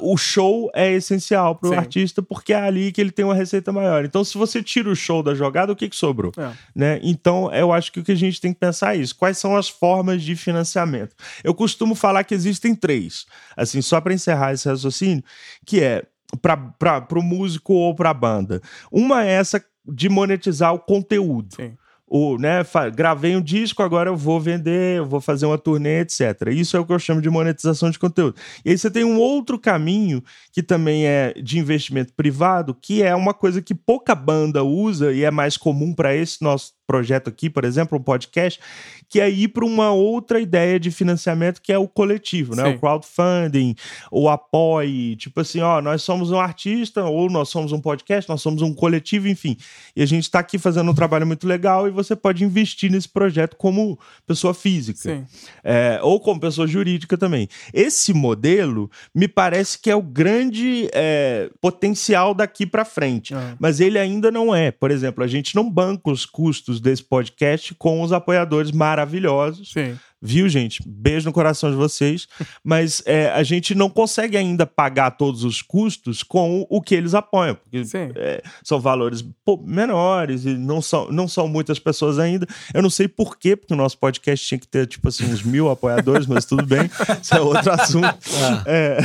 [0.00, 3.72] o show é essencial para o artista porque é ali que ele tem uma receita
[3.72, 4.04] maior.
[4.04, 6.32] Então, se você tira o show da jogada, o que, que sobrou?
[6.36, 6.52] É.
[6.74, 7.00] Né?
[7.02, 9.14] Então, eu acho que o que a gente tem que pensar é isso.
[9.14, 11.16] Quais são as formas de financiamento.
[11.42, 13.26] Eu costumo falar que existem três,
[13.56, 15.24] assim, só para encerrar esse raciocínio,
[15.66, 16.04] que é
[16.40, 18.60] para o músico ou para a banda.
[18.90, 21.56] Uma é essa de monetizar o conteúdo.
[21.56, 21.76] Sim
[22.06, 22.60] o, né,
[22.94, 26.48] gravei um disco, agora eu vou vender, eu vou fazer uma turnê, etc.
[26.52, 28.36] Isso é o que eu chamo de monetização de conteúdo.
[28.64, 30.22] E aí você tem um outro caminho
[30.52, 35.24] que também é de investimento privado, que é uma coisa que pouca banda usa e
[35.24, 38.60] é mais comum para esse nosso projeto aqui, por exemplo, um podcast,
[39.08, 42.64] que é ir para uma outra ideia de financiamento que é o coletivo, né?
[42.64, 42.70] Sim.
[42.70, 43.74] O crowdfunding,
[44.10, 48.42] o apoie, tipo assim, ó, nós somos um artista ou nós somos um podcast, nós
[48.42, 49.56] somos um coletivo, enfim.
[49.94, 53.08] E a gente está aqui fazendo um trabalho muito legal e você pode investir nesse
[53.08, 55.26] projeto como pessoa física,
[55.62, 57.48] é, ou como pessoa jurídica também.
[57.72, 63.54] Esse modelo me parece que é o grande é, potencial daqui para frente, é.
[63.58, 64.70] mas ele ainda não é.
[64.70, 69.72] Por exemplo, a gente não banca os custos desse podcast com os apoiadores maravilhosos.
[69.72, 69.96] Sim.
[70.26, 70.82] Viu, gente?
[70.86, 72.26] Beijo no coração de vocês.
[72.64, 77.12] Mas é, a gente não consegue ainda pagar todos os custos com o que eles
[77.12, 77.54] apoiam.
[77.54, 77.82] Porque
[78.16, 82.46] é, são valores pô, menores e não são, não são muitas pessoas ainda.
[82.72, 85.42] Eu não sei por quê, porque o nosso podcast tinha que ter, tipo assim, uns
[85.42, 86.90] mil apoiadores, mas tudo bem.
[87.22, 88.18] Isso é outro assunto.
[88.42, 88.62] Ah.
[88.64, 88.98] É,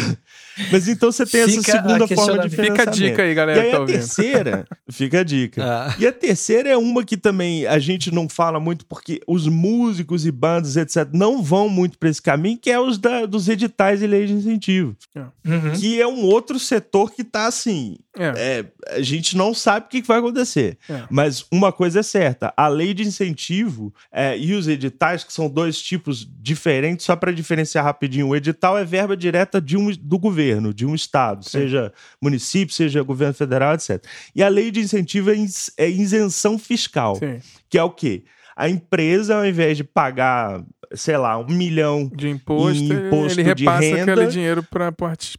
[0.71, 2.77] mas então você tem fica essa segunda forma de financiamento.
[2.77, 3.59] Fica a dica aí, galera.
[3.59, 5.63] E aí tá a terceira, fica a dica.
[5.63, 5.95] Ah.
[5.97, 10.25] E a terceira é uma que também a gente não fala muito porque os músicos
[10.25, 14.01] e bandas, etc., não vão muito para esse caminho, que é os da, dos editais
[14.01, 14.95] e leis de incentivo.
[15.15, 15.19] É.
[15.19, 15.73] Uhum.
[15.73, 17.97] Que é um outro setor que tá assim.
[18.17, 18.33] É.
[18.35, 20.77] É, a gente não sabe o que vai acontecer.
[20.89, 21.03] É.
[21.09, 25.49] Mas uma coisa é certa: a lei de incentivo é, e os editais, que são
[25.49, 30.19] dois tipos diferentes, só para diferenciar rapidinho, o edital é verba direta de um, do
[30.19, 31.51] governo governo, de um estado, Sim.
[31.51, 34.03] seja município, seja governo federal, etc.
[34.35, 35.35] E a lei de incentivo é,
[35.77, 37.39] é isenção fiscal, Sim.
[37.69, 38.23] que é o quê?
[38.55, 40.63] A empresa, ao invés de pagar
[40.93, 44.11] sei lá, um milhão de imposto, imposto ele repassa de renda.
[44.13, 44.93] aquele dinheiro para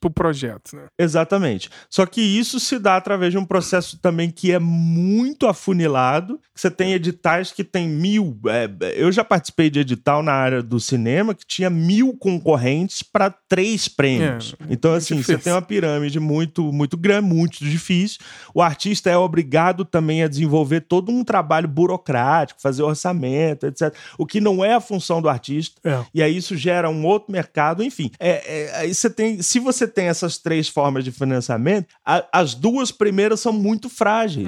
[0.04, 0.76] o projeto.
[0.76, 0.82] Né?
[0.98, 1.68] Exatamente.
[1.88, 6.40] Só que isso se dá através de um processo também que é muito afunilado.
[6.54, 8.38] Você tem editais que tem mil.
[8.46, 13.30] É, eu já participei de edital na área do cinema que tinha mil concorrentes para
[13.30, 14.54] três prêmios.
[14.60, 15.38] É, então, assim, difícil.
[15.38, 18.20] você tem uma pirâmide muito, muito grande, muito difícil.
[18.54, 23.92] O artista é obrigado também a desenvolver todo um trabalho burocrático, fazer orçamento, etc.
[24.16, 25.80] O que não é a função do artista artista.
[25.84, 26.04] É.
[26.14, 28.10] E aí isso gera um outro mercado, enfim.
[28.18, 32.54] É, é, aí você tem, se você tem essas três formas de financiamento, a, as
[32.54, 34.46] duas primeiras são muito frágeis.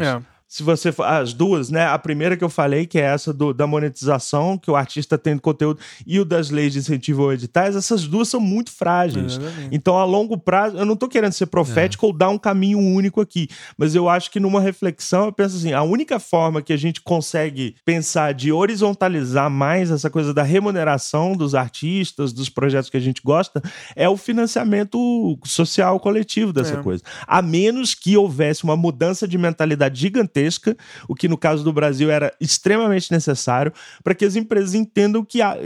[0.52, 1.86] Se você as duas, né?
[1.86, 5.38] A primeira que eu falei, que é essa do, da monetização, que o artista tem
[5.38, 9.38] conteúdo, e o das leis de incentivo ou editais, essas duas são muito frágeis.
[9.38, 12.08] É então, a longo prazo, eu não estou querendo ser profético é.
[12.08, 13.48] ou dar um caminho único aqui,
[13.78, 17.00] mas eu acho que numa reflexão, eu penso assim: a única forma que a gente
[17.00, 23.00] consegue pensar de horizontalizar mais essa coisa da remuneração dos artistas, dos projetos que a
[23.00, 23.62] gente gosta,
[23.96, 26.82] é o financiamento social coletivo dessa é.
[26.82, 27.02] coisa.
[27.26, 30.76] A menos que houvesse uma mudança de mentalidade gigantesca gigantesca,
[31.08, 33.72] o que no caso do Brasil era extremamente necessário,
[34.02, 35.56] para que as empresas entendam que a,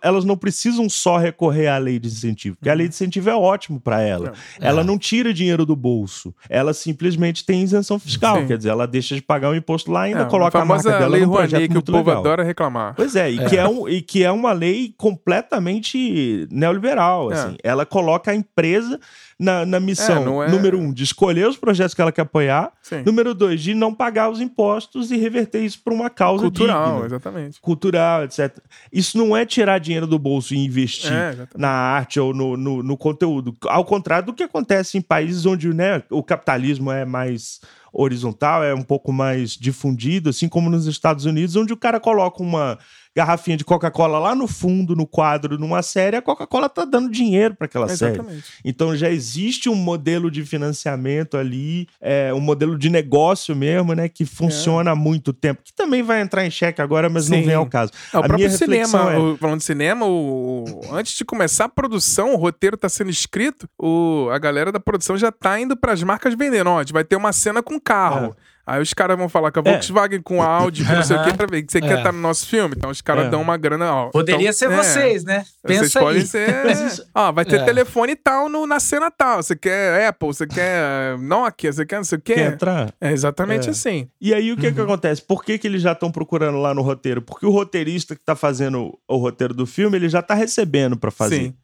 [0.00, 3.34] elas não precisam só recorrer à lei de incentivo, porque a lei de incentivo é
[3.34, 4.32] ótimo para ela.
[4.60, 4.68] É.
[4.68, 8.46] Ela não tira dinheiro do bolso, ela simplesmente tem isenção fiscal, Sim.
[8.46, 10.62] quer dizer, ela deixa de pagar o um imposto lá e ainda é, coloca a,
[10.62, 12.20] a marca dela lei no projeto que o povo legal.
[12.20, 12.94] adora reclamar.
[12.94, 13.48] Pois é, e, é.
[13.48, 17.34] Que é um, e que é uma lei completamente neoliberal, é.
[17.34, 17.56] assim.
[17.62, 18.98] Ela coloca a empresa
[19.38, 20.50] na, na missão, é, é...
[20.50, 22.72] número um, de escolher os projetos que ela quer apoiar.
[22.82, 23.02] Sim.
[23.04, 27.06] Número dois, de não pagar os impostos e reverter isso para uma causa Cultural, digna.
[27.06, 27.60] exatamente.
[27.60, 28.58] Cultural, etc.
[28.92, 32.82] Isso não é tirar dinheiro do bolso e investir é, na arte ou no, no,
[32.82, 33.54] no, conteúdo.
[33.66, 37.60] Ao contrário do que acontece em países onde né, o capitalismo é mais
[37.92, 42.42] horizontal, é um pouco mais difundido, assim como nos Estados Unidos, onde o cara coloca
[42.42, 42.78] uma
[43.14, 47.54] garrafinha de Coca-Cola lá no fundo, no quadro, numa série, a Coca-Cola tá dando dinheiro
[47.54, 48.42] para aquela Exatamente.
[48.42, 48.42] série.
[48.64, 54.08] Então já existe um modelo de financiamento ali, é, um modelo de negócio mesmo, né,
[54.08, 54.92] que funciona é.
[54.92, 57.36] há muito tempo, que também vai entrar em xeque agora, mas Sim.
[57.36, 57.92] não vem ao caso.
[58.12, 59.18] É, o a próprio cinema, é...
[59.18, 63.68] o, falando de cinema, o, antes de começar a produção, o roteiro tá sendo escrito,
[63.78, 66.70] o, a galera da produção já tá indo para as marcas vendendo.
[66.70, 68.34] Ó, a gente vai ter uma cena com carro.
[68.48, 68.51] É.
[68.66, 69.72] Aí os caras vão falar com a é.
[69.72, 70.22] Volkswagen é.
[70.22, 71.80] com áudio, não sei o que, pra ver que você é.
[71.80, 72.74] quer estar no nosso filme.
[72.76, 73.28] Então os caras é.
[73.28, 73.92] dão uma grana.
[73.92, 75.44] Ó, Poderia então, ser vocês, né?
[75.66, 76.02] Pensa vocês aí.
[76.02, 77.06] podem ser.
[77.14, 77.64] ó, vai ter é.
[77.64, 79.42] telefone tal no, na cena tal.
[79.42, 82.34] Você quer Apple, você quer Nokia, você quer não sei o que.
[82.34, 82.94] Quer entrar?
[83.00, 84.08] É exatamente assim.
[84.20, 84.74] E aí o que, uhum.
[84.74, 85.22] que acontece?
[85.22, 87.20] Por que, que eles já estão procurando lá no roteiro?
[87.20, 91.10] Porque o roteirista que tá fazendo o roteiro do filme, ele já tá recebendo para
[91.10, 91.36] fazer.
[91.36, 91.54] Sim.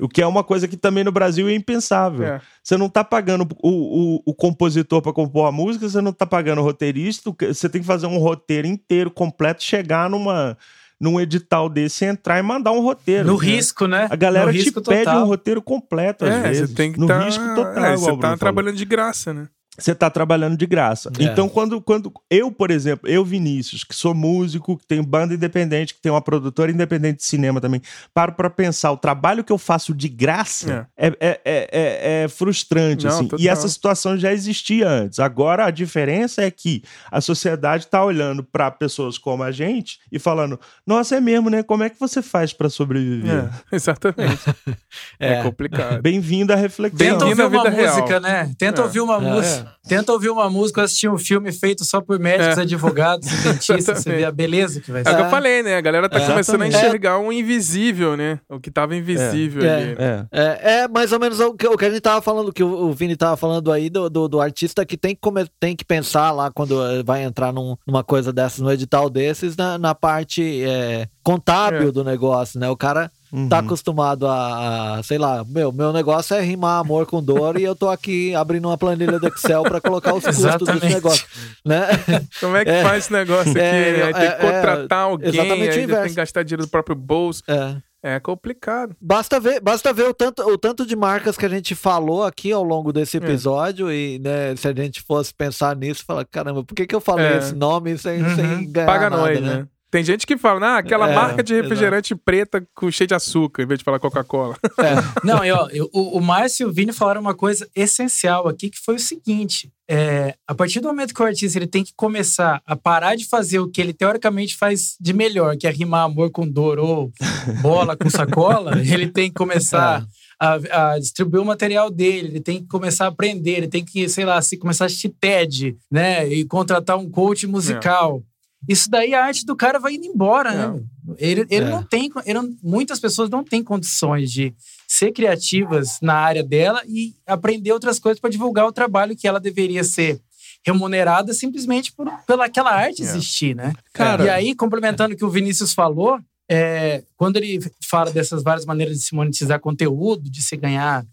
[0.00, 2.26] O que é uma coisa que também no Brasil é impensável.
[2.26, 2.40] É.
[2.62, 6.26] Você não está pagando o, o, o compositor para compor a música, você não está
[6.26, 10.56] pagando o roteirista, você tem que fazer um roteiro inteiro, completo, chegar numa
[11.00, 13.26] num edital desse, entrar e mandar um roteiro.
[13.26, 13.44] No né?
[13.44, 14.06] risco, né?
[14.08, 16.70] A galera te pede um roteiro completo, às é, vezes.
[16.70, 17.24] Você tem que no tá...
[17.24, 17.84] risco total.
[17.84, 19.48] É, você tá trabalhando de graça, né?
[19.78, 21.10] Você está trabalhando de graça.
[21.18, 21.24] É.
[21.24, 25.94] Então, quando, quando eu, por exemplo, eu, Vinícius, que sou músico, que tenho banda independente,
[25.94, 27.80] que tenho uma produtora independente de cinema também,
[28.12, 32.28] paro para pensar, o trabalho que eu faço de graça é, é, é, é, é
[32.28, 33.06] frustrante.
[33.06, 33.28] Não, assim.
[33.38, 35.18] E essa situação já existia antes.
[35.18, 40.18] Agora, a diferença é que a sociedade está olhando para pessoas como a gente e
[40.18, 41.62] falando: nossa, é mesmo, né?
[41.62, 43.48] Como é que você faz para sobreviver?
[43.72, 44.42] exatamente.
[45.18, 45.42] é.
[45.42, 46.02] complicado.
[46.02, 46.98] Bem-vindo à reflexão.
[46.98, 48.20] Tenta ouvir uma música, real.
[48.20, 48.54] né?
[48.58, 49.62] Tenta ouvir uma música.
[49.86, 52.62] Tenta ouvir uma música, assistir um filme feito só por médicos, é.
[52.62, 55.10] advogados, dentistas, você vê a beleza que vai ser.
[55.10, 55.76] É o que eu falei, né?
[55.76, 56.26] A galera tá é.
[56.26, 58.38] começando a enxergar um invisível, né?
[58.48, 59.74] O que tava invisível é.
[59.74, 59.96] ali.
[59.98, 60.26] É.
[60.32, 60.72] É.
[60.80, 63.16] é, mais ou menos o que, o que a gente tava falando, que o, Vini
[63.16, 66.50] tava falando aí do, do, do, artista que tem que, comer, tem que pensar lá
[66.50, 71.92] quando vai entrar num, numa coisa dessas, no edital desses, na, na parte é, contábil
[71.92, 72.68] do negócio, né?
[72.68, 73.48] O cara uhum.
[73.48, 77.74] tá acostumado a, sei lá, meu, meu negócio é rimar amor com dor e eu
[77.74, 81.26] tô aqui abrindo uma planilha do Excel para colocar os custos desse negócio,
[81.64, 81.86] né?
[82.38, 83.60] Como é que é, faz esse negócio aqui?
[83.60, 87.42] É, tem que é, contratar é, alguém, aí tem que gastar dinheiro do próprio bolso.
[87.48, 87.76] É.
[88.04, 88.96] É complicado.
[89.00, 92.50] Basta ver, basta ver o tanto, o tanto de marcas que a gente falou aqui
[92.50, 93.20] ao longo desse é.
[93.20, 93.94] episódio é.
[93.94, 97.26] e né, se a gente fosse pensar nisso, falar, caramba, por que, que eu falei
[97.26, 97.38] é.
[97.38, 98.34] esse nome sem, uhum.
[98.34, 99.54] sem ganhar Paga nada, nós, né?
[99.54, 99.66] né?
[99.92, 102.22] Tem gente que fala, ah, aquela é, marca de refrigerante exato.
[102.24, 104.56] preta com cheio de açúcar, em vez de falar Coca-Cola.
[104.78, 104.94] É.
[105.22, 108.78] Não, e ó, o, o Márcio e o Vini falaram uma coisa essencial aqui, que
[108.78, 109.70] foi o seguinte.
[109.86, 113.28] É, a partir do momento que o artista ele tem que começar a parar de
[113.28, 117.12] fazer o que ele teoricamente faz de melhor, que é rimar amor com dor ou
[117.60, 120.00] bola com sacola, ele tem que começar...
[120.18, 120.22] É.
[120.44, 124.08] A, a, distribuir o material dele, ele tem que começar a aprender, ele tem que,
[124.08, 126.26] sei lá, se começar a assistir TED, né?
[126.26, 128.24] E contratar um coach musical.
[128.68, 130.82] Isso daí a arte do cara vai indo embora, né?
[131.18, 131.70] Ele, ele é.
[131.70, 132.10] não tem.
[132.24, 134.54] Ele muitas pessoas não têm condições de
[134.86, 139.40] ser criativas na área dela e aprender outras coisas para divulgar o trabalho que ela
[139.40, 140.20] deveria ser
[140.64, 143.04] remunerada simplesmente por pela aquela arte é.
[143.04, 143.72] existir, né?
[143.92, 147.58] Cara, e aí, complementando o que o Vinícius falou, é, quando ele
[147.88, 151.04] fala dessas várias maneiras de se monetizar conteúdo, de se ganhar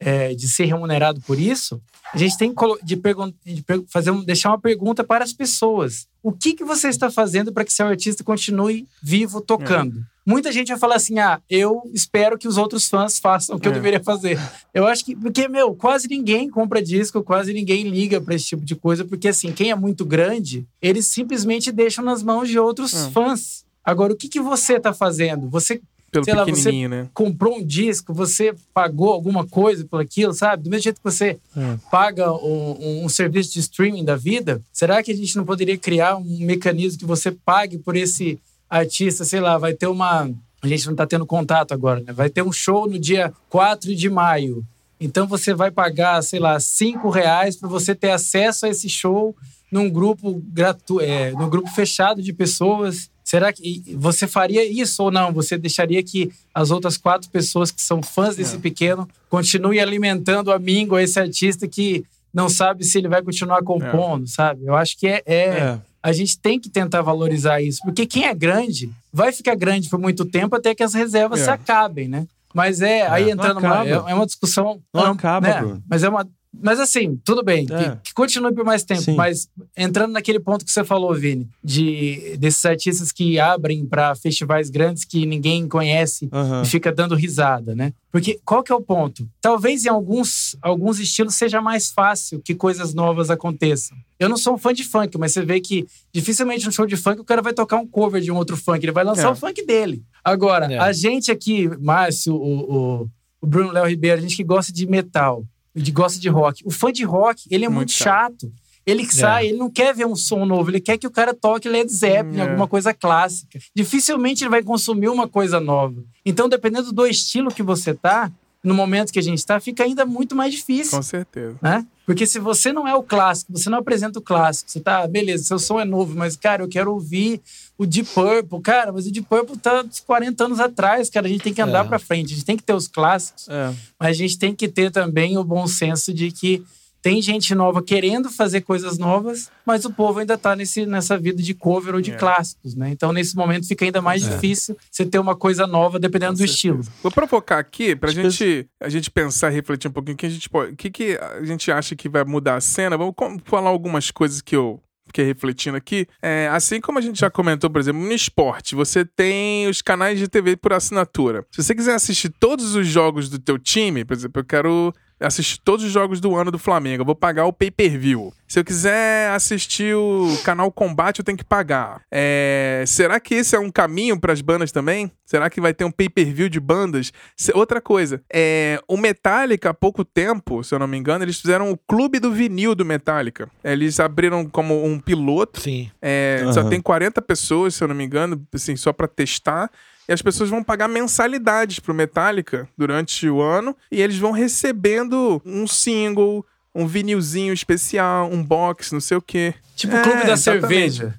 [0.00, 1.80] é, de ser remunerado por isso,
[2.12, 6.06] a gente tem de, de fazer um, deixar uma pergunta para as pessoas.
[6.22, 9.98] O que, que você está fazendo para que seu artista continue vivo tocando?
[9.98, 10.02] É.
[10.24, 13.66] Muita gente vai falar assim: ah, eu espero que os outros fãs façam o que
[13.66, 13.70] é.
[13.70, 14.38] eu deveria fazer.
[14.74, 18.64] Eu acho que, porque, meu, quase ninguém compra disco, quase ninguém liga para esse tipo
[18.64, 22.94] de coisa, porque, assim, quem é muito grande, eles simplesmente deixam nas mãos de outros
[22.94, 23.10] é.
[23.10, 23.64] fãs.
[23.82, 25.48] Agora, o que, que você está fazendo?
[25.48, 25.80] Você
[26.10, 27.10] pelo sei pequenininho, lá, você né?
[27.12, 30.62] comprou um disco, você pagou alguma coisa por aquilo, sabe?
[30.62, 31.76] Do mesmo jeito que você é.
[31.90, 36.16] paga um, um, serviço de streaming da vida, será que a gente não poderia criar
[36.16, 38.38] um mecanismo que você pague por esse
[38.68, 40.30] artista, sei lá, vai ter uma...
[40.60, 42.12] A gente não está tendo contato agora, né?
[42.12, 44.64] Vai ter um show no dia 4 de maio.
[45.00, 49.36] Então você vai pagar, sei lá, 5 reais para você ter acesso a esse show
[49.70, 55.10] num grupo gratu é, num grupo fechado de pessoas Será que você faria isso ou
[55.10, 55.34] não?
[55.34, 58.58] Você deixaria que as outras quatro pessoas que são fãs desse é.
[58.58, 64.24] pequeno continuem alimentando a míngua, esse artista que não sabe se ele vai continuar compondo,
[64.24, 64.28] é.
[64.28, 64.64] sabe?
[64.64, 68.24] Eu acho que é, é, é, A gente tem que tentar valorizar isso, porque quem
[68.24, 71.44] é grande vai ficar grande por muito tempo até que as reservas é.
[71.44, 72.26] se acabem, né?
[72.54, 74.80] Mas é, aí entrando uma, é, é uma discussão.
[74.90, 75.60] Não, não acaba, né?
[75.60, 75.82] Bruno.
[75.86, 77.76] Mas é uma, mas assim, tudo bem, é.
[77.76, 79.02] que, que, continue por mais tempo.
[79.02, 79.14] Sim.
[79.14, 84.70] Mas entrando naquele ponto que você falou, Vini, de desses artistas que abrem para festivais
[84.70, 86.62] grandes que ninguém conhece uhum.
[86.62, 87.92] e fica dando risada, né?
[88.10, 89.28] Porque qual que é o ponto?
[89.40, 93.96] Talvez em alguns, alguns estilos seja mais fácil que coisas novas aconteçam.
[94.18, 96.96] Eu não sou um fã de funk, mas você vê que dificilmente no show de
[96.96, 99.30] funk o cara vai tocar um cover de um outro funk, ele vai lançar é.
[99.30, 100.02] o funk dele.
[100.24, 100.78] Agora, é.
[100.78, 104.86] a gente aqui, Márcio, o, o, o Bruno Léo Ribeiro, a gente que gosta de
[104.86, 105.44] metal,
[105.78, 106.62] de gosta de rock.
[106.64, 108.46] O fã de rock, ele é muito, muito chato.
[108.46, 108.52] chato.
[108.86, 109.16] Ele que é.
[109.16, 111.92] sai, ele não quer ver um som novo, ele quer que o cara toque Led
[111.92, 112.42] Zeppelin, é.
[112.42, 113.58] alguma coisa clássica.
[113.74, 116.02] Dificilmente ele vai consumir uma coisa nova.
[116.24, 118.32] Então, dependendo do estilo que você tá,
[118.64, 120.96] no momento que a gente está, fica ainda muito mais difícil.
[120.96, 121.56] Com certeza.
[121.60, 121.86] Né?
[122.06, 125.44] Porque se você não é o clássico, você não apresenta o clássico, você tá, beleza,
[125.44, 127.42] seu som é novo, mas, cara, eu quero ouvir
[127.78, 128.60] o Deep Purple.
[128.60, 131.26] Cara, mas o Deep Purple tá uns 40 anos atrás, cara.
[131.26, 131.88] A gente tem que andar é.
[131.88, 133.72] para frente, a gente tem que ter os clássicos, é.
[133.98, 136.64] mas a gente tem que ter também o bom senso de que
[137.00, 141.54] tem gente nova querendo fazer coisas novas, mas o povo ainda está nessa vida de
[141.54, 142.16] cover ou de é.
[142.16, 142.90] clássicos, né?
[142.90, 144.30] Então, nesse momento, fica ainda mais é.
[144.30, 146.80] difícil você ter uma coisa nova dependendo do estilo.
[147.00, 150.48] Vou provocar aqui pra gente, a gente pensar, refletir um pouquinho o que a gente
[150.50, 150.72] pode.
[150.72, 152.98] O que, que a gente acha que vai mudar a cena?
[152.98, 153.14] Vamos
[153.44, 156.06] falar algumas coisas que eu fiquei refletindo aqui.
[156.22, 160.18] É, assim como a gente já comentou, por exemplo, no esporte, você tem os canais
[160.18, 161.44] de TV por assinatura.
[161.50, 165.58] Se você quiser assistir todos os jogos do teu time, por exemplo, eu quero assistir
[165.58, 167.02] todos os jogos do ano do Flamengo.
[167.02, 168.32] Eu vou pagar o pay-per-view.
[168.46, 172.00] Se eu quiser assistir o canal Combate, eu tenho que pagar.
[172.10, 172.84] É...
[172.86, 175.10] Será que esse é um caminho para as bandas também?
[175.26, 177.12] Será que vai ter um pay-per-view de bandas?
[177.54, 178.80] Outra coisa, é...
[178.88, 182.32] o Metallica, há pouco tempo, se eu não me engano, eles fizeram o Clube do
[182.32, 183.50] Vinil do Metallica.
[183.62, 185.60] Eles abriram como um piloto.
[185.60, 185.90] Sim.
[186.00, 186.42] É...
[186.44, 186.52] Uhum.
[186.52, 189.70] Só tem 40 pessoas, se eu não me engano, assim, só para testar
[190.08, 195.42] e as pessoas vão pagar mensalidades pro Metallica durante o ano e eles vão recebendo
[195.44, 196.44] um single,
[196.74, 199.54] um vinilzinho especial, um box, não sei o quê.
[199.76, 200.60] Tipo o clube da exatamente.
[200.60, 201.14] cerveja.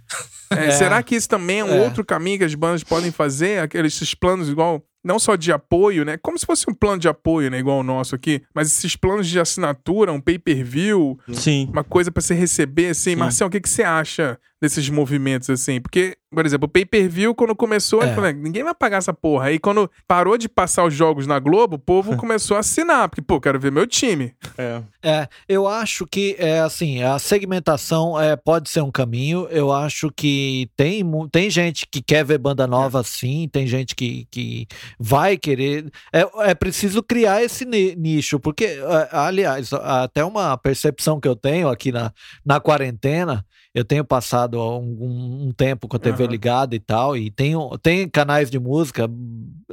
[0.52, 0.72] É, é.
[0.72, 1.82] Será que isso também é um é.
[1.82, 3.62] outro caminho que as bandas podem fazer?
[3.62, 6.18] Aqueles planos igual não só de apoio, né?
[6.18, 7.60] Como se fosse um plano de apoio, né?
[7.60, 11.70] Igual o nosso aqui, mas esses planos de assinatura, um pay-per-view, Sim.
[11.72, 13.12] uma coisa para você receber, assim.
[13.12, 13.16] Sim.
[13.16, 15.80] Marcel, o que, que você acha desses movimentos, assim?
[15.80, 18.14] Porque, por exemplo, o pay-per-view, quando começou, é.
[18.14, 19.46] falei, ninguém vai pagar essa porra.
[19.46, 23.22] Aí, quando parou de passar os jogos na Globo, o povo começou a assinar, porque,
[23.22, 24.34] pô, quero ver meu time.
[24.58, 24.82] É.
[25.02, 29.48] É, eu acho que, é assim, a segmentação é, pode ser um caminho.
[29.50, 33.04] Eu acho que tem, tem gente que quer ver banda nova, é.
[33.04, 33.50] sim.
[33.52, 34.68] Tem gente que, que
[35.00, 35.90] vai querer.
[36.14, 41.70] É, é preciso criar esse nicho, porque, é, aliás, até uma percepção que eu tenho
[41.70, 42.12] aqui na,
[42.46, 43.46] na quarentena,
[43.80, 46.30] eu tenho passado um, um tempo com a TV uhum.
[46.30, 49.10] ligada e tal, e tenho, tem canais de música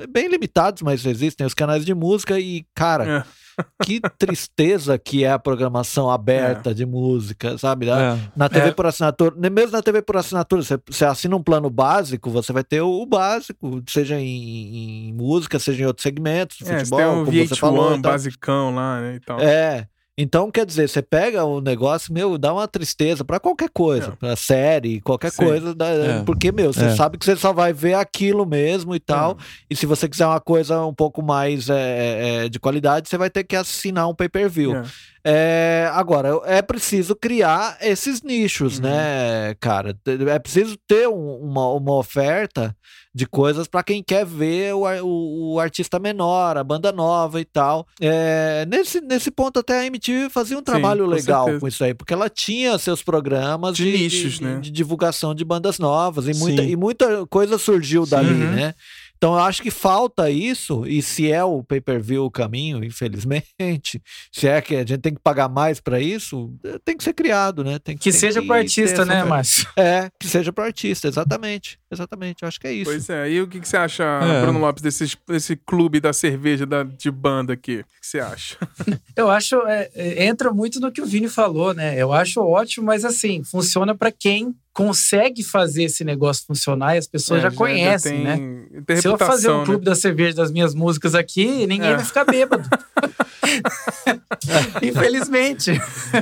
[0.09, 3.19] bem limitados, mas existem os canais de música, e, cara.
[3.19, 3.47] É
[3.83, 6.75] que tristeza que é a programação aberta é.
[6.75, 7.89] de música, sabe?
[7.89, 8.19] É.
[8.37, 8.73] Na TV é.
[8.73, 12.63] por assinatura, mesmo na TV por assinatura, você, você, assina um plano básico, você vai
[12.63, 17.25] ter o, básico, seja em, em música, seja em outros segmentos, é, futebol, tem um
[17.25, 17.99] como VH1 você falou.
[17.99, 19.41] basicão lá, né, e tal.
[19.41, 19.89] É,
[20.19, 24.17] então, quer dizer, você pega o negócio, meu, dá uma tristeza para qualquer coisa, é.
[24.17, 25.45] pra série, qualquer Sim.
[25.45, 26.23] coisa, é.
[26.25, 26.95] porque, meu, você é.
[26.97, 29.33] sabe que você só vai ver aquilo mesmo e tal.
[29.33, 29.35] É.
[29.69, 33.29] E se você quiser uma coisa um pouco mais é, é, de qualidade, você vai
[33.29, 34.83] ter que assinar um pay-per-view.
[35.29, 38.85] É, agora, é preciso criar esses nichos, uhum.
[38.85, 39.99] né, cara?
[40.29, 42.77] É preciso ter um, uma, uma oferta
[43.13, 47.45] de coisas para quem quer ver o, o, o, artista menor, a banda nova e
[47.47, 47.89] tal.
[47.99, 51.61] É, nesse, nesse ponto, até a MTV fazia um trabalho Sim, com legal certeza.
[51.61, 54.61] com isso aí, porque ela tinha seus programas de, de nichos, de, né?
[54.61, 58.11] de, divulgação de bandas novas, e muita, e muita coisa surgiu Sim.
[58.11, 58.53] dali, uhum.
[58.53, 58.75] né?
[59.17, 64.03] Então eu acho que falta isso, e se é o pay-per-view o caminho, infelizmente,
[64.33, 67.15] se é que a gente tem que pagar mais para isso, eh, tem que ser
[67.15, 67.79] criado, né?
[67.79, 69.67] Tem, que tem seja para artista, né, Márcio?
[69.77, 71.79] É, que seja para artista, exatamente.
[71.91, 72.91] Exatamente, eu acho que é isso.
[72.91, 74.43] Pois é, e o que, que você acha, é.
[74.43, 77.77] Bruno Lopes, desse, desse clube da cerveja da, de banda aqui?
[77.77, 78.57] O que, que você acha?
[79.15, 81.97] eu acho, é, é, entra muito no que o Vini falou, né?
[81.97, 87.07] Eu acho ótimo, mas assim, funciona para quem consegue fazer esse negócio funcionar e as
[87.07, 88.83] pessoas é, já, já, conhecem, já tem, né?
[88.85, 89.91] Tem Se eu fazer um clube né?
[89.91, 91.97] da cerveja das minhas músicas aqui, ninguém é.
[91.97, 92.69] vai ficar bêbado.
[94.83, 95.73] Infelizmente.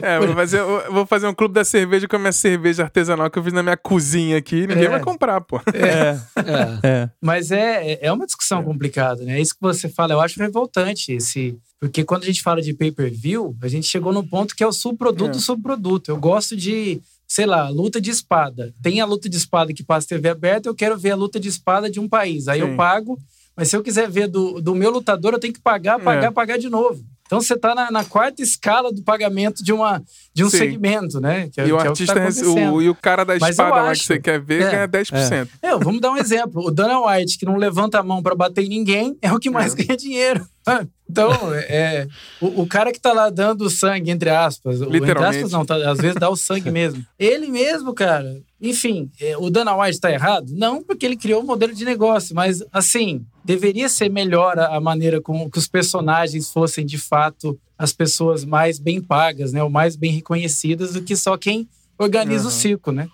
[0.03, 3.39] É, vou fazer, vou fazer um clube da cerveja com a minha cerveja artesanal que
[3.39, 4.67] eu fiz na minha cozinha aqui.
[4.67, 4.89] Ninguém é.
[4.89, 5.61] vai comprar, pô.
[5.73, 6.19] É.
[6.39, 6.89] é.
[6.89, 7.11] é.
[7.21, 9.39] Mas é, é uma discussão complicada, né?
[9.39, 11.57] É isso que você fala, eu acho revoltante esse.
[11.81, 14.73] Porque quando a gente fala de pay-per-view, a gente chegou no ponto que é o
[14.73, 16.11] subproduto do subproduto.
[16.11, 18.73] Eu gosto de sei lá, luta de espada.
[18.83, 21.49] Tem a luta de espada que passa TV aberta, eu quero ver a luta de
[21.49, 22.49] espada de um país.
[22.49, 22.69] Aí Sim.
[22.69, 23.19] eu pago,
[23.57, 26.31] mas se eu quiser ver do, do meu lutador, eu tenho que pagar, pagar, é.
[26.31, 27.05] pagar de novo.
[27.35, 30.01] Então você está na, na, quarta escala do pagamento de, uma,
[30.33, 30.59] de um Sim.
[30.59, 31.49] segmento, né?
[31.53, 33.83] Que é, e o que artista, é o, tá o, e o cara da espada
[33.83, 35.49] lá que você quer ver é, ganha 10%.
[35.61, 35.69] É.
[35.69, 35.77] é.
[35.77, 36.65] vamos dar um exemplo.
[36.65, 39.51] O Dana White, que não levanta a mão para bater em ninguém, é o que
[39.51, 39.83] mais é.
[39.83, 40.47] ganha dinheiro.
[41.07, 42.09] Então, é,
[42.41, 45.11] o, o, cara que tá lá dando sangue, entre aspas, Literalmente.
[45.11, 47.05] entre aspas não, tá, às vezes dá o sangue mesmo.
[47.19, 50.47] Ele mesmo, cara, enfim, é, o Dana White tá errado?
[50.57, 55.21] Não, porque ele criou um modelo de negócio, mas assim, deveria ser melhor a, maneira
[55.21, 59.97] como que os personagens fossem de fato as pessoas mais bem pagas, né, ou mais
[59.97, 61.69] bem reconhecidas do que só quem
[61.99, 62.49] organiza uhum.
[62.49, 63.09] o circo, né?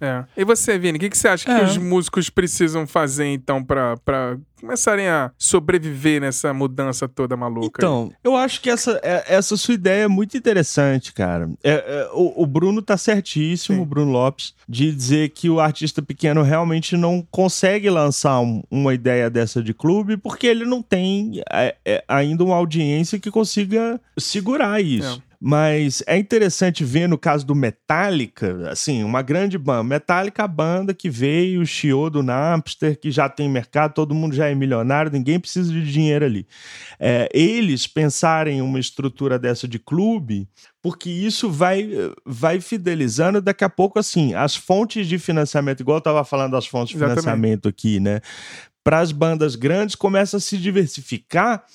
[0.00, 0.24] É.
[0.36, 1.58] E você, Vini, o que, que você acha é.
[1.58, 7.80] que os músicos precisam fazer, então, para começarem a sobreviver nessa mudança toda maluca?
[7.80, 8.16] Então, aí?
[8.24, 11.50] eu acho que essa, é, essa sua ideia é muito interessante, cara.
[11.62, 13.82] É, é, o, o, Bruno tá certíssimo, Sim.
[13.82, 18.94] o Bruno Lopes, de dizer que o artista pequeno realmente não consegue lançar um, uma
[18.94, 24.80] ideia dessa de clube porque ele não tem é, ainda uma audiência que consiga segurar
[24.80, 25.22] isso.
[25.46, 29.84] Mas é interessante ver no caso do Metallica, assim, uma grande banda.
[29.84, 34.48] Metallica, a banda que veio, chiou do Napster, que já tem mercado, todo mundo já
[34.48, 36.46] é milionário, ninguém precisa de dinheiro ali.
[36.98, 40.48] É, eles pensarem uma estrutura dessa de clube,
[40.80, 41.90] porque isso vai,
[42.24, 46.66] vai fidelizando daqui a pouco, assim, as fontes de financiamento, igual eu estava falando das
[46.66, 48.22] fontes de financiamento aqui, né?
[48.82, 51.66] Para as bandas grandes, começa a se diversificar.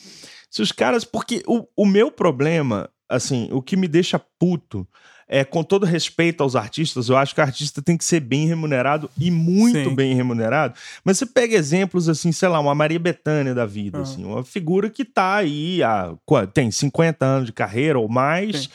[0.49, 1.03] Se os caras.
[1.03, 4.87] Porque o, o meu problema assim, o que me deixa puto
[5.27, 8.47] é, com todo respeito aos artistas, eu acho que o artista tem que ser bem
[8.47, 9.95] remunerado e muito Sim.
[9.95, 10.73] bem remunerado.
[11.03, 14.03] Mas você pega exemplos assim, sei lá, uma Maria Bethânia da vida, uhum.
[14.03, 16.15] assim, uma figura que tá aí há
[16.51, 18.63] tem 50 anos de carreira ou mais.
[18.63, 18.69] Sim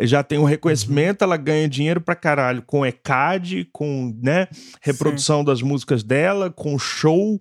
[0.00, 1.26] já tem um reconhecimento, uhum.
[1.26, 4.46] ela ganha dinheiro pra caralho com ECAD, com né,
[4.80, 5.44] reprodução Sim.
[5.44, 7.36] das músicas dela, com show,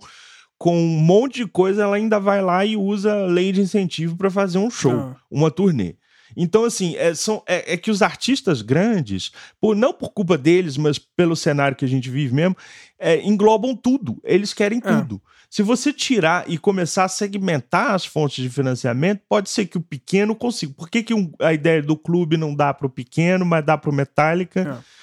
[0.58, 4.32] com um monte de coisa, ela ainda vai lá e usa lei de incentivo para
[4.32, 5.16] fazer um show, uhum.
[5.30, 5.96] uma turnê.
[6.38, 10.78] Então, assim, é, são, é, é, que os artistas grandes, por, não por culpa deles,
[10.78, 12.56] mas pelo cenário que a gente vive mesmo,
[13.00, 14.22] é, englobam tudo.
[14.24, 14.82] Eles querem é.
[14.82, 15.20] tudo.
[15.50, 19.82] Se você tirar e começar a segmentar as fontes de financiamento, pode ser que o
[19.82, 20.74] pequeno consiga.
[20.74, 23.78] Por que, que um, a ideia do clube não dá para o pequeno, mas dá
[23.78, 24.80] para o Metallica?
[24.94, 24.97] É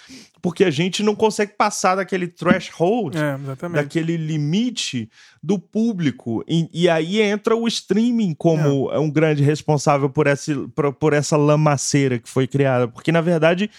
[0.44, 3.38] porque a gente não consegue passar daquele threshold, é,
[3.70, 5.08] daquele limite
[5.42, 6.44] do público.
[6.46, 8.98] E, e, aí entra o streaming como é.
[8.98, 12.86] um grande responsável por essa, por, por essa lamaceira que foi criada.
[12.86, 13.70] Porque, na verdade,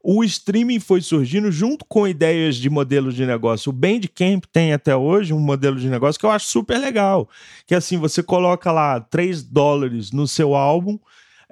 [0.00, 3.70] o streaming foi surgindo junto com ideias de modelos de negócio.
[3.70, 7.28] O Bandcamp tem até hoje um modelo de negócio que eu acho super legal.
[7.66, 11.00] Que assim, você coloca lá 3 dólares no seu álbum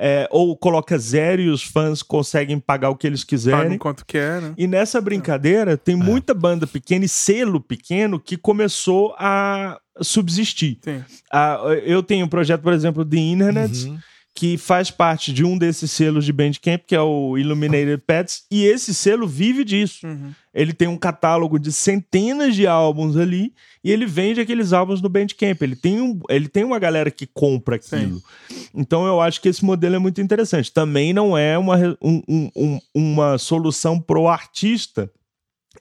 [0.03, 3.61] é, ou coloca zero e os fãs conseguem pagar o que eles quiserem.
[3.65, 4.55] Pagam quanto quer, né?
[4.57, 6.03] E nessa brincadeira tem é.
[6.03, 10.79] muita banda pequena e selo pequeno que começou a subsistir.
[10.83, 11.05] Sim.
[11.31, 13.87] Ah, eu tenho um projeto, por exemplo, de Internet.
[13.87, 13.99] Uhum
[14.33, 18.65] que faz parte de um desses selos de Bandcamp, que é o Illuminated Pets, e
[18.65, 20.07] esse selo vive disso.
[20.07, 20.33] Uhum.
[20.53, 25.09] Ele tem um catálogo de centenas de álbuns ali e ele vende aqueles álbuns no
[25.09, 25.63] Bandcamp.
[25.63, 28.21] Ele tem, um, ele tem uma galera que compra aquilo.
[28.49, 28.69] Sim.
[28.75, 30.73] Então eu acho que esse modelo é muito interessante.
[30.73, 35.11] Também não é uma, um, um, uma solução pro artista.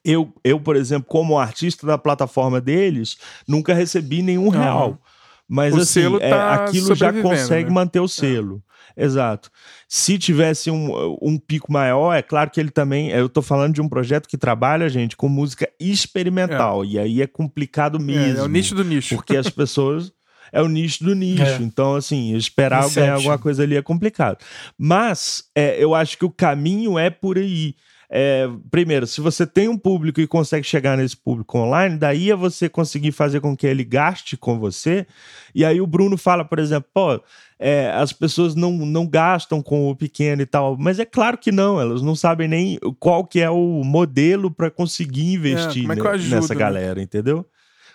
[0.05, 3.17] Eu, eu, por exemplo, como artista da plataforma deles,
[3.47, 4.51] nunca recebi nenhum não.
[4.51, 5.01] real
[5.47, 7.73] Mas o assim, é, tá aquilo já consegue né?
[7.73, 8.07] manter o é.
[8.07, 8.63] selo.
[8.95, 9.49] Exato.
[9.87, 13.09] Se tivesse um, um pico maior, é claro que ele também.
[13.09, 16.83] Eu estou falando de um projeto que trabalha, gente, com música experimental.
[16.83, 16.87] É.
[16.87, 18.39] E aí é complicado mesmo.
[18.39, 19.15] É, é o nicho do nicho.
[19.15, 20.11] Porque as pessoas
[20.51, 21.43] é o nicho do nicho.
[21.43, 21.57] É.
[21.57, 23.01] Então, assim, esperar Inception.
[23.01, 24.37] ganhar alguma coisa ali é complicado.
[24.77, 27.75] Mas é, eu acho que o caminho é por aí.
[28.11, 32.35] É, primeiro, se você tem um público e consegue chegar nesse público online, daí é
[32.35, 35.05] você conseguir fazer com que ele gaste com você.
[35.53, 37.21] E aí o Bruno fala, por exemplo, pô,
[37.59, 41.51] é, as pessoas não, não gastam com o pequeno e tal, mas é claro que
[41.51, 46.07] não, elas não sabem nem qual que é o modelo para conseguir investir é, é
[46.07, 46.59] ajudo, nessa né?
[46.59, 47.45] galera, entendeu?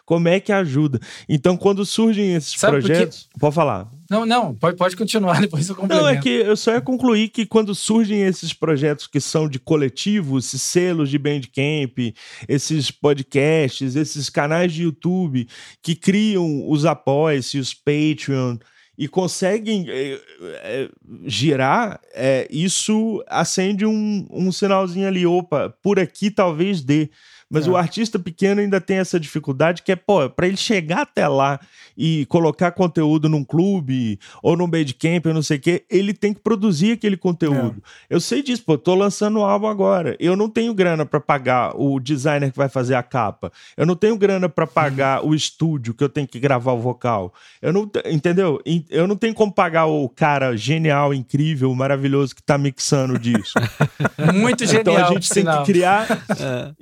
[0.04, 1.00] Como é que ajuda?
[1.26, 3.22] Então, quando surgem esses Sabe projetos.
[3.22, 3.40] Porque...
[3.40, 3.88] Pode falar.
[4.10, 6.02] Não, não, pode, pode continuar, depois eu complemento.
[6.02, 9.58] Não, é que eu só ia concluir que quando surgem esses projetos que são de
[9.58, 12.14] coletivos, esses selos de Bandcamp,
[12.46, 15.48] esses podcasts, esses canais de YouTube
[15.82, 18.58] que criam os apoios, os Patreon
[18.96, 20.88] e conseguem é, é,
[21.26, 25.26] girar, é, isso acende um, um sinalzinho ali.
[25.26, 27.10] Opa, por aqui talvez dê.
[27.54, 27.70] Mas é.
[27.70, 31.60] o artista pequeno ainda tem essa dificuldade que é, pô, para ele chegar até lá
[31.96, 36.34] e colocar conteúdo num clube ou num Bandcamp, eu não sei o quê, ele tem
[36.34, 37.80] que produzir aquele conteúdo.
[38.10, 38.16] É.
[38.16, 40.16] Eu sei disso, pô, tô lançando um álbum agora.
[40.18, 43.52] Eu não tenho grana para pagar o designer que vai fazer a capa.
[43.76, 47.32] Eu não tenho grana para pagar o estúdio que eu tenho que gravar o vocal.
[47.62, 48.60] Eu não, entendeu?
[48.90, 53.52] Eu não tenho como pagar o cara genial, incrível, maravilhoso que tá mixando disso.
[54.34, 54.80] Muito genial.
[54.80, 56.06] Então a gente tem que criar
[56.40, 56.72] é.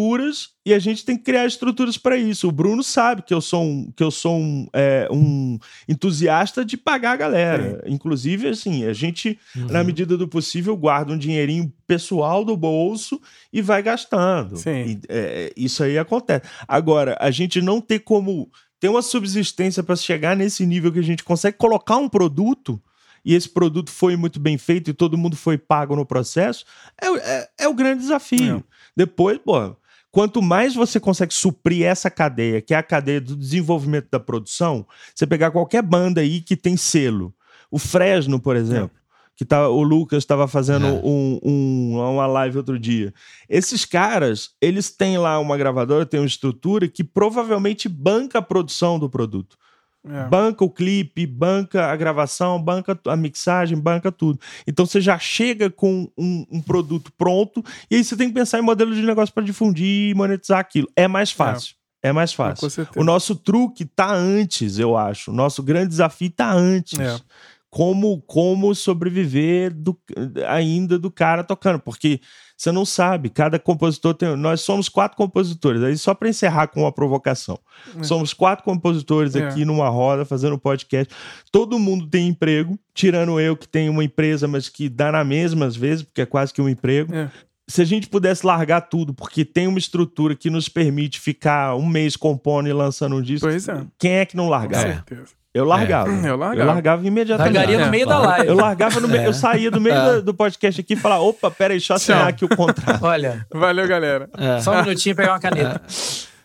[0.00, 2.48] Estruturas e a gente tem que criar estruturas para isso.
[2.48, 6.76] O Bruno sabe que eu sou um, que eu sou um, é, um entusiasta de
[6.76, 7.82] pagar a galera.
[7.84, 7.90] É.
[7.90, 9.66] Inclusive, assim, a gente, uhum.
[9.66, 13.20] na medida do possível, guarda um dinheirinho pessoal do bolso
[13.52, 14.56] e vai gastando.
[14.86, 16.44] E, é, isso aí acontece.
[16.66, 21.02] Agora, a gente não tem como ter uma subsistência para chegar nesse nível que a
[21.02, 22.80] gente consegue colocar um produto
[23.24, 26.64] e esse produto foi muito bem feito e todo mundo foi pago no processo,
[27.00, 28.64] é, é, é o grande desafio.
[28.66, 28.70] É.
[28.96, 29.76] Depois, pô,
[30.10, 34.86] Quanto mais você consegue suprir essa cadeia, que é a cadeia do desenvolvimento da produção,
[35.14, 37.32] você pegar qualquer banda aí que tem selo.
[37.70, 39.30] O Fresno, por exemplo, é.
[39.36, 41.00] que tá, o Lucas estava fazendo é.
[41.04, 43.14] um, um, uma live outro dia.
[43.48, 48.98] Esses caras, eles têm lá uma gravadora, tem uma estrutura que provavelmente banca a produção
[48.98, 49.56] do produto.
[50.06, 50.24] É.
[50.28, 54.40] Banca o clipe, banca a gravação, banca a mixagem, banca tudo.
[54.66, 58.58] Então você já chega com um, um produto pronto e aí você tem que pensar
[58.58, 60.88] em modelo de negócio para difundir e monetizar aquilo.
[60.96, 61.74] É mais fácil.
[62.02, 62.68] É, é mais fácil.
[62.96, 65.30] o nosso truque tá antes, eu acho.
[65.30, 66.98] O nosso grande desafio tá antes.
[66.98, 67.20] É.
[67.68, 69.96] Como, como sobreviver do,
[70.48, 71.78] ainda do cara tocando.
[71.78, 72.20] Porque
[72.60, 74.36] você não sabe, cada compositor tem.
[74.36, 77.58] Nós somos quatro compositores, aí só para encerrar com uma provocação.
[77.98, 78.02] É.
[78.02, 79.46] Somos quatro compositores é.
[79.46, 81.10] aqui numa roda fazendo podcast.
[81.50, 85.64] Todo mundo tem emprego, tirando eu que tenho uma empresa, mas que dá na mesma
[85.64, 87.14] às vezes, porque é quase que um emprego.
[87.14, 87.30] É.
[87.66, 91.86] Se a gente pudesse largar tudo, porque tem uma estrutura que nos permite ficar um
[91.86, 93.86] mês compondo e lançando um disco, é.
[93.98, 94.84] quem é que não largar?
[94.84, 95.39] Com certeza.
[95.52, 96.10] Eu largava.
[96.10, 96.30] É.
[96.30, 96.60] Eu largava.
[96.60, 97.54] Eu largava imediatamente.
[97.54, 98.48] Largaria no meio da live.
[98.48, 99.22] Eu largava no meio.
[99.22, 99.26] É.
[99.26, 100.20] Eu saía do meio é.
[100.20, 103.02] do podcast aqui e falava: opa, pera aí, deixa eu assinar aqui o contrato.
[103.02, 103.46] Olha.
[103.52, 104.30] Valeu, galera.
[104.38, 104.60] É.
[104.60, 105.82] Só um minutinho pegar uma caneta.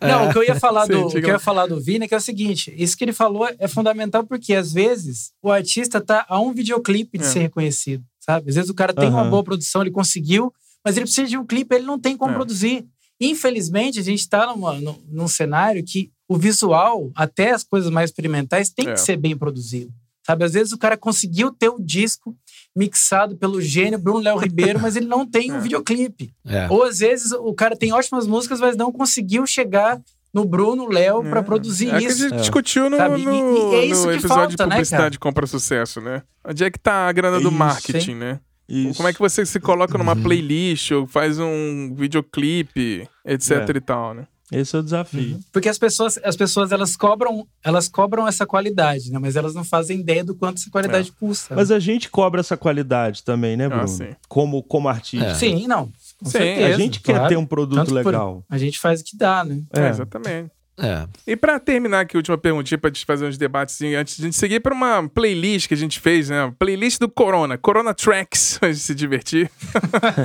[0.00, 0.08] É.
[0.08, 2.04] Não, o que eu ia falar do, Sim, o que eu ia falar do Vini
[2.04, 5.50] é que é o seguinte: isso que ele falou é fundamental porque às vezes o
[5.50, 7.28] artista tá a um videoclipe de é.
[7.28, 8.50] ser reconhecido, sabe?
[8.50, 9.14] Às vezes o cara tem uhum.
[9.14, 10.52] uma boa produção, ele conseguiu,
[10.84, 12.84] mas ele precisa de um clipe, ele não tem como produzir.
[13.20, 18.70] Infelizmente, a gente está num, num cenário que o visual, até as coisas mais experimentais,
[18.70, 18.92] tem é.
[18.92, 19.92] que ser bem produzido.
[20.26, 22.36] Sabe, às vezes o cara conseguiu ter o disco
[22.74, 25.60] mixado pelo gênio Bruno Léo Ribeiro, mas ele não tem um é.
[25.60, 26.34] videoclipe.
[26.44, 26.66] É.
[26.68, 30.02] Ou às vezes o cara tem ótimas músicas, mas não conseguiu chegar
[30.34, 31.30] no Bruno Léo é.
[31.30, 32.18] para produzir é isso.
[32.18, 35.14] Que a gente discutiu no, no, e, e é no episódio falta, de né, publicidade
[35.14, 36.22] né, compra sucesso, né?
[36.44, 38.40] Onde é que tá a grana do marketing, né?
[38.68, 38.96] Isso.
[38.96, 40.22] Como é que você se coloca numa uhum.
[40.22, 43.76] playlist ou faz um videoclipe, etc é.
[43.76, 44.26] e tal, né?
[44.50, 45.34] Esse é o desafio.
[45.34, 45.40] Uhum.
[45.52, 49.18] Porque as pessoas, as pessoas elas cobram, elas cobram essa qualidade, né?
[49.18, 51.18] Mas elas não fazem ideia do quanto essa qualidade é.
[51.18, 51.54] custa.
[51.54, 53.98] Mas a gente cobra essa qualidade também, né, ah, Bruno?
[54.02, 55.26] Ah, como, como artista.
[55.26, 55.34] É.
[55.34, 55.86] Sim, não.
[56.18, 56.74] Com sim, certeza.
[56.74, 57.22] A gente claro.
[57.22, 58.44] quer ter um produto Tanto legal.
[58.48, 59.62] Por, a gente faz o que dá, né?
[59.72, 60.50] É, exatamente.
[60.78, 61.06] É.
[61.26, 64.26] E para terminar aqui, a última perguntinha pra gente fazer uns debates antes de a
[64.26, 66.52] gente seguir para uma playlist que a gente fez, né?
[66.58, 69.50] Playlist do Corona, Corona Tracks, pra gente se divertir.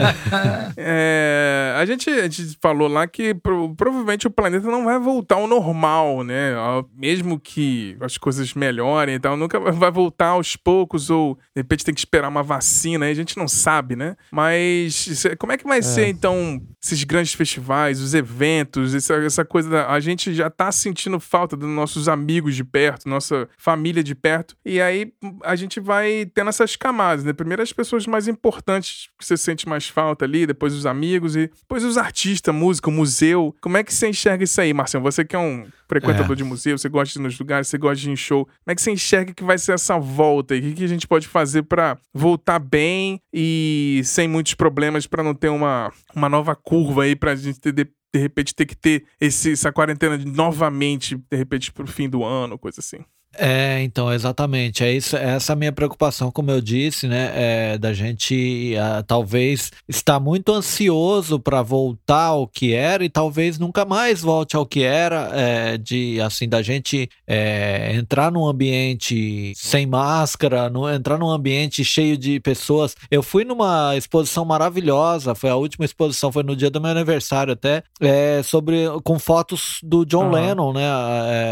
[0.76, 5.36] é, a, gente, a gente falou lá que pro, provavelmente o planeta não vai voltar
[5.36, 6.54] ao normal, né?
[6.96, 11.86] Mesmo que as coisas melhorem e tal, nunca vai voltar aos poucos ou de repente
[11.86, 14.18] tem que esperar uma vacina, aí a gente não sabe, né?
[14.32, 15.82] Mas como é que vai é.
[15.82, 19.90] ser então esses grandes festivais, os eventos, essa, essa coisa da.
[19.92, 24.56] A gente já tá sentindo falta dos nossos amigos de perto, nossa família de perto.
[24.66, 25.14] E aí
[25.44, 27.34] a gente vai tendo essas camadas, né?
[27.34, 31.48] Primeiro as pessoas mais importantes que você sente mais falta ali, depois os amigos e
[31.48, 33.56] depois os artistas, música, museu.
[33.62, 35.04] Como é que você enxerga isso aí, Marcelo?
[35.04, 36.36] Você que é um frequentador é.
[36.36, 38.46] de museu, você gosta de ir nos lugares, você gosta de ir em show.
[38.46, 40.56] Como é que você enxerga que vai ser essa volta?
[40.56, 45.22] E o que a gente pode fazer para voltar bem e sem muitos problemas para
[45.22, 48.78] não ter uma, uma nova curva aí pra gente ter de, de repente ter que
[48.78, 53.04] ter esse, essa quarentena novamente, de repente, pro fim do ano, coisa assim.
[53.38, 54.84] É, então, exatamente.
[54.84, 57.32] É isso, essa é a minha preocupação, como eu disse, né?
[57.34, 63.58] É, da gente uh, talvez estar muito ansioso para voltar ao que era e talvez
[63.58, 69.54] nunca mais volte ao que era, é, de assim, da gente é, entrar num ambiente
[69.56, 72.96] sem máscara, no, entrar num ambiente cheio de pessoas.
[73.10, 77.54] Eu fui numa exposição maravilhosa, foi a última exposição, foi no dia do meu aniversário
[77.54, 80.32] até, é, sobre com fotos do John uhum.
[80.32, 80.82] Lennon, né?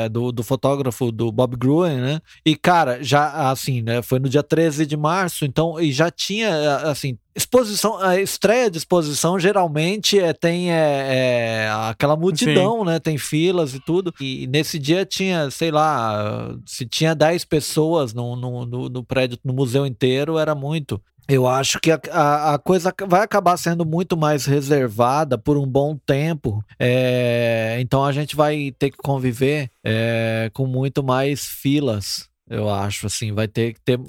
[0.05, 2.21] É, do, do fotógrafo do Bob Gruen né?
[2.45, 4.01] E, cara, já assim, né?
[4.01, 8.77] Foi no dia 13 de março, então, e já tinha, assim, exposição, a estreia de
[8.77, 12.85] exposição geralmente é, tem é, é aquela multidão, Sim.
[12.85, 12.99] né?
[12.99, 14.13] Tem filas e tudo.
[14.19, 19.37] E nesse dia tinha, sei lá, se tinha 10 pessoas no, no, no, no prédio,
[19.43, 21.01] no museu inteiro, era muito.
[21.29, 25.67] Eu acho que a, a, a, coisa vai acabar sendo muito mais reservada por um
[25.67, 26.63] bom tempo.
[26.79, 33.05] É, então a gente vai ter que conviver é, com muito mais filas eu acho,
[33.05, 33.99] assim, vai ter que ter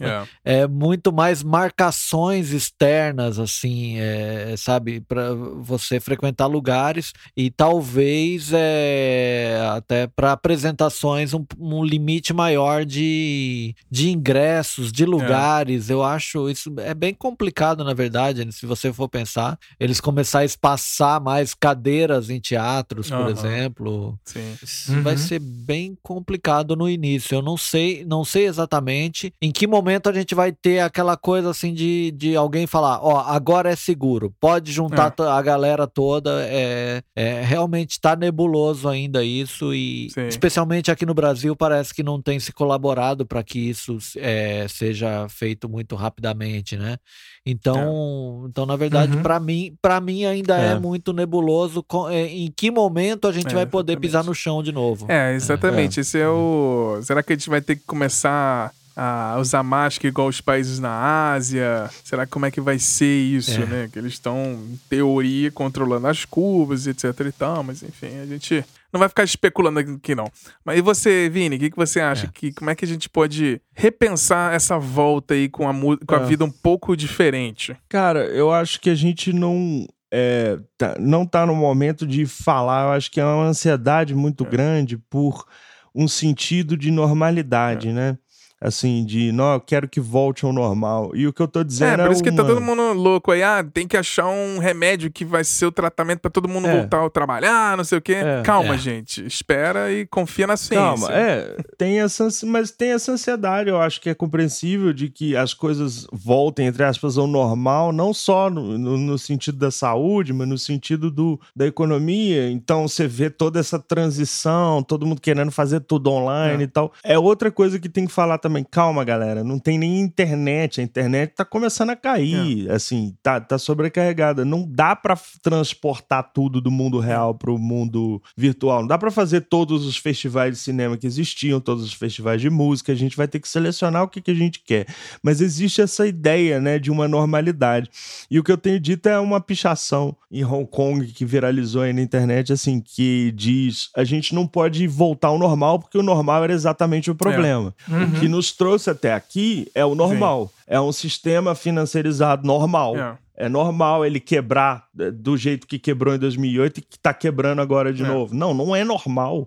[0.45, 0.63] é.
[0.63, 9.61] é muito mais marcações externas, assim, é, sabe, para você frequentar lugares e talvez é,
[9.73, 15.07] até para apresentações um, um, limite maior de, de ingressos, de é.
[15.07, 15.91] lugares.
[15.91, 15.93] É.
[15.93, 19.59] Eu acho isso é bem complicado, na verdade, se você for pensar.
[19.79, 23.29] Eles começar a espaçar mais cadeiras em teatros, por uhum.
[23.29, 24.19] exemplo.
[24.25, 24.55] Sim.
[24.63, 25.03] Isso uhum.
[25.03, 27.35] vai ser bem complicado no início.
[27.35, 31.51] Eu não sei, não sei exatamente em que momento a gente vai ter aquela coisa
[31.51, 35.23] assim de, de alguém falar, ó, agora é seguro, pode juntar é.
[35.23, 40.29] a galera toda, é, é realmente tá nebuloso ainda isso e Sim.
[40.29, 45.29] especialmente aqui no Brasil parece que não tem se colaborado para que isso é, seja
[45.29, 46.97] feito muito rapidamente, né?
[47.45, 48.49] Então, é.
[48.49, 49.23] então na verdade, uhum.
[49.23, 50.73] para mim, para mim ainda é.
[50.73, 50.79] é.
[50.79, 54.09] muito nebuloso com, é, em que momento a gente é, vai poder exatamente.
[54.09, 55.07] pisar no chão de novo.
[55.09, 55.99] É, exatamente.
[55.99, 56.03] É.
[56.03, 57.01] Esse é o.
[57.03, 61.33] Será que a gente vai ter que começar a usar máscara igual os países na
[61.33, 61.89] Ásia?
[62.05, 63.67] Será como é que vai ser isso, é.
[63.67, 63.89] né?
[63.91, 68.65] Que eles estão, em teoria, controlando as curvas, etc e tal, mas enfim, a gente
[68.93, 70.31] não vai ficar especulando aqui não.
[70.65, 72.27] Mas e você, Vini, o que, que você acha?
[72.27, 72.31] É.
[72.33, 76.21] Que, como é que a gente pode repensar essa volta aí com a, com a
[76.21, 76.25] é.
[76.25, 77.77] vida um pouco diferente?
[77.89, 82.87] Cara, eu acho que a gente não é, tá, não tá no momento de falar.
[82.87, 84.49] Eu acho que é uma ansiedade muito é.
[84.49, 85.47] grande por
[85.95, 87.93] um sentido de normalidade, é.
[87.93, 88.19] né?
[88.61, 91.13] Assim, de não, eu quero que volte ao normal.
[91.15, 92.05] E o que eu tô dizendo é.
[92.05, 95.25] Por isso que tá todo mundo louco aí, ah, tem que achar um remédio que
[95.25, 96.77] vai ser o tratamento para todo mundo é.
[96.77, 98.15] voltar a trabalhar, não sei o quê.
[98.15, 98.43] É.
[98.43, 98.79] Calma, é.
[98.79, 99.25] gente.
[99.25, 100.79] Espera e confia na ciência.
[100.79, 101.57] Calma, é.
[101.79, 106.07] Tem essa, mas tem essa ansiedade, eu acho que é compreensível de que as coisas
[106.13, 110.59] voltem, entre aspas, ao normal, não só no, no, no sentido da saúde, mas no
[110.59, 112.51] sentido do, da economia.
[112.51, 116.67] Então você vê toda essa transição, todo mundo querendo fazer tudo online é.
[116.67, 116.93] e tal.
[117.03, 120.81] É outra coisa que tem que falar também também, calma, galera, não tem nem internet,
[120.81, 122.73] a internet tá começando a cair, é.
[122.73, 124.45] assim, tá, tá sobrecarregada.
[124.45, 128.81] Não dá para transportar tudo do mundo real pro mundo virtual.
[128.81, 132.51] Não dá para fazer todos os festivais de cinema que existiam, todos os festivais de
[132.51, 132.93] música.
[132.93, 134.87] A gente vai ter que selecionar o que, que a gente quer.
[135.23, 137.89] Mas existe essa ideia, né, de uma normalidade.
[138.29, 141.93] E o que eu tenho dito é uma pichação em Hong Kong que viralizou aí
[141.93, 146.45] na internet, assim, que diz: a gente não pode voltar ao normal porque o normal
[146.45, 147.75] era exatamente o problema.
[147.89, 147.93] É.
[147.93, 148.05] Uhum.
[148.05, 150.47] O que nos trouxe até aqui é o normal.
[150.47, 150.63] Sim.
[150.67, 152.97] É um sistema financiarizado normal.
[152.97, 153.19] É.
[153.47, 153.49] é.
[153.49, 157.93] normal ele quebrar é, do jeito que quebrou em 2008 e que está quebrando agora
[157.93, 158.07] de é.
[158.07, 158.35] novo.
[158.35, 159.47] Não, não é normal.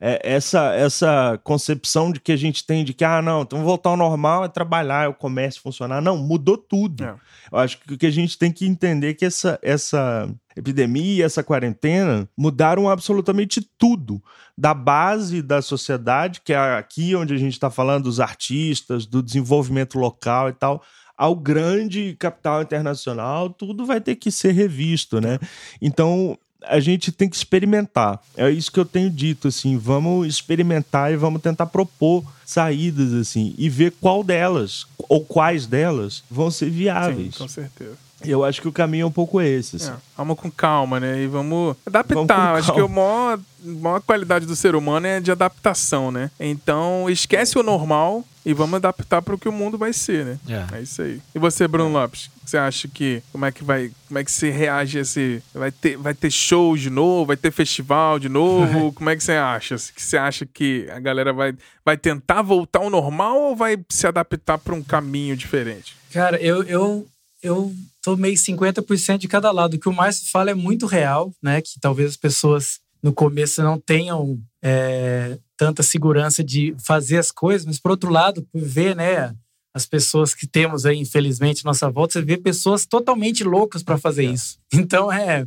[0.00, 0.12] É.
[0.12, 0.34] é.
[0.34, 3.96] essa, essa concepção de que a gente tem de que, ah, não, então voltar ao
[3.96, 6.00] normal é trabalhar, é o comércio funcionar.
[6.00, 7.04] Não, mudou tudo.
[7.04, 7.14] É.
[7.52, 11.24] Eu acho que o que a gente tem que entender é que essa, essa epidemia,
[11.24, 14.22] essa quarentena, mudaram absolutamente tudo.
[14.56, 19.22] Da base da sociedade, que é aqui onde a gente está falando dos artistas, do
[19.22, 20.82] desenvolvimento local e tal,
[21.16, 25.38] ao grande capital internacional, tudo vai ter que ser revisto, né?
[25.80, 28.20] Então, a gente tem que experimentar.
[28.36, 33.54] É isso que eu tenho dito, assim, vamos experimentar e vamos tentar propor saídas, assim,
[33.56, 37.34] e ver qual delas, ou quais delas, vão ser viáveis.
[37.34, 38.03] Sim, com certeza.
[38.30, 39.76] Eu acho que o caminho é um pouco esse.
[39.76, 39.90] Assim.
[39.90, 41.22] É, vamos com calma, né?
[41.22, 42.14] E vamos adaptar.
[42.14, 46.30] Vamos acho que a maior, maior qualidade do ser humano é de adaptação, né?
[46.38, 50.38] Então, esquece o normal e vamos adaptar para o que o mundo vai ser, né?
[50.48, 50.76] É.
[50.76, 51.20] é isso aí.
[51.34, 52.30] E você, Bruno Lopes?
[52.44, 55.72] Você acha que como é que vai, como é que você reage a esse vai
[55.72, 58.92] ter vai ter show de novo, vai ter festival de novo?
[58.94, 59.76] como é que você acha?
[59.76, 64.06] Que você acha que a galera vai vai tentar voltar ao normal ou vai se
[64.06, 65.96] adaptar para um caminho diferente?
[66.12, 67.06] Cara, eu eu
[67.42, 67.72] eu
[68.04, 69.74] tô meio 50% de cada lado.
[69.74, 71.62] O que o Márcio fala é muito real, né?
[71.62, 77.66] Que talvez as pessoas no começo não tenham é, tanta segurança de fazer as coisas,
[77.66, 79.34] mas por outro lado, por ver, né,
[79.74, 84.26] as pessoas que temos aí, infelizmente, nossa volta, você vê pessoas totalmente loucas para fazer
[84.26, 84.30] é.
[84.30, 84.58] isso.
[84.72, 85.46] Então, é,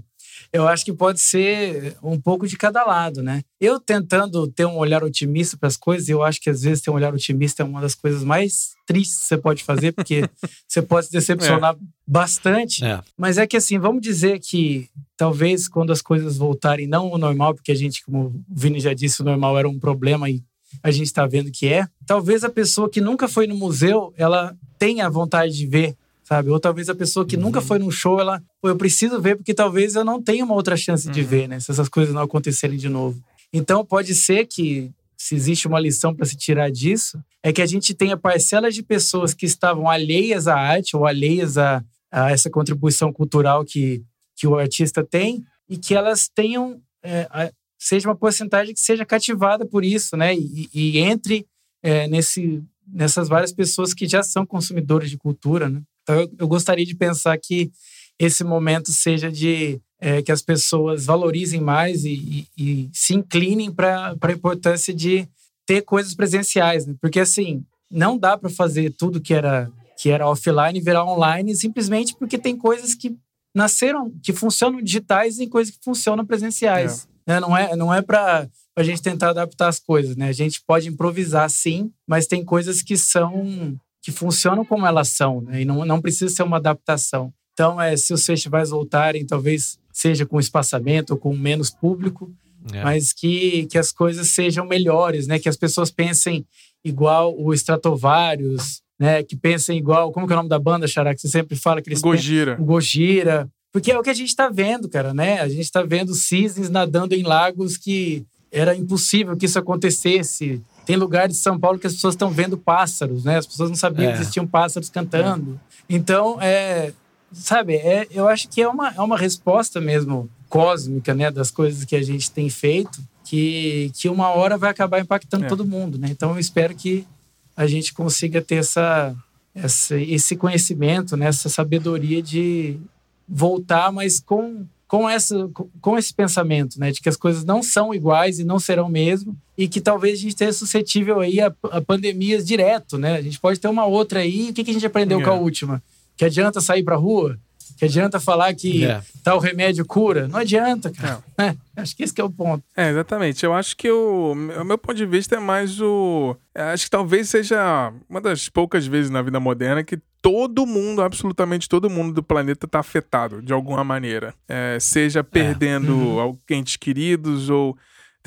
[0.57, 3.43] eu acho que pode ser um pouco de cada lado, né?
[3.61, 6.89] Eu tentando ter um olhar otimista para as coisas, eu acho que às vezes ter
[6.89, 10.27] um olhar otimista é uma das coisas mais tristes que você pode fazer, porque
[10.67, 11.77] você pode se decepcionar é.
[12.07, 12.83] bastante.
[12.83, 12.99] É.
[13.15, 17.53] Mas é que assim, vamos dizer que talvez quando as coisas voltarem, não o normal,
[17.53, 20.41] porque a gente, como o Vini já disse, o normal era um problema e
[20.81, 21.87] a gente está vendo que é.
[22.05, 25.95] Talvez a pessoa que nunca foi no museu, ela tenha vontade de ver
[26.27, 26.49] sabe?
[26.49, 27.43] Ou talvez a pessoa que uhum.
[27.43, 30.75] nunca foi num show, ela, eu preciso ver porque talvez eu não tenha uma outra
[30.75, 31.13] chance uhum.
[31.13, 31.57] de ver, né?
[31.61, 33.17] Se essas coisas não acontecerem de novo.
[33.53, 37.65] Então pode ser que se existe uma lição para se tirar disso, é que a
[37.65, 41.81] gente tenha parcelas de pessoas que estavam alheias à arte ou alheias a,
[42.11, 44.03] a essa contribuição cultural que,
[44.35, 47.49] que o artista tem e que elas tenham é, a,
[47.79, 50.35] seja uma porcentagem que seja cativada por isso, né?
[50.35, 51.47] E, e entre
[51.81, 55.81] é, nesse, nessas várias pessoas que já são consumidores de cultura, né?
[56.07, 57.69] Então, eu, eu gostaria de pensar que
[58.17, 63.71] esse momento seja de é, que as pessoas valorizem mais e, e, e se inclinem
[63.71, 65.27] para a importância de
[65.65, 66.95] ter coisas presenciais, né?
[67.01, 69.69] porque assim não dá para fazer tudo que era
[69.99, 73.17] que era offline virar online simplesmente porque tem coisas que
[73.53, 77.07] nasceram que funcionam digitais e coisas que funcionam presenciais.
[77.25, 77.33] É.
[77.33, 77.39] Né?
[77.39, 80.29] Não é não é para a gente tentar adaptar as coisas, né?
[80.29, 83.75] A gente pode improvisar sim, mas tem coisas que são
[84.07, 85.63] que funcionam como elas são, né?
[85.63, 87.33] e não, não precisa ser uma adaptação.
[87.51, 92.31] Então, é, se os festivais voltarem, talvez seja com espaçamento ou com menos público,
[92.71, 92.81] é.
[92.85, 95.39] mas que, que as coisas sejam melhores, né?
[95.39, 96.45] Que as pessoas pensem
[96.85, 99.23] igual o Stratovarius, né?
[99.23, 101.81] Que pensem igual, como que é o nome da banda, Xará, que você sempre fala
[101.81, 102.51] que eles Gojira.
[102.51, 103.49] Pensam, o Gojira.
[103.73, 105.41] Porque é o que a gente está vendo, cara, né?
[105.41, 110.61] A gente está vendo cisnes nadando em lagos que era impossível que isso acontecesse.
[110.87, 113.37] Tem lugares de São Paulo que as pessoas estão vendo pássaros, né?
[113.37, 114.13] As pessoas não sabiam é.
[114.13, 115.59] que existiam pássaros cantando.
[115.89, 115.93] É.
[115.93, 116.93] Então, é,
[117.29, 121.83] sabe, é, eu acho que é uma, é uma resposta mesmo cósmica, né, das coisas
[121.83, 125.49] que a gente tem feito, que, que uma hora vai acabar impactando é.
[125.49, 126.07] todo mundo, né?
[126.09, 127.05] Então, eu espero que
[127.53, 129.13] a gente consiga ter essa,
[129.53, 132.79] essa, esse conhecimento, né, essa sabedoria de
[133.27, 135.49] voltar, mas com com, essa,
[135.81, 136.91] com esse pensamento, né?
[136.91, 139.37] De que as coisas não são iguais e não serão mesmo.
[139.57, 143.15] E que talvez a gente esteja suscetível aí a, a pandemias direto, né?
[143.15, 144.49] A gente pode ter uma outra aí.
[144.49, 145.23] O que, que a gente aprendeu é.
[145.23, 145.83] com a última?
[146.15, 147.37] Que adianta sair pra rua?
[147.77, 149.01] Que adianta falar que é.
[149.23, 150.27] tal remédio cura?
[150.27, 151.19] Não adianta, cara.
[151.39, 152.63] É, acho que esse que é o ponto.
[152.75, 153.45] É, exatamente.
[153.45, 156.35] Eu acho que o, o meu ponto de vista é mais o.
[156.55, 161.03] É, acho que talvez seja uma das poucas vezes na vida moderna que todo mundo,
[161.03, 164.33] absolutamente todo mundo do planeta está afetado de alguma maneira.
[164.47, 166.23] É, seja perdendo é.
[166.23, 166.39] uhum.
[166.49, 167.77] entes queridos ou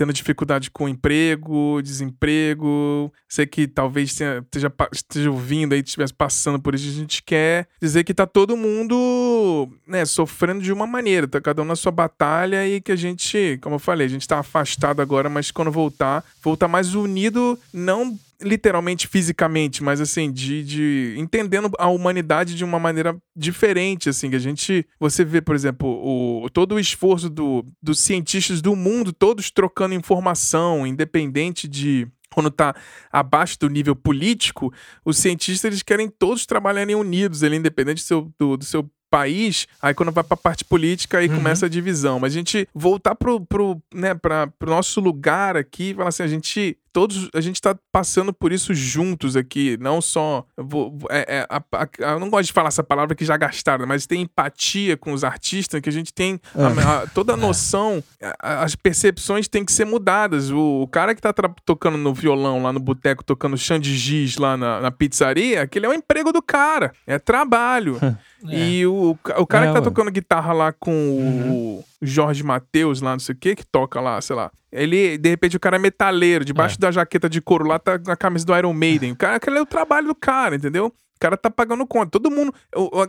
[0.00, 3.12] tendo dificuldade com emprego, desemprego.
[3.28, 6.88] Sei que talvez esteja, esteja ouvindo aí, estivesse passando por isso.
[6.88, 11.60] A gente quer dizer que tá todo mundo né, sofrendo de uma maneira, tá cada
[11.60, 15.02] um na sua batalha e que a gente, como eu falei, a gente tá afastado
[15.02, 21.70] agora, mas quando voltar, voltar mais unido, não literalmente fisicamente, mas assim, de, de entendendo
[21.78, 26.48] a humanidade de uma maneira diferente, assim, que a gente, você vê, por exemplo, o,
[26.50, 32.74] todo o esforço do, dos cientistas do mundo, todos trocando informação, independente de quando está
[33.10, 34.72] abaixo do nível político,
[35.04, 39.66] os cientistas eles querem todos trabalharem unidos, ele independente do seu, do, do seu país,
[39.82, 41.36] aí quando vai pra parte política, aí uhum.
[41.36, 42.20] começa a divisão.
[42.20, 46.28] Mas a gente voltar pro, pro, né, pra, pro nosso lugar aqui, falar assim, a
[46.28, 51.46] gente todos a gente está passando por isso juntos aqui, não só vou, é, é,
[51.48, 54.96] a, a, eu não gosto de falar essa palavra que já gastaram, mas tem empatia
[54.96, 57.40] com os artistas, que a gente tem a, toda a é.
[57.40, 58.02] noção,
[58.38, 60.50] as percepções têm que ser mudadas.
[60.50, 61.32] O, o cara que está
[61.64, 65.88] tocando no violão lá no boteco, tocando Xande Giz lá na, na pizzaria, aquele é
[65.88, 67.98] o emprego do cara, é trabalho.
[68.48, 68.56] É.
[68.56, 71.52] E o, o cara é, que tá tocando guitarra lá com uhum.
[71.52, 74.50] o, Jorge Matheus lá, não sei o que, que toca lá, sei lá.
[74.72, 76.80] Ele, de repente, o cara é metaleiro, debaixo é.
[76.80, 79.12] da jaqueta de couro lá tá a camisa do Iron Maiden.
[79.12, 80.92] O cara, aquele é o trabalho do cara, entendeu?
[81.20, 82.10] O cara tá pagando conta.
[82.10, 82.54] Todo mundo.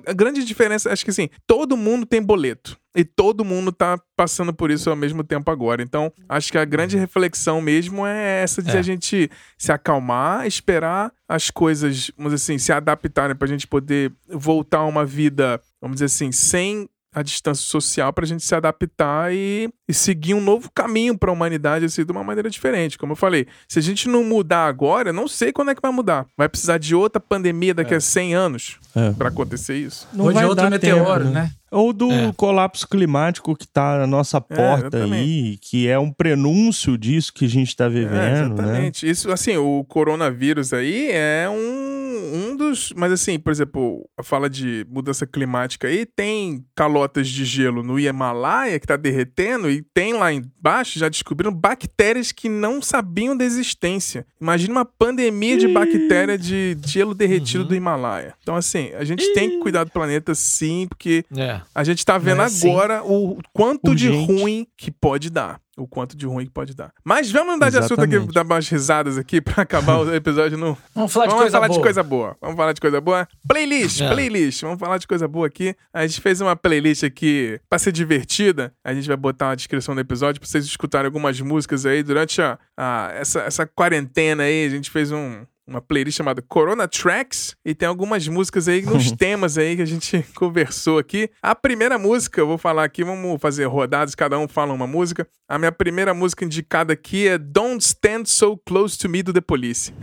[0.06, 2.78] A grande diferença, acho que assim, todo mundo tem boleto.
[2.94, 5.82] E todo mundo tá passando por isso ao mesmo tempo agora.
[5.82, 8.80] Então, acho que a grande reflexão mesmo é essa de é.
[8.80, 14.12] a gente se acalmar, esperar as coisas, vamos dizer assim, se adaptarem pra gente poder
[14.28, 18.56] voltar a uma vida, vamos dizer assim, sem a distância social para a gente se
[18.56, 22.98] adaptar e, e, seguir um novo caminho para a humanidade assim, de uma maneira diferente.
[22.98, 25.92] Como eu falei, se a gente não mudar agora, não sei quando é que vai
[25.92, 26.26] mudar.
[26.38, 27.98] Vai precisar de outra pandemia daqui é.
[27.98, 29.12] a 100 anos é.
[29.12, 30.08] para acontecer isso.
[30.14, 31.42] Não Ou de outro meteoro, tempo, né?
[31.44, 31.52] né?
[31.70, 32.34] Ou do é.
[32.36, 37.34] colapso climático que está na nossa é, porta é, aí, que é um prenúncio disso
[37.34, 38.16] que a gente está vivendo.
[38.16, 38.46] É, né?
[38.46, 39.06] exatamente.
[39.06, 39.12] Né?
[39.12, 42.94] Isso, assim, o coronavírus aí é um, um dos.
[42.96, 48.00] Mas, assim, por exemplo, a fala de mudança climática aí, tem calotas de gelo no
[48.00, 53.46] Himalaia que está derretendo, e tem lá embaixo, já descobriram bactérias que não sabiam da
[53.46, 54.26] existência.
[54.40, 57.70] Imagina uma pandemia de bactéria de gelo derretido uhum.
[57.70, 58.34] do Himalaia.
[58.42, 61.24] Então, assim, a gente tem que cuidar do planeta sim, porque.
[61.36, 61.62] É.
[61.74, 65.60] A gente tá vendo é agora o quanto de ruim que pode dar.
[65.82, 66.94] O quanto de ruim que pode dar.
[67.04, 70.78] Mas vamos mudar de assunto aqui, dar umas risadas aqui pra acabar o episódio no.
[70.94, 71.78] Vamos falar, de, vamos coisa falar boa.
[71.78, 72.38] de coisa boa.
[72.40, 73.28] Vamos falar de coisa boa.
[73.48, 74.14] Playlist, é.
[74.14, 74.62] playlist.
[74.62, 75.76] Vamos falar de coisa boa aqui.
[75.92, 78.74] A gente fez uma playlist aqui pra ser divertida.
[78.84, 82.42] A gente vai botar na descrição do episódio pra vocês escutarem algumas músicas aí durante
[82.42, 84.66] a, a essa, essa quarentena aí.
[84.66, 89.12] A gente fez um, uma playlist chamada Corona Tracks e tem algumas músicas aí nos
[89.14, 91.30] temas aí que a gente conversou aqui.
[91.42, 95.28] A primeira música, eu vou falar aqui, vamos fazer rodadas, cada um fala uma música.
[95.48, 99.42] A minha primeira música indicada aqui é Don't Stand So Close to Me do The
[99.42, 99.94] Police.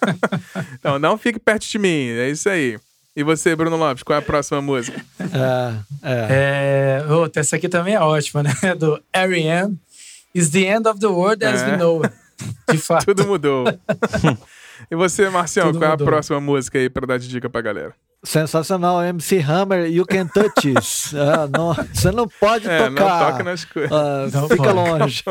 [0.78, 2.78] então, não fique perto de mim, é isso aí.
[3.16, 5.04] E você, Bruno Lopes, qual é a próxima música?
[5.18, 7.04] É, é.
[7.08, 8.52] é outra, essa aqui também é ótima, né?
[8.78, 9.76] Do R.E.M.
[10.32, 11.72] Is the end of the world as é.
[11.72, 12.14] we know it.
[12.70, 13.04] De fato.
[13.04, 13.64] Tudo mudou.
[14.90, 17.94] E você, Marcião, qual é a próxima música aí pra dar de dica pra galera?
[18.22, 21.16] Sensacional, MC Hammer, You Can Touch It.
[21.16, 22.90] ah, não, você não pode é, tocar.
[22.90, 23.90] Não toca nas coisas.
[23.90, 24.74] Uh, fica pode.
[24.74, 25.24] longe.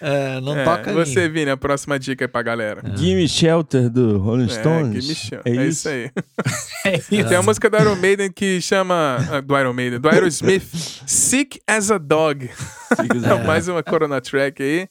[0.00, 2.82] É, não é, toca Você, Vini, a próxima dica é pra galera.
[2.84, 2.96] É.
[2.96, 4.96] Gimme Shelter do Rolling Stones.
[4.96, 5.52] É, Gimme Shelter.
[5.52, 6.10] É, é isso aí.
[6.84, 7.28] é isso.
[7.28, 9.18] Tem a música do Iron Maiden que chama.
[9.30, 10.68] Uh, do Iron Maiden, do Aerosmith,
[11.06, 12.50] Sick as a Dog.
[12.50, 13.44] é.
[13.46, 14.88] Mais uma Corona Track aí.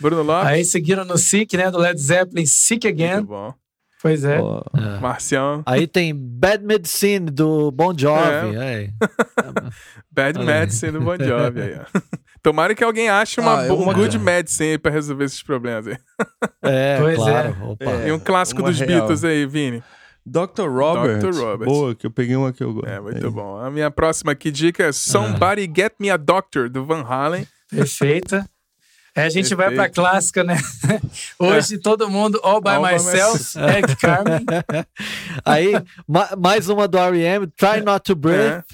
[0.00, 0.48] Bruno Lopes.
[0.48, 1.70] Aí seguiram no Sick, né?
[1.70, 3.16] Do Led Zeppelin, Sick Again.
[3.16, 3.54] Muito bom.
[4.00, 4.40] Pois é.
[4.40, 4.62] Oh.
[4.76, 5.00] é.
[5.00, 5.62] Marcião.
[5.66, 8.56] Aí tem Bad Medicine do Bon Jovi.
[8.56, 8.90] É.
[10.10, 11.62] Bad Medicine do Bon Jovi.
[11.62, 11.80] Aí,
[12.40, 15.98] Tomara que alguém ache uma, ah, um good medicine aí pra resolver esses problemas aí.
[16.62, 17.76] É, pois claro.
[17.80, 18.08] É.
[18.08, 19.00] E um clássico dos real.
[19.00, 19.82] Beatles aí, Vini.
[20.24, 20.68] Dr.
[20.68, 21.18] Robert.
[21.18, 21.34] Dr.
[21.34, 21.66] Robert.
[21.66, 22.88] Boa, que eu peguei uma que eu gosto.
[22.88, 23.32] É, muito aí.
[23.32, 23.58] bom.
[23.58, 25.72] A minha próxima aqui dica é Somebody ah.
[25.74, 27.46] Get Me a Doctor, do Van Halen.
[27.68, 28.48] Perfeita.
[29.18, 29.56] É, a gente Perfeito.
[29.56, 30.56] vai pra clássica, né?
[31.40, 31.78] Hoje é.
[31.78, 34.46] todo mundo all by all myself, by Egg Carmen.
[35.44, 35.72] Aí,
[36.06, 38.52] ma mais uma do R.E.M., Try Not to Breathe.
[38.52, 38.64] É.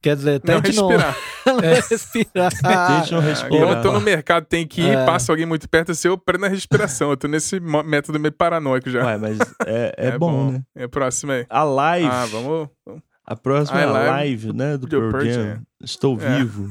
[0.00, 1.16] Quer dizer, tente não respirar.
[1.44, 1.74] Não, é.
[1.74, 2.52] respirar.
[2.52, 3.66] Tente não respirar.
[3.66, 5.04] Quando eu tô no mercado, tem que ir, é.
[5.04, 7.10] passa alguém muito perto, assim, eu prendo a respiração.
[7.10, 9.04] Eu tô nesse método meio paranoico já.
[9.04, 10.62] Ué, mas é, é, é bom, bom, né?
[10.76, 11.46] É a próxima aí.
[11.50, 12.08] A live.
[12.08, 12.68] Ah, vamos...
[13.26, 15.60] A próxima ah, é a live, live, né, do Pearl Jam.
[15.82, 16.38] Estou é.
[16.38, 16.70] vivo.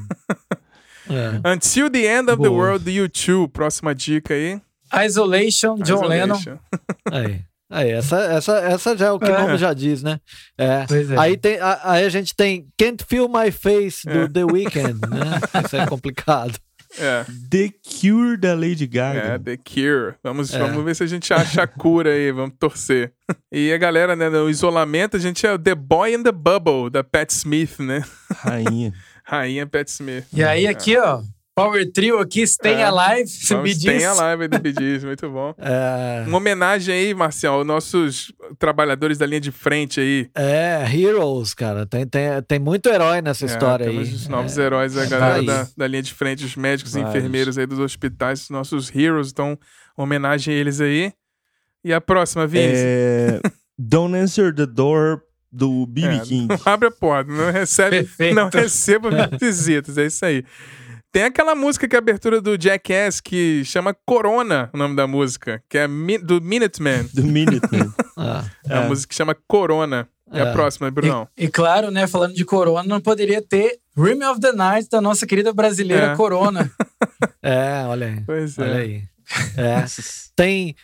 [1.10, 1.52] É.
[1.52, 2.48] Until the End of Boa.
[2.48, 3.48] the World, do U2.
[3.48, 4.60] Próxima dica aí.
[5.04, 6.08] Isolation, John Isolation.
[6.08, 6.58] Lennon.
[7.12, 7.40] Aí.
[7.70, 9.36] Aí, essa, essa, essa já é o que é.
[9.36, 10.18] o nome já diz, né?
[10.56, 10.64] É.
[10.64, 10.86] é.
[11.18, 14.28] Aí, tem, a, aí a gente tem Can't Feel My Face do é.
[14.28, 15.38] The Weeknd, né?
[15.62, 16.58] Isso é complicado.
[16.98, 17.26] É.
[17.50, 19.18] The Cure da Lady Gaga.
[19.18, 20.14] É, The Cure.
[20.22, 20.58] Vamos, é.
[20.58, 23.12] vamos ver se a gente acha a cura aí, vamos torcer.
[23.52, 26.90] E a galera, né, no isolamento, a gente é o The Boy in the Bubble,
[26.90, 28.02] da Pat Smith, né?
[28.30, 28.92] Rainha.
[29.28, 30.24] Rainha Pat Smith.
[30.32, 31.22] E aí, aqui, ó.
[31.54, 34.72] Power Trio aqui, Stay é, Alive, Vamos, Stay Alive do Bee
[35.04, 35.52] muito bom.
[35.58, 36.22] É...
[36.26, 40.30] Uma homenagem aí, Marcial, aos nossos trabalhadores da linha de frente aí.
[40.36, 41.84] É, Heroes, cara.
[41.84, 44.14] Tem, tem, tem muito herói nessa é, história temos aí.
[44.14, 47.58] os novos é, heróis, a galera da, da, linha de frente, os médicos e enfermeiros
[47.58, 49.30] aí dos hospitais, os nossos heroes.
[49.32, 49.58] Então,
[49.96, 51.12] homenagem a eles aí.
[51.84, 52.72] E a próxima, Vini?
[52.72, 53.40] É...
[53.76, 56.48] Don't answer the door do BB é, King.
[56.48, 58.34] Não abre a porta, não recebe, Perfeito.
[58.34, 59.10] não receba
[59.40, 60.44] visitas, é isso aí.
[61.10, 65.06] Tem aquela música que é a abertura do Jackass que chama Corona, o nome da
[65.06, 65.88] música, que é
[66.22, 67.08] do Minuteman.
[67.14, 67.92] Do Minuteman.
[68.16, 70.06] ah, é, é a música que chama Corona.
[70.30, 71.26] É, é a próxima, Brunão.
[71.36, 75.00] E, e, claro, né, falando de Corona, não poderia ter Rim of the Night da
[75.00, 76.16] nossa querida brasileira é.
[76.16, 76.70] Corona.
[77.42, 78.20] é, olha aí.
[78.26, 78.76] Pois olha é.
[78.76, 79.02] aí.
[79.56, 79.84] É.
[80.36, 80.76] Tem,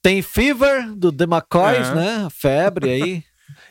[0.00, 1.94] tem Fever do The McCoys, é.
[1.94, 2.28] né?
[2.30, 3.24] Febre aí.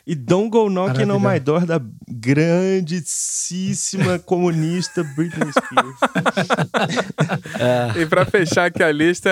[0.06, 5.98] E Don't Go Knocking on My Door da grandíssima comunista Britney Spears.
[7.58, 7.94] é.
[8.04, 9.30] E pra fechar aqui a lista,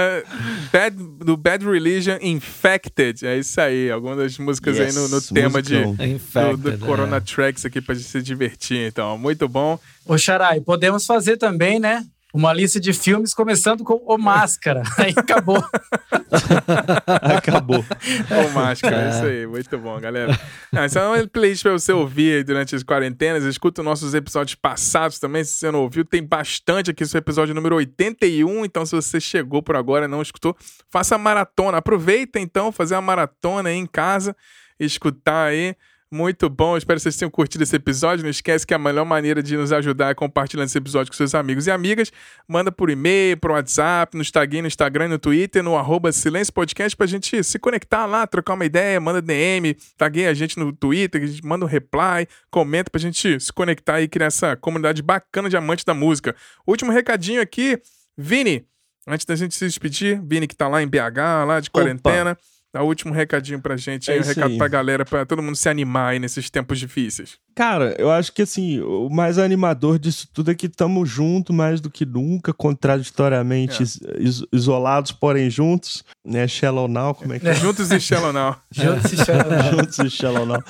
[0.73, 3.27] Bad, do Bad Religion Infected.
[3.27, 3.90] É isso aí.
[3.90, 7.20] Algumas das músicas yes, aí no, no tema de, do, do Corona é.
[7.20, 8.86] Tracks aqui pra gente se divertir.
[8.86, 9.78] Então, muito bom.
[10.07, 12.07] Ô, Xarai, podemos fazer também, né?
[12.32, 14.82] Uma lista de filmes começando com O Máscara.
[14.96, 15.62] Aí acabou.
[17.36, 17.84] acabou.
[18.30, 19.10] O Máscara, é.
[19.10, 19.46] isso aí.
[19.46, 20.38] Muito bom, galera.
[20.74, 23.44] Ah, isso é uma playlist para você ouvir aí durante as quarentenas.
[23.44, 25.44] Escuta os nossos episódios passados também.
[25.44, 27.02] Se você não ouviu, tem bastante aqui.
[27.02, 28.64] Esse é o episódio número 81.
[28.64, 30.56] Então, se você chegou por agora e não escutou,
[30.90, 31.78] faça a maratona.
[31.78, 34.34] Aproveita, então, fazer a maratona aí em casa.
[34.80, 35.76] Escutar aí
[36.12, 38.22] muito bom, espero que vocês tenham curtido esse episódio.
[38.22, 41.34] Não esquece que a melhor maneira de nos ajudar é compartilhando esse episódio com seus
[41.34, 42.12] amigos e amigas.
[42.47, 46.94] Manda por e-mail, por WhatsApp, no Instagram, no Instagram, no Twitter, no arroba Silêncio Podcast
[46.94, 51.22] pra gente se conectar lá, trocar uma ideia, manda DM, taguei a gente no Twitter,
[51.22, 55.48] a gente manda um reply, comenta pra gente se conectar e criar essa comunidade bacana
[55.48, 56.36] de amantes da música.
[56.66, 57.80] Último recadinho aqui,
[58.18, 58.66] Vini,
[59.09, 62.32] antes da gente se despedir, Vini que tá lá em BH, lá de quarentena.
[62.32, 62.52] Opa.
[62.73, 64.57] Dá o último recadinho pra gente, é aí, um recado aí.
[64.57, 67.36] pra galera, pra todo mundo se animar aí nesses tempos difíceis.
[67.55, 71.82] Cara, eu acho que assim, o mais animador disso tudo é que estamos juntos mais
[71.82, 74.23] do que nunca, contraditoriamente é.
[74.23, 76.49] is isolados, porém juntos, né?
[76.49, 77.55] Shallow now, como é que é?
[77.55, 78.57] Juntos e shallow now.
[78.70, 79.62] juntos e shallow now.
[79.70, 80.65] juntos e shallow now.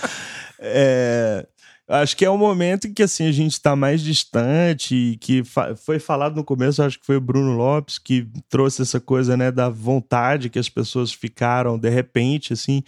[0.58, 1.46] É,
[1.92, 5.76] acho que é o momento em que assim a gente está mais distante, que fa
[5.76, 9.50] foi falado no começo, acho que foi o Bruno Lopes que trouxe essa coisa, né,
[9.50, 12.82] da vontade que as pessoas ficaram de repente, assim,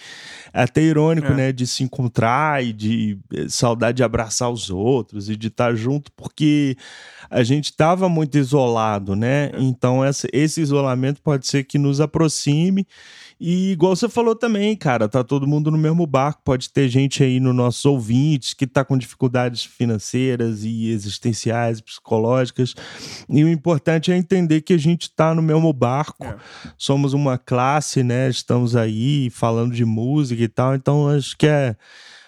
[0.52, 1.34] é até irônico, é.
[1.34, 5.68] né, de se encontrar e de eh, saudade de abraçar os outros e de estar
[5.68, 6.76] tá junto, porque
[7.30, 9.50] a gente estava muito isolado, né?
[9.52, 9.60] É.
[9.60, 12.86] Então essa, esse isolamento pode ser que nos aproxime
[13.46, 16.40] e igual você falou também, cara, tá todo mundo no mesmo barco.
[16.42, 22.74] Pode ter gente aí nos nossos ouvintes que tá com dificuldades financeiras e existenciais, psicológicas.
[23.28, 26.24] E o importante é entender que a gente tá no mesmo barco.
[26.24, 26.36] É.
[26.78, 28.30] Somos uma classe, né?
[28.30, 30.74] Estamos aí falando de música e tal.
[30.74, 31.76] Então acho que é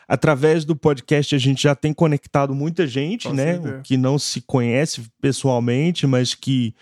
[0.07, 3.81] através do podcast a gente já tem conectado muita gente, Posso né?
[3.83, 6.75] Que não se conhece pessoalmente, mas que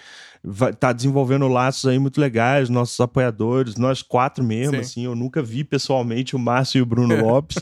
[0.79, 4.81] tá desenvolvendo laços aí muito legais, nossos apoiadores, nós quatro mesmo, Sim.
[4.81, 7.57] assim, eu nunca vi pessoalmente o Márcio e o Bruno Lopes.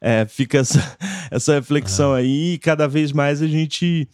[0.00, 0.96] é, fica essa,
[1.30, 4.08] essa reflexão aí, e cada vez mais a gente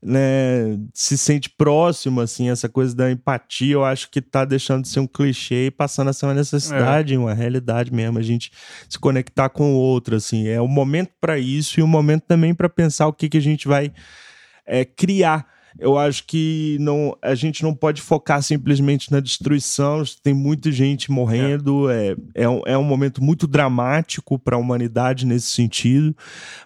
[0.00, 4.88] né, se sente próximo, assim, essa coisa da empatia, eu acho que tá deixando de
[4.88, 7.18] ser um clichê e passando a ser uma necessidade, é.
[7.18, 8.52] uma realidade mesmo, a gente
[8.88, 12.54] se conectar com o outro, assim, é o momento para isso e o momento também
[12.54, 13.92] para pensar o que, que a gente vai
[14.64, 20.02] é, criar eu acho que não, a gente não pode focar simplesmente na destruição.
[20.22, 21.88] Tem muita gente morrendo.
[21.88, 26.16] É, é, é, um, é um momento muito dramático para a humanidade nesse sentido.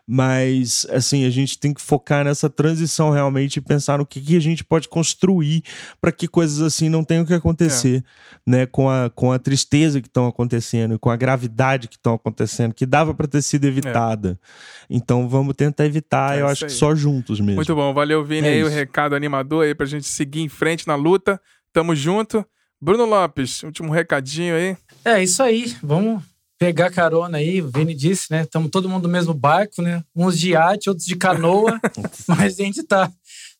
[0.06, 4.34] Mas, assim, a gente tem que focar nessa transição realmente e pensar no que, que
[4.34, 5.62] a gente pode construir
[6.00, 8.02] para que coisas assim não tenham que acontecer,
[8.46, 8.50] é.
[8.50, 8.66] né?
[8.66, 12.86] Com a, com a tristeza que estão acontecendo, com a gravidade que estão acontecendo, que
[12.86, 14.38] dava para ter sido evitada.
[14.40, 14.72] É.
[14.88, 16.38] Então, vamos tentar evitar.
[16.38, 16.70] É eu acho aí.
[16.70, 17.56] que só juntos mesmo.
[17.56, 17.92] Muito bom.
[17.92, 18.48] Valeu, Vini.
[18.48, 21.40] É aí o recado recado animador aí pra gente seguir em frente na luta.
[21.72, 22.44] Tamo junto.
[22.80, 24.76] Bruno Lopes, último recadinho aí.
[25.04, 25.76] É isso aí.
[25.82, 26.22] Vamos
[26.58, 27.60] pegar carona aí.
[27.60, 28.42] O Vini disse, né?
[28.42, 30.04] Estamos todo mundo no mesmo barco, né?
[30.14, 31.80] Uns de iate, outros de canoa.
[32.28, 33.10] mas a gente tá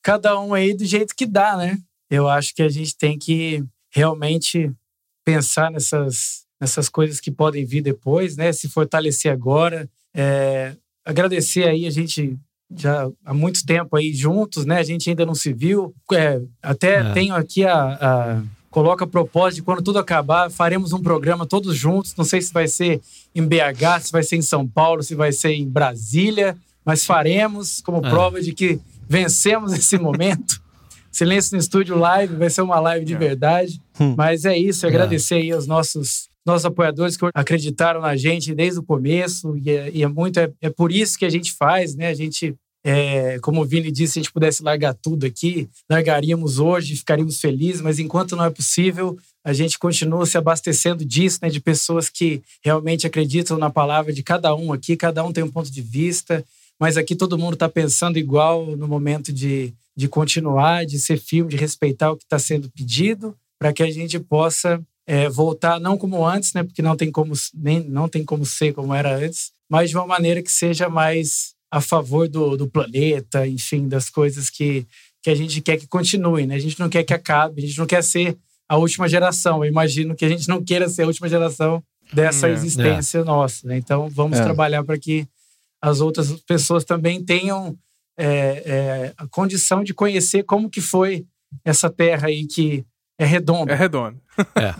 [0.02, 1.78] cada um aí do jeito que dá, né?
[2.10, 4.70] Eu acho que a gente tem que realmente
[5.24, 8.52] pensar nessas, nessas coisas que podem vir depois, né?
[8.52, 9.89] Se fortalecer agora.
[10.14, 12.36] É, agradecer aí a gente
[12.76, 14.78] já há muito tempo aí juntos, né?
[14.78, 15.94] A gente ainda não se viu.
[16.12, 17.12] É, até é.
[17.12, 18.42] tenho aqui a, a
[18.72, 22.16] coloca a propósito de quando tudo acabar, faremos um programa todos juntos.
[22.16, 23.00] Não sei se vai ser
[23.34, 27.82] em BH, se vai ser em São Paulo, se vai ser em Brasília, mas faremos
[27.82, 28.08] como é.
[28.10, 30.60] prova de que vencemos esse momento.
[31.10, 33.18] Silêncio no Estúdio Live, vai ser uma live de é.
[33.18, 33.80] verdade.
[34.00, 34.14] Hum.
[34.16, 38.82] Mas é isso, agradecer aí aos nossos nossos apoiadores que acreditaram na gente desde o
[38.82, 42.09] começo e é, e é muito é, é, por isso que a gente faz, né?
[42.09, 42.55] A gente
[42.85, 47.40] é, como o Vini disse, se a gente pudesse largar tudo aqui, largaríamos hoje, ficaríamos
[47.40, 52.09] felizes, mas enquanto não é possível, a gente continua se abastecendo disso, né, de pessoas
[52.09, 55.81] que realmente acreditam na palavra de cada um aqui, cada um tem um ponto de
[55.81, 56.44] vista,
[56.78, 61.51] mas aqui todo mundo está pensando igual no momento de, de continuar, de ser firme,
[61.51, 65.96] de respeitar o que está sendo pedido, para que a gente possa é, voltar não
[65.98, 69.50] como antes, né, porque não tem como nem não tem como ser como era antes,
[69.68, 74.50] mas de uma maneira que seja mais a favor do, do planeta, enfim, das coisas
[74.50, 74.86] que,
[75.22, 76.54] que a gente quer que continue, né?
[76.54, 78.36] A gente não quer que acabe, a gente não quer ser
[78.68, 79.64] a última geração.
[79.64, 82.52] Eu imagino que a gente não queira ser a última geração dessa é.
[82.52, 83.24] existência é.
[83.24, 83.66] nossa.
[83.66, 83.78] Né?
[83.78, 84.42] Então, vamos é.
[84.42, 85.26] trabalhar para que
[85.80, 87.74] as outras pessoas também tenham
[88.18, 91.24] é, é, a condição de conhecer como que foi
[91.64, 92.84] essa terra aí que
[93.22, 93.72] é redonda.
[93.72, 94.16] É redonda.
[94.56, 94.74] É.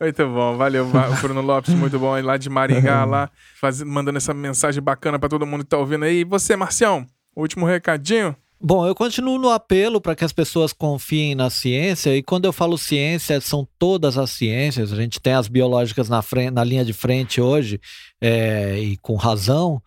[0.00, 0.86] muito bom, valeu,
[1.20, 5.28] Bruno Lopes, muito bom aí lá de Maringá, lá, faz, mandando essa mensagem bacana para
[5.28, 6.20] todo mundo que tá ouvindo aí.
[6.20, 7.06] E você, Marcião,
[7.36, 8.34] último recadinho?
[8.60, 12.52] Bom, eu continuo no apelo para que as pessoas confiem na ciência, e quando eu
[12.52, 14.92] falo ciência, são todas as ciências.
[14.92, 17.80] A gente tem as biológicas na, frente, na linha de frente hoje,
[18.20, 19.80] é, e com razão,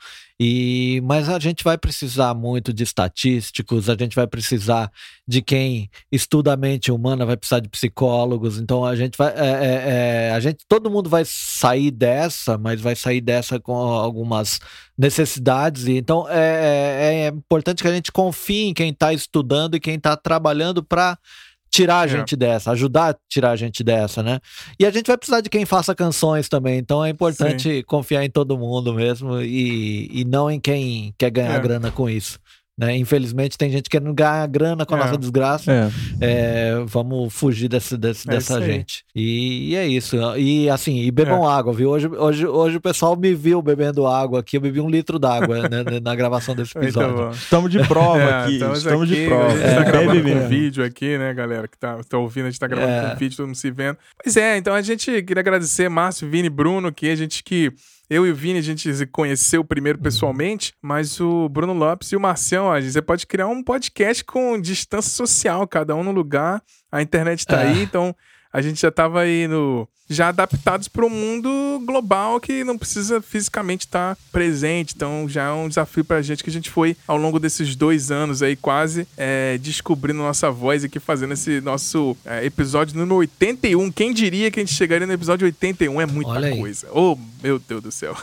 [0.44, 4.92] e, mas a gente vai precisar muito de estatísticos, a gente vai precisar
[5.28, 8.58] de quem estuda a mente humana, vai precisar de psicólogos.
[8.58, 9.32] Então a gente vai.
[9.34, 13.76] É, é, é, a gente, todo mundo vai sair dessa, mas vai sair dessa com
[13.76, 14.60] algumas
[14.98, 15.86] necessidades.
[15.86, 19.80] E, então é, é, é importante que a gente confie em quem está estudando e
[19.80, 21.20] quem está trabalhando para
[21.72, 22.08] tirar a é.
[22.10, 24.40] gente dessa, ajudar a tirar a gente dessa, né?
[24.78, 27.84] E a gente vai precisar de quem faça canções também, então é importante Sim.
[27.88, 31.60] confiar em todo mundo mesmo e, e não em quem quer ganhar é.
[31.60, 32.38] grana com isso.
[32.82, 32.98] Né?
[32.98, 35.02] Infelizmente, tem gente querendo ganhar grana com a é.
[35.04, 35.72] nossa desgraça.
[35.72, 35.90] É.
[36.20, 39.06] É, vamos fugir desse, desse é dessa gente.
[39.14, 40.18] E, e, é isso.
[40.36, 41.54] E assim, e bebam é.
[41.54, 41.92] água, viu?
[41.92, 44.58] Hoje, hoje, hoje o pessoal me viu bebendo água aqui.
[44.58, 47.30] Eu bebi um litro d'água né, na gravação desse episódio.
[47.30, 48.54] Estamos de prova é, aqui.
[48.54, 49.54] Estamos, aqui, de prova.
[49.54, 51.68] A gente tá gravando com vídeo aqui, né, galera?
[51.68, 53.98] Que tá, tá ouvindo, a gente tá gravando com vídeo, todo mundo se vendo.
[54.24, 57.72] Pois é, então a gente queria agradecer Márcio, Vini Bruno, que a gente que
[58.12, 60.04] eu e o Vini, a gente se conheceu primeiro uhum.
[60.04, 64.60] pessoalmente, mas o Bruno Lopes e o Marcião, ó, você pode criar um podcast com
[64.60, 66.62] distância social, cada um no lugar.
[66.92, 67.70] A internet tá é.
[67.70, 68.14] aí, então
[68.52, 73.22] a gente já tava aí no já adaptados para um mundo global que não precisa
[73.22, 74.94] fisicamente estar tá presente.
[74.96, 77.76] Então já é um desafio para a gente que a gente foi ao longo desses
[77.76, 83.16] dois anos aí quase é, descobrindo nossa voz aqui, fazendo esse nosso é, episódio número
[83.16, 83.92] 81.
[83.92, 86.02] Quem diria que a gente chegaria no episódio 81?
[86.02, 86.88] É muita coisa.
[86.92, 88.16] Oh, meu Deus do céu.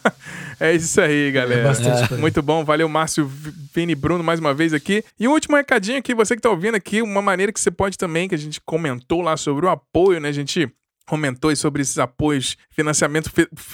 [0.58, 1.72] é isso aí, galera.
[2.12, 2.64] É Muito bom.
[2.64, 3.30] Valeu, Márcio,
[3.74, 5.04] Vini Bruno, mais uma vez aqui.
[5.18, 7.70] E o um último recadinho aqui, você que está ouvindo aqui, uma maneira que você
[7.70, 10.28] pode também, que a gente comentou lá sobre o apoio, né?
[10.28, 10.70] A gente
[11.06, 13.30] comentou sobre esses apoios, financiamento,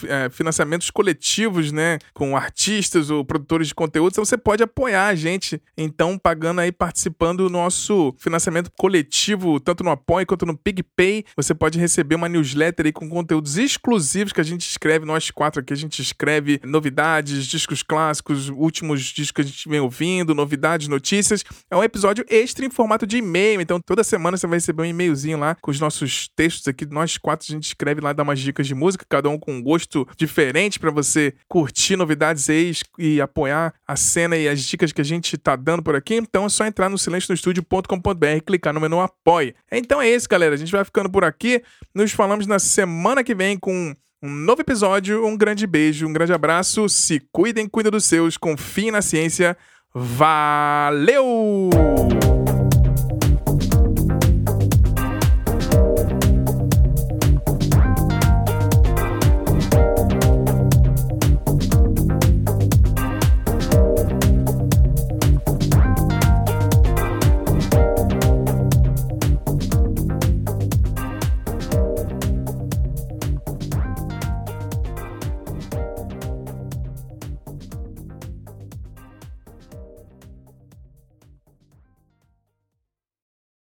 [0.06, 5.14] é, financiamentos coletivos, né, com artistas ou produtores de conteúdo, então você pode apoiar a
[5.14, 11.24] gente, então, pagando aí, participando do nosso financiamento coletivo, tanto no Apoio quanto no PigPay,
[11.36, 15.60] você pode receber uma newsletter aí com conteúdos exclusivos que a gente escreve, nós quatro
[15.60, 20.88] aqui, a gente escreve novidades, discos clássicos, últimos discos que a gente vem ouvindo, novidades,
[20.88, 24.82] notícias, é um episódio extra em formato de e-mail, então toda semana você vai receber
[24.82, 28.22] um e-mailzinho lá com os nossos textos aqui, nós quatro a gente escreve lá, dá
[28.22, 32.72] umas dicas de música, cada um com um gosto diferente para você curtir novidades aí
[32.98, 36.14] e apoiar a cena e as dicas que a gente tá dando por aqui.
[36.14, 39.54] Então é só entrar no silencionostudio.com.br e clicar no menu Apoie.
[39.70, 40.54] Então é isso, galera.
[40.54, 41.62] A gente vai ficando por aqui.
[41.94, 45.26] Nos falamos na semana que vem com um novo episódio.
[45.26, 46.88] Um grande beijo, um grande abraço.
[46.88, 49.56] Se cuidem, cuida dos seus, confiem na ciência.
[49.94, 51.70] Valeu!